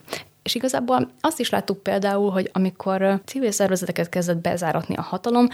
És 0.47 0.55
igazából 0.55 1.09
azt 1.21 1.39
is 1.39 1.49
láttuk 1.49 1.83
például, 1.83 2.31
hogy 2.31 2.49
amikor 2.53 3.21
civil 3.25 3.51
szervezeteket 3.51 4.09
kezdett 4.09 4.37
bezáratni 4.37 4.95
a 4.95 5.01
hatalom, 5.01 5.47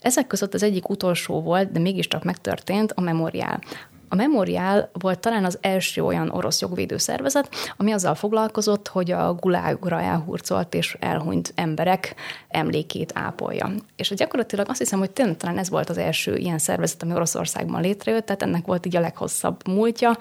ezek 0.00 0.26
között 0.26 0.54
az 0.54 0.62
egyik 0.62 0.88
utolsó 0.88 1.42
volt, 1.42 1.72
de 1.72 1.78
mégiscsak 1.78 2.24
megtörtént 2.24 2.92
a 2.92 3.00
memoriál. 3.00 3.60
A 4.08 4.14
Memoriál 4.14 4.90
volt 4.92 5.18
talán 5.18 5.44
az 5.44 5.58
első 5.60 6.02
olyan 6.02 6.30
orosz 6.30 6.60
jogvédő 6.60 6.96
szervezet, 6.96 7.48
ami 7.76 7.92
azzal 7.92 8.14
foglalkozott, 8.14 8.88
hogy 8.88 9.10
a 9.10 9.34
gulágra 9.34 10.00
elhurcolt 10.00 10.74
és 10.74 10.96
elhunyt 11.00 11.52
emberek 11.54 12.14
emlékét 12.48 13.12
ápolja. 13.14 13.70
És 13.96 14.08
gyakorlatilag 14.16 14.68
azt 14.68 14.78
hiszem, 14.78 14.98
hogy 14.98 15.10
tényleg 15.10 15.36
talán 15.36 15.58
ez 15.58 15.70
volt 15.70 15.88
az 15.88 15.98
első 15.98 16.36
ilyen 16.36 16.58
szervezet, 16.58 17.02
ami 17.02 17.12
Oroszországban 17.12 17.80
létrejött, 17.80 18.26
tehát 18.26 18.42
ennek 18.42 18.66
volt 18.66 18.86
így 18.86 18.96
a 18.96 19.00
leghosszabb 19.00 19.68
múltja, 19.68 20.18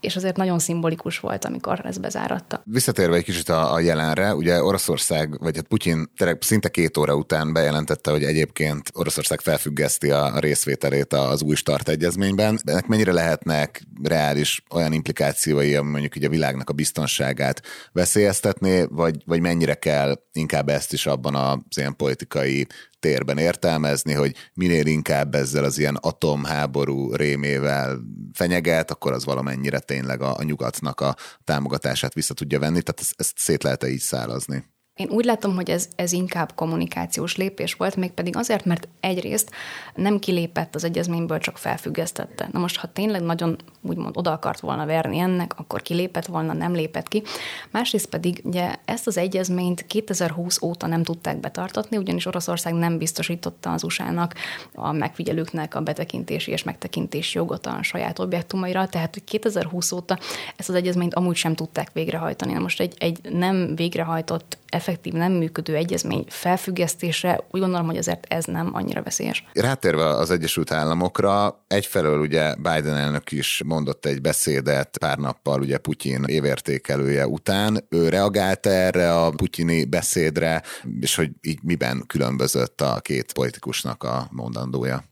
és 0.00 0.16
azért 0.16 0.36
nagyon 0.36 0.58
szimbolikus 0.58 1.18
volt, 1.18 1.44
amikor 1.44 1.80
ez 1.84 1.98
bezáratta. 1.98 2.62
Visszatérve 2.64 3.16
egy 3.16 3.24
kicsit 3.24 3.48
a, 3.48 3.72
a 3.72 3.80
jelenre, 3.80 4.34
ugye 4.34 4.62
Oroszország, 4.62 5.38
vagy 5.38 5.56
hát 5.56 5.66
Putyin 5.66 6.10
szinte 6.40 6.68
két 6.68 6.96
óra 6.96 7.14
után 7.14 7.52
bejelentette, 7.52 8.10
hogy 8.10 8.22
egyébként 8.22 8.90
Oroszország 8.94 9.40
felfüggeszti 9.40 10.10
a, 10.10 10.34
a 10.34 10.38
részvételét 10.38 11.12
az 11.12 11.42
új 11.42 11.54
start 11.54 11.88
egyezményben. 11.88 12.58
Ennek 12.64 12.86
mennyire 12.86 13.12
lehetnek 13.12 13.82
reális 14.02 14.62
olyan 14.70 14.92
implikációi, 14.92 15.74
ami 15.74 15.90
mondjuk 15.90 16.16
így 16.16 16.24
a 16.24 16.28
világnak 16.28 16.70
a 16.70 16.72
biztonságát 16.72 17.62
veszélyeztetné, 17.92 18.84
vagy, 18.90 19.22
vagy 19.24 19.40
mennyire 19.40 19.74
kell 19.74 20.20
inkább 20.32 20.68
ezt 20.68 20.92
is 20.92 21.06
abban 21.06 21.34
az 21.34 21.58
ilyen 21.76 21.96
politikai 21.96 22.66
térben 22.98 23.38
értelmezni, 23.38 24.12
hogy 24.12 24.34
minél 24.54 24.86
inkább 24.86 25.34
ezzel 25.34 25.64
az 25.64 25.78
ilyen 25.78 25.94
atomháború 25.94 27.14
rémével 27.14 27.98
fenyeget, 28.32 28.90
akkor 28.90 29.12
az 29.12 29.24
valamennyire 29.24 29.78
tényleg 29.78 30.22
a, 30.22 30.36
a 30.36 30.42
nyugatnak 30.42 31.00
a 31.00 31.14
támogatását 31.44 32.14
vissza 32.14 32.34
tudja 32.34 32.58
venni, 32.58 32.82
tehát 32.82 33.00
ezt, 33.00 33.14
ezt 33.16 33.38
szét 33.38 33.62
lehet-e 33.62 33.88
így 33.88 34.00
szálazni? 34.00 34.64
Én 34.96 35.08
úgy 35.10 35.24
látom, 35.24 35.54
hogy 35.54 35.70
ez, 35.70 35.88
ez 35.96 36.12
inkább 36.12 36.52
kommunikációs 36.54 37.36
lépés 37.36 37.74
volt, 37.74 37.96
mégpedig 37.96 38.36
azért, 38.36 38.64
mert 38.64 38.88
egyrészt 39.00 39.50
nem 39.94 40.18
kilépett 40.18 40.74
az 40.74 40.84
egyezményből, 40.84 41.38
csak 41.38 41.58
felfüggesztette. 41.58 42.48
Na 42.52 42.58
most, 42.58 42.76
ha 42.76 42.92
tényleg 42.92 43.22
nagyon 43.22 43.56
úgymond 43.82 44.16
oda 44.16 44.32
akart 44.32 44.60
volna 44.60 44.86
verni 44.86 45.18
ennek, 45.18 45.58
akkor 45.58 45.82
kilépett 45.82 46.26
volna, 46.26 46.52
nem 46.52 46.72
lépett 46.72 47.08
ki. 47.08 47.22
Másrészt 47.70 48.06
pedig 48.06 48.40
ugye 48.44 48.74
ezt 48.84 49.06
az 49.06 49.16
egyezményt 49.16 49.86
2020 49.86 50.62
óta 50.62 50.86
nem 50.86 51.02
tudták 51.02 51.40
betartatni, 51.40 51.96
ugyanis 51.96 52.26
Oroszország 52.26 52.74
nem 52.74 52.98
biztosította 52.98 53.72
az 53.72 53.84
USA-nak, 53.84 54.34
a 54.74 54.92
megfigyelőknek 54.92 55.74
a 55.74 55.80
betekintési 55.80 56.50
és 56.50 56.62
megtekintési 56.62 57.38
jogot 57.38 57.66
a 57.66 57.82
saját 57.82 58.18
objektumaira, 58.18 58.88
tehát 58.88 59.14
hogy 59.14 59.24
2020 59.24 59.92
óta 59.92 60.18
ezt 60.56 60.68
az 60.68 60.74
egyezményt 60.74 61.14
amúgy 61.14 61.36
sem 61.36 61.54
tudták 61.54 61.92
végrehajtani. 61.92 62.52
Na 62.52 62.60
most 62.60 62.80
egy, 62.80 62.94
egy 62.98 63.18
nem 63.32 63.74
végrehajtott 63.74 64.58
effektív, 64.86 65.12
nem 65.12 65.32
működő 65.32 65.74
egyezmény 65.74 66.24
felfüggesztése, 66.28 67.40
úgy 67.50 67.60
gondolom, 67.60 67.86
hogy 67.86 67.96
azért 67.96 68.24
ez 68.28 68.44
nem 68.44 68.70
annyira 68.72 69.02
veszélyes. 69.02 69.44
Rátérve 69.52 70.04
az 70.04 70.30
Egyesült 70.30 70.72
Államokra, 70.72 71.64
egyfelől 71.68 72.20
ugye 72.20 72.54
Biden 72.54 72.96
elnök 72.96 73.32
is 73.32 73.62
mondott 73.64 74.06
egy 74.06 74.20
beszédet 74.20 74.98
pár 74.98 75.18
nappal 75.18 75.60
ugye 75.60 75.78
Putyin 75.78 76.24
évértékelője 76.24 77.26
után. 77.26 77.84
Ő 77.88 78.08
reagált 78.08 78.66
erre 78.66 79.14
a 79.22 79.30
putyini 79.30 79.84
beszédre, 79.84 80.62
és 81.00 81.14
hogy 81.14 81.30
így 81.42 81.58
miben 81.62 82.04
különbözött 82.06 82.80
a 82.80 83.00
két 83.00 83.32
politikusnak 83.32 84.02
a 84.02 84.28
mondandója? 84.30 85.04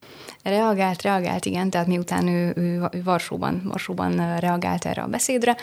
Reagált, 0.43 1.03
reagált, 1.03 1.45
igen, 1.45 1.71
tehát 1.71 1.87
miután 1.87 2.29
ő, 2.29 2.53
ő, 2.57 2.89
ő 2.93 3.03
Varsóban, 3.03 3.63
Varsóban 3.65 4.39
reagált 4.39 4.85
erre 4.85 5.03
a 5.03 5.07
beszédre, 5.07 5.57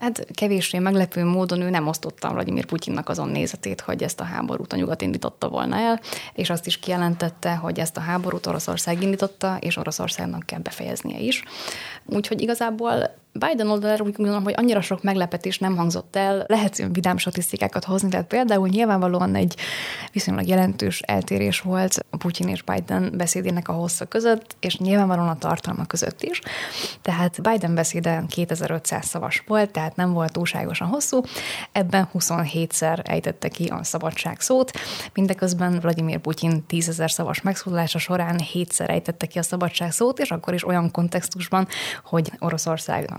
Hát 0.00 0.26
kevéssé 0.34 0.78
meglepő 0.78 1.24
módon 1.24 1.60
ő 1.60 1.70
nem 1.70 1.86
osztotta 1.86 2.32
Vladimir 2.32 2.64
Putyinnak 2.64 3.08
azon 3.08 3.28
nézetét, 3.28 3.80
hogy 3.80 4.02
ezt 4.02 4.20
a 4.20 4.24
háborút 4.24 4.72
a 4.72 4.76
nyugat 4.76 5.02
indította 5.02 5.48
volna 5.48 5.76
el, 5.76 6.00
és 6.32 6.50
azt 6.50 6.66
is 6.66 6.78
kijelentette, 6.78 7.54
hogy 7.54 7.78
ezt 7.78 7.96
a 7.96 8.00
háborút 8.00 8.46
Oroszország 8.46 9.02
indította, 9.02 9.56
és 9.60 9.76
Oroszországnak 9.76 10.46
kell 10.46 10.58
befejeznie 10.60 11.18
is. 11.18 11.42
Úgyhogy 12.04 12.40
igazából 12.40 13.14
Biden 13.32 13.70
oldaláról 13.70 14.06
úgy 14.06 14.14
gondolom, 14.14 14.42
hogy 14.42 14.54
annyira 14.56 14.80
sok 14.80 15.02
meglepetés 15.02 15.58
nem 15.58 15.76
hangzott 15.76 16.16
el, 16.16 16.44
lehet 16.46 16.76
vidám 16.92 17.16
statisztikákat 17.16 17.84
hozni, 17.84 18.08
tehát 18.08 18.26
például 18.26 18.68
nyilvánvalóan 18.68 19.34
egy 19.34 19.56
viszonylag 20.12 20.46
jelentős 20.46 21.00
eltérés 21.00 21.60
volt 21.60 22.04
a 22.10 22.16
Putyin 22.16 22.48
és 22.48 22.62
Biden 22.62 23.12
beszédének 23.16 23.68
a 23.68 23.72
hossza 23.72 24.04
között, 24.04 24.56
és 24.60 24.78
nyilvánvalóan 24.78 25.28
a 25.28 25.38
tartalma 25.38 25.84
között 25.86 26.22
is. 26.22 26.40
Tehát 27.02 27.42
Biden 27.42 27.74
beszéde 27.74 28.24
2500 28.28 29.06
szavas 29.06 29.42
volt, 29.46 29.70
tehát 29.70 29.96
nem 29.96 30.12
volt 30.12 30.32
túlságosan 30.32 30.88
hosszú, 30.88 31.20
ebben 31.72 32.08
27-szer 32.14 33.08
ejtette 33.08 33.48
ki 33.48 33.66
a 33.66 33.84
szabadság 33.84 34.40
szót, 34.40 34.70
mindeközben 35.14 35.80
Vladimir 35.80 36.18
Putyin 36.18 36.66
10 36.66 37.02
szavas 37.06 37.40
megszólalása 37.40 37.98
során 37.98 38.40
7-szer 38.52 38.88
ejtette 38.88 39.26
ki 39.26 39.38
a 39.38 39.42
szabadság 39.42 39.92
szót, 39.92 40.18
és 40.18 40.30
akkor 40.30 40.54
is 40.54 40.66
olyan 40.66 40.90
kontextusban, 40.90 41.68
hogy 42.04 42.32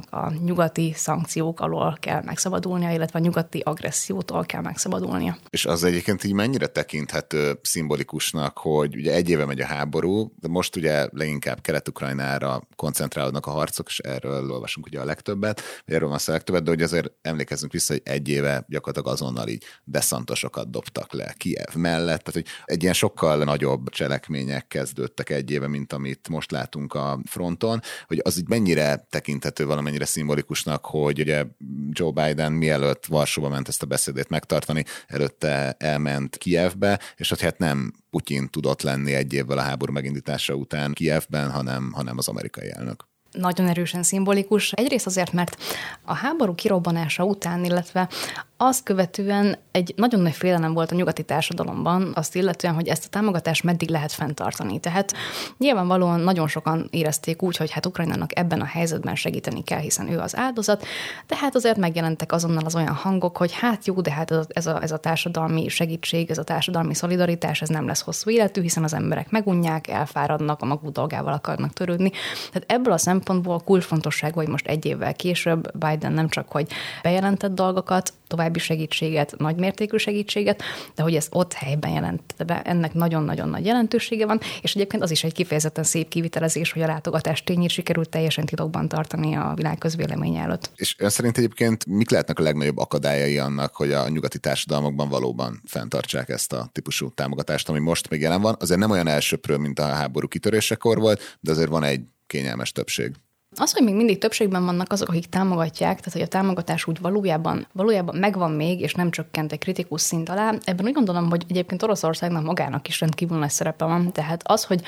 Oroszországnak 0.01 0.39
a 0.39 0.45
nyugati 0.45 0.93
szankciók 0.95 1.59
alól 1.59 1.97
kell 1.99 2.21
megszabadulnia, 2.23 2.91
illetve 2.91 3.19
a 3.19 3.21
nyugati 3.21 3.59
agressziótól 3.59 4.45
kell 4.45 4.61
megszabadulnia. 4.61 5.37
És 5.49 5.65
az 5.65 5.83
egyébként 5.83 6.23
így 6.23 6.33
mennyire 6.33 6.67
tekinthető 6.67 7.59
szimbolikusnak, 7.61 8.57
hogy 8.57 8.95
ugye 8.95 9.13
egy 9.13 9.29
éve 9.29 9.45
megy 9.45 9.61
a 9.61 9.65
háború, 9.65 10.33
de 10.39 10.47
most 10.47 10.75
ugye 10.75 11.07
leginkább 11.11 11.61
Kelet-Ukrajnára 11.61 12.61
koncentrálódnak 12.75 13.45
a 13.45 13.51
harcok, 13.51 13.87
és 13.87 13.99
erről 13.99 14.51
olvasunk 14.51 14.85
ugye 14.85 14.99
a 14.99 15.05
legtöbbet, 15.05 15.61
vagy 15.85 15.95
erről 15.95 16.09
van 16.09 16.19
a 16.25 16.31
legtöbbet, 16.31 16.63
de 16.63 16.69
hogy 16.69 16.81
azért 16.81 17.11
emlékezzünk 17.21 17.71
vissza, 17.71 17.93
hogy 17.93 18.01
egy 18.05 18.29
éve 18.29 18.65
gyakorlatilag 18.67 19.13
azonnal 19.13 19.47
így 19.47 19.63
deszantosokat 19.83 20.69
dobtak 20.69 21.13
le 21.13 21.33
Kiev 21.37 21.75
mellett, 21.75 22.23
tehát 22.23 22.33
hogy 22.33 22.45
egy 22.65 22.81
ilyen 22.81 22.93
sokkal 22.93 23.43
nagyobb 23.43 23.89
cselekmények 23.89 24.67
kezdődtek 24.67 25.29
egy 25.29 25.51
éve, 25.51 25.67
mint 25.67 25.93
amit 25.93 26.29
most 26.29 26.51
látunk 26.51 26.93
a 26.93 27.19
fronton, 27.25 27.79
hogy 28.07 28.19
az 28.23 28.37
így 28.37 28.47
mennyire 28.47 29.07
tekinthető 29.09 29.65
valami 29.65 29.90
mennyire 29.91 30.09
szimbolikusnak, 30.09 30.85
hogy 30.85 31.19
ugye 31.19 31.45
Joe 31.91 32.11
Biden 32.11 32.51
mielőtt 32.51 33.05
Varsóba 33.05 33.49
ment 33.49 33.67
ezt 33.67 33.83
a 33.83 33.85
beszédét 33.85 34.29
megtartani, 34.29 34.85
előtte 35.07 35.75
elment 35.79 36.37
Kievbe, 36.37 36.99
és 37.15 37.29
hogy 37.29 37.41
hát 37.41 37.57
nem 37.57 37.93
Putyin 38.09 38.49
tudott 38.49 38.81
lenni 38.81 39.13
egy 39.13 39.33
évvel 39.33 39.57
a 39.57 39.61
háború 39.61 39.93
megindítása 39.93 40.53
után 40.53 40.93
Kievben, 40.93 41.51
hanem, 41.51 41.91
hanem 41.91 42.17
az 42.17 42.27
amerikai 42.27 42.71
elnök 42.71 43.10
nagyon 43.31 43.67
erősen 43.67 44.03
szimbolikus. 44.03 44.71
Egyrészt 44.71 45.05
azért, 45.05 45.33
mert 45.33 45.57
a 46.05 46.13
háború 46.13 46.55
kirobbanása 46.55 47.23
után, 47.23 47.63
illetve 47.63 48.09
azt 48.57 48.83
követően 48.83 49.57
egy 49.71 49.93
nagyon 49.95 50.19
nagy 50.19 50.33
félelem 50.33 50.73
volt 50.73 50.91
a 50.91 50.95
nyugati 50.95 51.23
társadalomban, 51.23 52.11
azt 52.15 52.35
illetően, 52.35 52.73
hogy 52.73 52.87
ezt 52.87 53.05
a 53.05 53.09
támogatást 53.09 53.63
meddig 53.63 53.89
lehet 53.89 54.11
fenntartani. 54.11 54.79
Tehát 54.79 55.13
nyilvánvalóan 55.57 56.19
nagyon 56.19 56.47
sokan 56.47 56.87
érezték 56.91 57.41
úgy, 57.41 57.57
hogy 57.57 57.71
hát 57.71 57.85
Ukrajnának 57.85 58.37
ebben 58.37 58.61
a 58.61 58.65
helyzetben 58.65 59.15
segíteni 59.15 59.63
kell, 59.63 59.79
hiszen 59.79 60.11
ő 60.11 60.19
az 60.19 60.35
áldozat, 60.37 60.85
de 61.27 61.35
hát 61.37 61.55
azért 61.55 61.77
megjelentek 61.77 62.31
azonnal 62.31 62.65
az 62.65 62.75
olyan 62.75 62.93
hangok, 62.93 63.37
hogy 63.37 63.51
hát 63.53 63.85
jó, 63.85 64.01
de 64.01 64.11
hát 64.11 64.33
ez 64.47 64.67
a, 64.67 64.81
ez 64.81 64.91
a 64.91 64.97
társadalmi 64.97 65.67
segítség, 65.67 66.29
ez 66.29 66.37
a 66.37 66.43
társadalmi 66.43 66.93
szolidaritás, 66.93 67.61
ez 67.61 67.69
nem 67.69 67.87
lesz 67.87 68.01
hosszú 68.01 68.29
életű, 68.29 68.61
hiszen 68.61 68.83
az 68.83 68.93
emberek 68.93 69.29
megunják, 69.29 69.87
elfáradnak, 69.87 70.61
a 70.61 70.65
maguk 70.65 70.91
dolgával 70.91 71.33
akarnak 71.33 71.73
törődni. 71.73 72.11
Tehát 72.51 72.71
ebből 72.71 72.93
a 72.93 72.97
szempontból 72.97 73.20
kulcsfontosságú, 73.65 74.35
hogy 74.35 74.47
most 74.47 74.67
egy 74.67 74.85
évvel 74.85 75.13
később 75.13 75.77
Biden 75.77 76.13
nem 76.13 76.29
csak, 76.29 76.51
hogy 76.51 76.67
bejelentett 77.03 77.53
dolgokat, 77.53 78.13
további 78.27 78.59
segítséget, 78.59 79.33
nagymértékű 79.37 79.97
segítséget, 79.97 80.61
de 80.95 81.03
hogy 81.03 81.15
ez 81.15 81.27
ott 81.31 81.53
helyben 81.53 81.91
jelentette 81.91 82.43
be, 82.43 82.61
ennek 82.61 82.93
nagyon-nagyon 82.93 83.49
nagy 83.49 83.65
jelentősége 83.65 84.25
van, 84.25 84.39
és 84.61 84.75
egyébként 84.75 85.03
az 85.03 85.11
is 85.11 85.23
egy 85.23 85.33
kifejezetten 85.33 85.83
szép 85.83 86.07
kivitelezés, 86.07 86.71
hogy 86.71 86.81
a 86.81 86.87
látogatás 86.87 87.43
tényét 87.43 87.69
sikerült 87.69 88.09
teljesen 88.09 88.45
titokban 88.45 88.87
tartani 88.87 89.35
a 89.35 89.53
világ 89.55 89.77
közvélemény 89.77 90.35
előtt. 90.35 90.71
És 90.75 90.95
ön 90.97 91.09
szerint 91.09 91.37
egyébként 91.37 91.85
mik 91.85 92.09
lehetnek 92.09 92.39
a 92.39 92.43
legnagyobb 92.43 92.77
akadályai 92.77 93.37
annak, 93.37 93.75
hogy 93.75 93.91
a 93.91 94.09
nyugati 94.09 94.39
társadalmakban 94.39 95.09
valóban 95.09 95.61
fenntartsák 95.65 96.29
ezt 96.29 96.53
a 96.53 96.69
típusú 96.71 97.09
támogatást, 97.09 97.69
ami 97.69 97.79
most 97.79 98.09
még 98.09 98.21
jelen 98.21 98.41
van? 98.41 98.55
Azért 98.59 98.79
nem 98.79 98.91
olyan 98.91 99.07
elsőprő, 99.07 99.57
mint 99.57 99.79
a 99.79 99.85
háború 99.85 100.27
kitörésekor 100.27 100.99
volt, 100.99 101.37
de 101.39 101.51
azért 101.51 101.69
van 101.69 101.83
egy 101.83 102.01
kényelmes 102.31 102.71
többség. 102.71 103.15
Az, 103.55 103.73
hogy 103.73 103.83
még 103.83 103.95
mindig 103.95 104.17
többségben 104.17 104.65
vannak 104.65 104.91
azok, 104.91 105.09
akik 105.09 105.25
támogatják, 105.25 105.97
tehát 105.97 106.11
hogy 106.11 106.21
a 106.21 106.27
támogatás 106.27 106.87
úgy 106.87 106.99
valójában, 106.99 107.67
valójában 107.71 108.15
megvan 108.15 108.51
még, 108.51 108.79
és 108.79 108.93
nem 108.93 109.11
csökkent 109.11 109.51
egy 109.51 109.59
kritikus 109.59 110.01
szint 110.01 110.29
alá, 110.29 110.53
ebben 110.63 110.85
úgy 110.85 110.93
gondolom, 110.93 111.29
hogy 111.29 111.45
egyébként 111.47 111.83
Oroszországnak 111.83 112.43
magának 112.43 112.87
is 112.87 112.99
rendkívül 112.99 113.37
nagy 113.37 113.49
szerepe 113.49 113.85
van. 113.85 114.11
Tehát 114.11 114.41
az, 114.45 114.63
hogy 114.63 114.81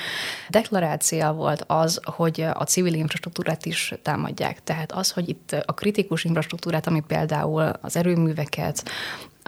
deklaráció 0.48 1.32
volt 1.32 1.64
az, 1.66 2.00
hogy 2.04 2.40
a 2.40 2.64
civil 2.64 2.94
infrastruktúrát 2.94 3.66
is 3.66 3.94
támadják. 4.02 4.62
Tehát 4.62 4.92
az, 4.92 5.10
hogy 5.10 5.28
itt 5.28 5.56
a 5.64 5.74
kritikus 5.74 6.24
infrastruktúrát, 6.24 6.86
ami 6.86 7.00
például 7.00 7.72
az 7.80 7.96
erőműveket, 7.96 8.84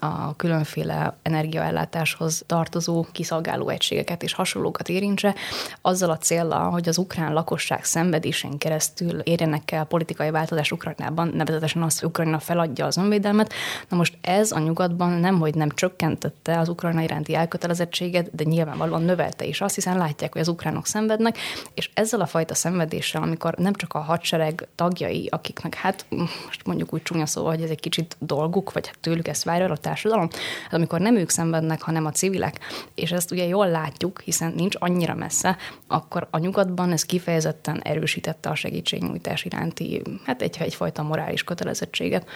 a 0.00 0.36
különféle 0.36 1.16
energiaellátáshoz 1.22 2.44
tartozó 2.46 3.06
kiszolgáló 3.12 3.68
egységeket 3.68 4.22
és 4.22 4.32
hasonlókat 4.32 4.88
érintse, 4.88 5.34
azzal 5.80 6.10
a 6.10 6.16
célra, 6.16 6.58
hogy 6.58 6.88
az 6.88 6.98
ukrán 6.98 7.32
lakosság 7.32 7.84
szenvedésén 7.84 8.58
keresztül 8.58 9.18
érjenek 9.20 9.70
el 9.70 9.84
politikai 9.84 10.30
változás 10.30 10.72
Ukrajnában, 10.72 11.28
nevezetesen 11.34 11.82
az, 11.82 11.98
hogy 11.98 12.08
Ukrajna 12.08 12.38
feladja 12.38 12.86
az 12.86 12.96
önvédelmet. 12.96 13.52
Na 13.88 13.96
most 13.96 14.18
ez 14.20 14.52
a 14.52 14.58
nyugatban 14.58 15.10
nem, 15.10 15.38
hogy 15.38 15.54
nem 15.54 15.70
csökkentette 15.70 16.58
az 16.58 16.68
Ukrajna 16.68 17.02
iránti 17.02 17.34
elkötelezettséget, 17.34 18.34
de 18.34 18.44
nyilvánvalóan 18.44 19.02
növelte 19.02 19.44
is 19.44 19.60
azt, 19.60 19.74
hiszen 19.74 19.98
látják, 19.98 20.32
hogy 20.32 20.40
az 20.40 20.48
ukránok 20.48 20.86
szenvednek, 20.86 21.38
és 21.74 21.90
ezzel 21.94 22.20
a 22.20 22.26
fajta 22.26 22.54
szenvedéssel, 22.54 23.22
amikor 23.22 23.54
nem 23.54 23.74
csak 23.74 23.94
a 23.94 23.98
hadsereg 23.98 24.68
tagjai, 24.74 25.28
akiknek 25.30 25.74
hát 25.74 26.06
most 26.46 26.66
mondjuk 26.66 26.92
úgy 26.92 27.02
csúnya 27.02 27.26
szóval, 27.26 27.54
hogy 27.54 27.62
ez 27.62 27.70
egy 27.70 27.80
kicsit 27.80 28.16
dolguk, 28.18 28.72
vagy 28.72 28.86
hát 28.86 28.98
tőlük 29.00 29.28
ezt 29.28 29.44
várja 29.44 29.66
társadalom, 29.86 30.28
hát 30.62 30.72
amikor 30.72 31.00
nem 31.00 31.16
ők 31.16 31.30
szenvednek, 31.30 31.82
hanem 31.82 32.06
a 32.06 32.10
civilek, 32.10 32.58
és 32.94 33.12
ezt 33.12 33.30
ugye 33.30 33.46
jól 33.46 33.68
látjuk, 33.68 34.20
hiszen 34.20 34.52
nincs 34.56 34.74
annyira 34.78 35.14
messze, 35.14 35.56
akkor 35.86 36.28
a 36.30 36.38
nyugatban 36.38 36.92
ez 36.92 37.02
kifejezetten 37.02 37.80
erősítette 37.82 38.48
a 38.48 38.54
segítségnyújtás 38.54 39.44
iránti, 39.44 40.02
hát 40.24 40.42
egy, 40.42 40.56
egyfajta 40.60 41.02
morális 41.02 41.44
kötelezettséget. 41.44 42.28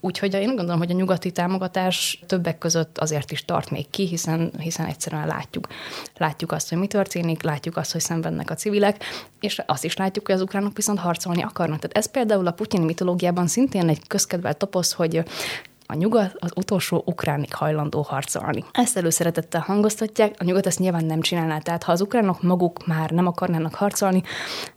Úgyhogy 0.00 0.34
én 0.34 0.46
gondolom, 0.46 0.78
hogy 0.78 0.90
a 0.90 0.94
nyugati 0.94 1.30
támogatás 1.30 2.22
többek 2.26 2.58
között 2.58 2.98
azért 2.98 3.32
is 3.32 3.44
tart 3.44 3.70
még 3.70 3.90
ki, 3.90 4.06
hiszen, 4.06 4.52
hiszen 4.58 4.86
egyszerűen 4.86 5.26
látjuk. 5.26 5.68
Látjuk 6.16 6.52
azt, 6.52 6.68
hogy 6.68 6.78
mi 6.78 6.86
történik, 6.86 7.42
látjuk 7.42 7.76
azt, 7.76 7.92
hogy 7.92 8.00
szenvednek 8.00 8.50
a 8.50 8.54
civilek, 8.54 9.04
és 9.40 9.62
azt 9.66 9.84
is 9.84 9.96
látjuk, 9.96 10.26
hogy 10.26 10.34
az 10.34 10.40
ukránok 10.40 10.76
viszont 10.76 10.98
harcolni 10.98 11.42
akarnak. 11.42 11.78
Tehát 11.78 11.96
ez 11.96 12.10
például 12.10 12.46
a 12.46 12.50
Putyin 12.52 12.82
mitológiában 12.82 13.46
szintén 13.46 13.88
egy 13.88 14.06
közkedvelt 14.06 14.56
toposz, 14.56 14.92
hogy 14.92 15.22
a 15.86 15.94
nyugat 15.94 16.34
az 16.38 16.52
utolsó 16.56 17.02
ukránik 17.06 17.54
hajlandó 17.54 18.02
harcolni. 18.02 18.64
Ezt 18.72 18.96
előszeretettel 18.96 19.60
hangoztatják, 19.60 20.34
a 20.38 20.44
nyugat 20.44 20.66
ezt 20.66 20.78
nyilván 20.78 21.04
nem 21.04 21.20
csinálná, 21.20 21.58
tehát 21.58 21.82
ha 21.82 21.92
az 21.92 22.00
ukránok 22.00 22.42
maguk 22.42 22.86
már 22.86 23.10
nem 23.10 23.26
akarnának 23.26 23.74
harcolni, 23.74 24.22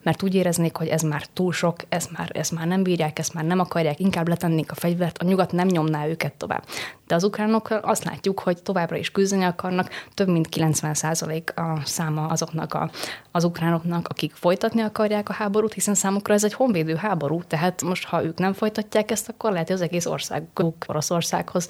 mert 0.04 0.24
úgy 0.24 0.36
éreznék, 0.36 0.76
hogy 0.76 0.88
ez 0.88 1.02
már 1.02 1.26
túl 1.26 1.54
sok, 1.54 1.76
ez 1.90 2.08
már, 2.18 2.30
ez 2.34 2.50
már 2.50 2.68
nem 2.68 2.84
bírják, 2.84 3.20
ezt 3.20 3.34
már 3.34 3.46
nem 3.46 3.60
akarják, 3.60 4.00
inkább 4.00 4.28
letennék 4.28 4.72
a 4.72 4.76
fegyvert, 4.76 5.18
a 5.18 5.26
nyugat 5.26 5.52
nem 5.52 5.68
nyomná 5.68 6.08
őket 6.08 6.34
tovább. 6.34 6.64
De 7.10 7.16
az 7.16 7.24
ukránok 7.24 7.80
azt 7.82 8.04
látjuk, 8.04 8.40
hogy 8.40 8.62
továbbra 8.62 8.96
is 8.98 9.12
küzdeni 9.12 9.44
akarnak, 9.44 9.90
több 10.14 10.28
mint 10.28 10.48
90% 10.52 11.56
a 11.56 11.86
száma 11.86 12.26
azoknak 12.26 12.74
a, 12.74 12.90
az 13.32 13.44
ukránoknak, 13.44 14.08
akik 14.08 14.34
folytatni 14.34 14.82
akarják 14.82 15.30
a 15.30 15.34
háborút, 15.34 15.74
hiszen 15.74 15.94
számukra 15.94 16.34
ez 16.34 16.44
egy 16.44 16.54
honvédő 16.54 16.96
háború, 16.96 17.44
tehát 17.44 17.82
most 17.82 18.06
ha 18.06 18.24
ők 18.24 18.38
nem 18.38 18.54
folytatják 18.54 19.12
ezt, 19.12 19.30
akkor 19.30 19.52
lehet, 19.52 19.68
hogy 19.68 19.76
az 19.76 19.82
egész 19.82 20.06
ország 20.06 20.44
Oroszországhoz 20.88 21.68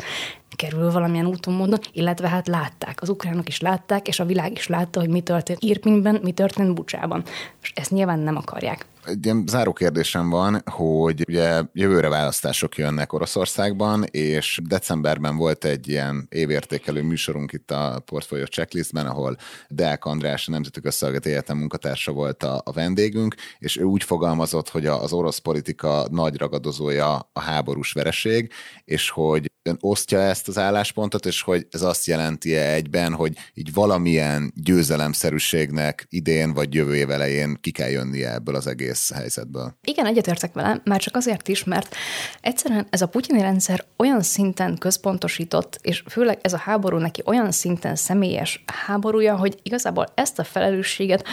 kerül 0.56 0.92
valamilyen 0.92 1.26
úton, 1.26 1.54
módon, 1.54 1.80
illetve 1.92 2.28
hát 2.28 2.48
látták, 2.48 3.02
az 3.02 3.10
ukránok 3.10 3.48
is 3.48 3.60
látták, 3.60 4.08
és 4.08 4.20
a 4.20 4.26
világ 4.26 4.52
is 4.52 4.68
látta, 4.68 5.00
hogy 5.00 5.10
mi 5.10 5.22
történt 5.22 5.60
Irpinben, 5.62 6.20
mi 6.24 6.32
történt 6.32 6.74
Bucsában. 6.74 7.24
És 7.62 7.72
ezt 7.76 7.92
nyilván 7.92 8.20
nem 8.20 8.36
akarják 8.36 8.86
egy 9.10 9.26
ilyen 9.26 9.44
záró 9.48 9.74
kérdésem 9.74 10.30
van, 10.30 10.62
hogy 10.66 11.24
ugye 11.28 11.62
jövőre 11.74 12.10
választások 12.10 12.78
jönnek 12.78 13.14
Oroszországban, 13.14 14.04
és 14.04 14.60
decemberben 14.64 15.38
volt 15.38 15.66
egy 15.66 15.88
ilyen 15.88 16.28
évértékelő 16.30 17.02
műsorunk 17.02 17.54
itt 17.54 17.72
a 17.72 18.02
Portfolio 18.06 18.46
Checklistben, 18.46 19.06
ahol 19.06 19.38
Deák 19.68 20.06
András, 20.06 20.48
a 20.48 20.52
Nemzeti 20.52 20.82
Közszolgálati 20.82 21.30
Egyetem 21.30 21.58
munkatársa 21.58 22.12
volt 22.12 22.44
a, 22.44 22.62
a 22.66 22.72
vendégünk, 22.72 23.36
és 23.60 23.78
ő 23.78 23.84
úgy 23.84 24.04
fogalmazott, 24.04 24.70
hogy 24.70 24.86
az 24.86 25.14
orosz 25.14 25.38
politika 25.38 26.08
nagy 26.12 26.38
ragadozója 26.38 27.30
a 27.34 27.40
háborús 27.40 27.92
vereség, 27.92 28.52
és 28.86 29.10
hogy 29.10 29.49
osztja 29.80 30.20
ezt 30.20 30.48
az 30.48 30.58
álláspontot, 30.58 31.26
és 31.26 31.42
hogy 31.42 31.68
ez 31.72 31.82
azt 31.82 32.06
jelenti-e 32.06 32.74
egyben, 32.74 33.14
hogy 33.14 33.38
így 33.54 33.74
valamilyen 33.74 34.54
győzelemszerűségnek 34.56 36.06
idén 36.10 36.54
vagy 36.54 36.74
jövő 36.74 36.96
év 36.96 37.10
elején 37.10 37.58
ki 37.62 37.72
kell 37.72 37.90
jönnie 37.90 38.34
ebből 38.34 38.56
az 38.56 38.68
egész 38.68 39.12
helyzetből? 39.14 39.78
Igen, 39.84 40.06
egyetértek 40.06 40.54
vele, 40.54 40.82
már 40.84 41.00
csak 41.00 41.16
azért 41.16 41.48
is, 41.48 41.64
mert 41.64 41.96
egyszerűen 42.42 42.88
ez 42.90 43.02
a 43.02 43.08
putyini 43.08 43.42
rendszer 43.42 43.86
olyan 43.98 44.22
szinten 44.22 44.78
központosított, 44.78 45.80
és 45.82 46.04
főleg 46.10 46.40
ez 46.42 46.54
a 46.54 46.58
háború 46.58 46.98
neki 46.98 47.22
olyan 47.26 47.52
szinten 47.52 47.96
személyes 47.96 48.64
háborúja, 48.86 49.36
hogy 49.36 49.60
igazából 49.64 50.08
ezt 50.16 50.40
a 50.40 50.44
felelősséget, 50.44 51.24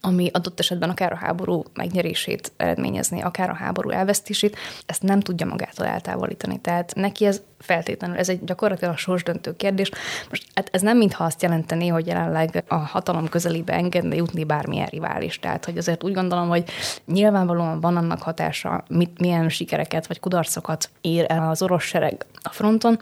ami 0.00 0.30
adott 0.32 0.58
esetben 0.58 0.90
akár 0.90 1.12
a 1.12 1.16
háború 1.16 1.62
megnyerését 1.74 2.52
eredményezni, 2.56 3.22
akár 3.22 3.50
a 3.50 3.54
háború 3.54 3.90
elvesztését, 3.90 4.56
ezt 4.86 5.02
nem 5.02 5.20
tudja 5.20 5.46
magától 5.46 5.86
eltávolítani. 5.86 6.60
Tehát 6.60 6.94
neki 6.94 7.24
ez 7.24 7.42
feltétlenül. 7.60 8.16
Ez 8.16 8.28
egy 8.28 8.44
gyakorlatilag 8.44 8.98
sorsdöntő 8.98 9.56
kérdés. 9.56 9.90
Most 10.28 10.46
hát 10.54 10.68
ez 10.72 10.82
nem 10.82 10.96
mintha 10.96 11.24
azt 11.24 11.42
jelenteni, 11.42 11.88
hogy 11.88 12.06
jelenleg 12.06 12.64
a 12.68 12.74
hatalom 12.74 13.28
közelébe 13.28 13.72
engedne 13.72 14.14
jutni 14.14 14.44
bármilyen 14.44 14.86
rivális. 14.86 15.38
Tehát, 15.38 15.64
hogy 15.64 15.78
azért 15.78 16.04
úgy 16.04 16.12
gondolom, 16.12 16.48
hogy 16.48 16.64
nyilvánvalóan 17.04 17.80
van 17.80 17.96
annak 17.96 18.22
hatása, 18.22 18.84
mit, 18.88 19.20
milyen 19.20 19.48
sikereket 19.48 20.06
vagy 20.06 20.20
kudarcokat 20.20 20.90
ér 21.00 21.24
el 21.28 21.48
az 21.48 21.62
orosz 21.62 21.84
sereg 21.84 22.26
a 22.42 22.48
fronton, 22.48 22.98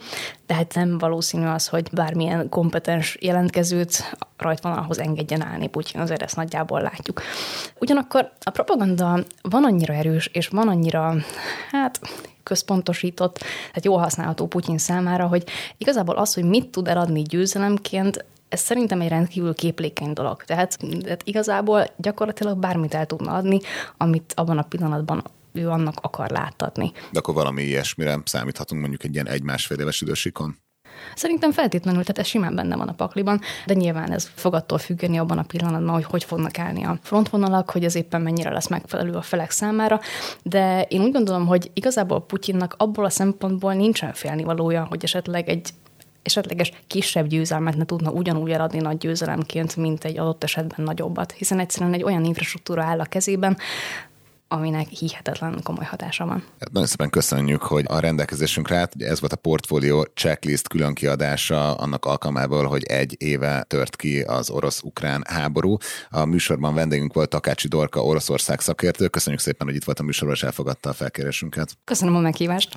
de 0.47 0.53
hát 0.53 0.73
nem 0.73 0.97
valószínű 0.97 1.45
az, 1.45 1.67
hogy 1.67 1.89
bármilyen 1.91 2.49
kompetens 2.49 3.17
jelentkezőt 3.21 4.17
rajtvonalhoz 4.37 4.99
engedjen 4.99 5.41
állni 5.41 5.67
Putyin, 5.67 6.01
azért 6.01 6.21
ezt 6.21 6.35
nagyjából 6.35 6.81
látjuk. 6.81 7.21
Ugyanakkor 7.79 8.31
a 8.43 8.49
propaganda 8.49 9.23
van 9.41 9.63
annyira 9.63 9.93
erős, 9.93 10.29
és 10.33 10.47
van 10.47 10.67
annyira, 10.67 11.15
hát 11.71 11.99
központosított, 12.49 13.37
tehát 13.37 13.85
jól 13.85 13.97
használható 13.97 14.47
Putyin 14.47 14.77
számára, 14.77 15.27
hogy 15.27 15.43
igazából 15.77 16.15
az, 16.15 16.33
hogy 16.33 16.43
mit 16.43 16.69
tud 16.69 16.87
eladni 16.87 17.21
győzelemként, 17.21 18.25
ez 18.49 18.59
szerintem 18.59 19.01
egy 19.01 19.07
rendkívül 19.07 19.53
képlékeny 19.53 20.13
dolog. 20.13 20.43
Tehát, 20.43 20.77
tehát 21.01 21.21
igazából 21.23 21.85
gyakorlatilag 21.97 22.57
bármit 22.57 22.93
el 22.93 23.05
tudna 23.05 23.33
adni, 23.33 23.59
amit 23.97 24.33
abban 24.35 24.57
a 24.57 24.63
pillanatban 24.63 25.23
ő 25.53 25.69
annak 25.69 25.95
akar 26.01 26.29
láttatni. 26.29 26.91
De 27.11 27.19
akkor 27.19 27.33
valami 27.33 27.63
ilyesmire 27.63 28.19
számíthatunk 28.25 28.81
mondjuk 28.81 29.03
egy 29.03 29.13
ilyen 29.13 29.27
egy-másfél 29.27 29.79
éves 29.79 30.01
idősikon? 30.01 30.57
Szerintem 31.15 31.51
feltétlenül, 31.51 32.01
tehát 32.01 32.19
ez 32.19 32.25
simán 32.25 32.55
benne 32.55 32.75
van 32.75 32.87
a 32.87 32.93
pakliban, 32.93 33.39
de 33.65 33.73
nyilván 33.73 34.11
ez 34.11 34.31
fog 34.35 34.53
attól 34.53 34.77
függeni 34.77 35.17
abban 35.17 35.37
a 35.37 35.43
pillanatban, 35.43 35.93
hogy 35.93 36.03
hogy 36.03 36.23
fognak 36.23 36.59
állni 36.59 36.83
a 36.83 36.99
frontvonalak, 37.01 37.69
hogy 37.69 37.83
ez 37.83 37.95
éppen 37.95 38.21
mennyire 38.21 38.51
lesz 38.51 38.67
megfelelő 38.67 39.13
a 39.13 39.21
felek 39.21 39.51
számára, 39.51 39.99
de 40.43 40.81
én 40.81 41.01
úgy 41.01 41.11
gondolom, 41.11 41.45
hogy 41.45 41.71
igazából 41.73 42.25
Putyinnak 42.25 42.75
abból 42.77 43.05
a 43.05 43.09
szempontból 43.09 43.73
nincsen 43.73 44.13
félnivalója, 44.13 44.85
hogy 44.89 45.03
esetleg 45.03 45.49
egy 45.49 45.69
esetleges 46.21 46.71
kisebb 46.87 47.27
győzelmet 47.27 47.75
ne 47.75 47.85
tudna 47.85 48.11
ugyanúgy 48.11 48.51
eladni 48.51 48.79
nagy 48.79 48.97
győzelemként, 48.97 49.75
mint 49.75 50.03
egy 50.03 50.17
adott 50.17 50.43
esetben 50.43 50.85
nagyobbat, 50.85 51.31
hiszen 51.31 51.59
egyszerűen 51.59 51.93
egy 51.93 52.03
olyan 52.03 52.23
infrastruktúra 52.23 52.83
áll 52.83 52.99
a 52.99 53.05
kezében, 53.05 53.57
aminek 54.51 54.87
hihetetlen 54.87 55.59
komoly 55.63 55.85
hatása 55.85 56.25
van. 56.25 56.43
Hát 56.59 56.71
nagyon 56.71 56.87
szépen 56.87 57.09
köszönjük, 57.09 57.61
hogy 57.61 57.85
a 57.87 57.99
rendelkezésünkre 57.99 58.77
állt. 58.77 58.95
Ugye 58.95 59.07
ez 59.07 59.19
volt 59.19 59.33
a 59.33 59.35
portfólió 59.35 60.03
checklist 60.13 60.67
külön 60.67 60.93
kiadása 60.93 61.75
annak 61.75 62.05
alkalmából, 62.05 62.65
hogy 62.65 62.83
egy 62.83 63.15
éve 63.17 63.63
tört 63.67 63.95
ki 63.95 64.21
az 64.21 64.49
orosz-ukrán 64.49 65.23
háború. 65.27 65.77
A 66.09 66.25
műsorban 66.25 66.73
vendégünk 66.73 67.13
volt 67.13 67.29
Takácsi 67.29 67.67
Dorka, 67.67 68.03
Oroszország 68.03 68.59
szakértő. 68.59 69.07
Köszönjük 69.07 69.41
szépen, 69.41 69.67
hogy 69.67 69.75
itt 69.75 69.83
volt 69.83 69.99
a 69.99 70.03
műsorban, 70.03 70.35
és 70.35 70.43
elfogadta 70.43 70.89
a 70.89 70.93
felkérésünket. 70.93 71.77
Köszönöm 71.83 72.15
a 72.15 72.19
meghívást. 72.19 72.75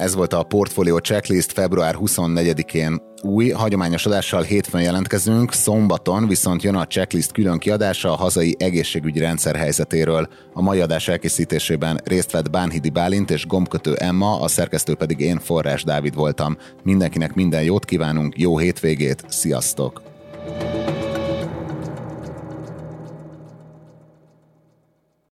Ez 0.00 0.14
volt 0.14 0.32
a 0.32 0.42
Portfolio 0.42 0.98
Checklist 0.98 1.52
február 1.52 1.94
24-én 1.98 3.02
új, 3.22 3.50
hagyományos 3.50 4.06
adással 4.06 4.42
hétfőn 4.42 4.82
jelentkezünk, 4.82 5.52
szombaton 5.52 6.28
viszont 6.28 6.62
jön 6.62 6.74
a 6.74 6.86
checklist 6.86 7.32
külön 7.32 7.58
kiadása 7.58 8.12
a 8.12 8.16
hazai 8.16 8.56
egészségügyi 8.58 9.18
rendszer 9.18 9.56
helyzetéről. 9.56 10.28
A 10.52 10.62
mai 10.62 10.80
adás 10.80 11.08
elkészítésében 11.08 12.00
részt 12.04 12.30
vett 12.30 12.50
Bánhidi 12.50 12.90
Bálint 12.90 13.30
és 13.30 13.46
gombkötő 13.46 13.94
Emma, 13.94 14.40
a 14.40 14.48
szerkesztő 14.48 14.94
pedig 14.94 15.20
én 15.20 15.38
Forrás 15.38 15.84
Dávid 15.84 16.14
voltam. 16.14 16.56
Mindenkinek 16.82 17.34
minden 17.34 17.62
jót 17.62 17.84
kívánunk, 17.84 18.38
jó 18.38 18.58
hétvégét, 18.58 19.24
sziasztok! 19.28 20.02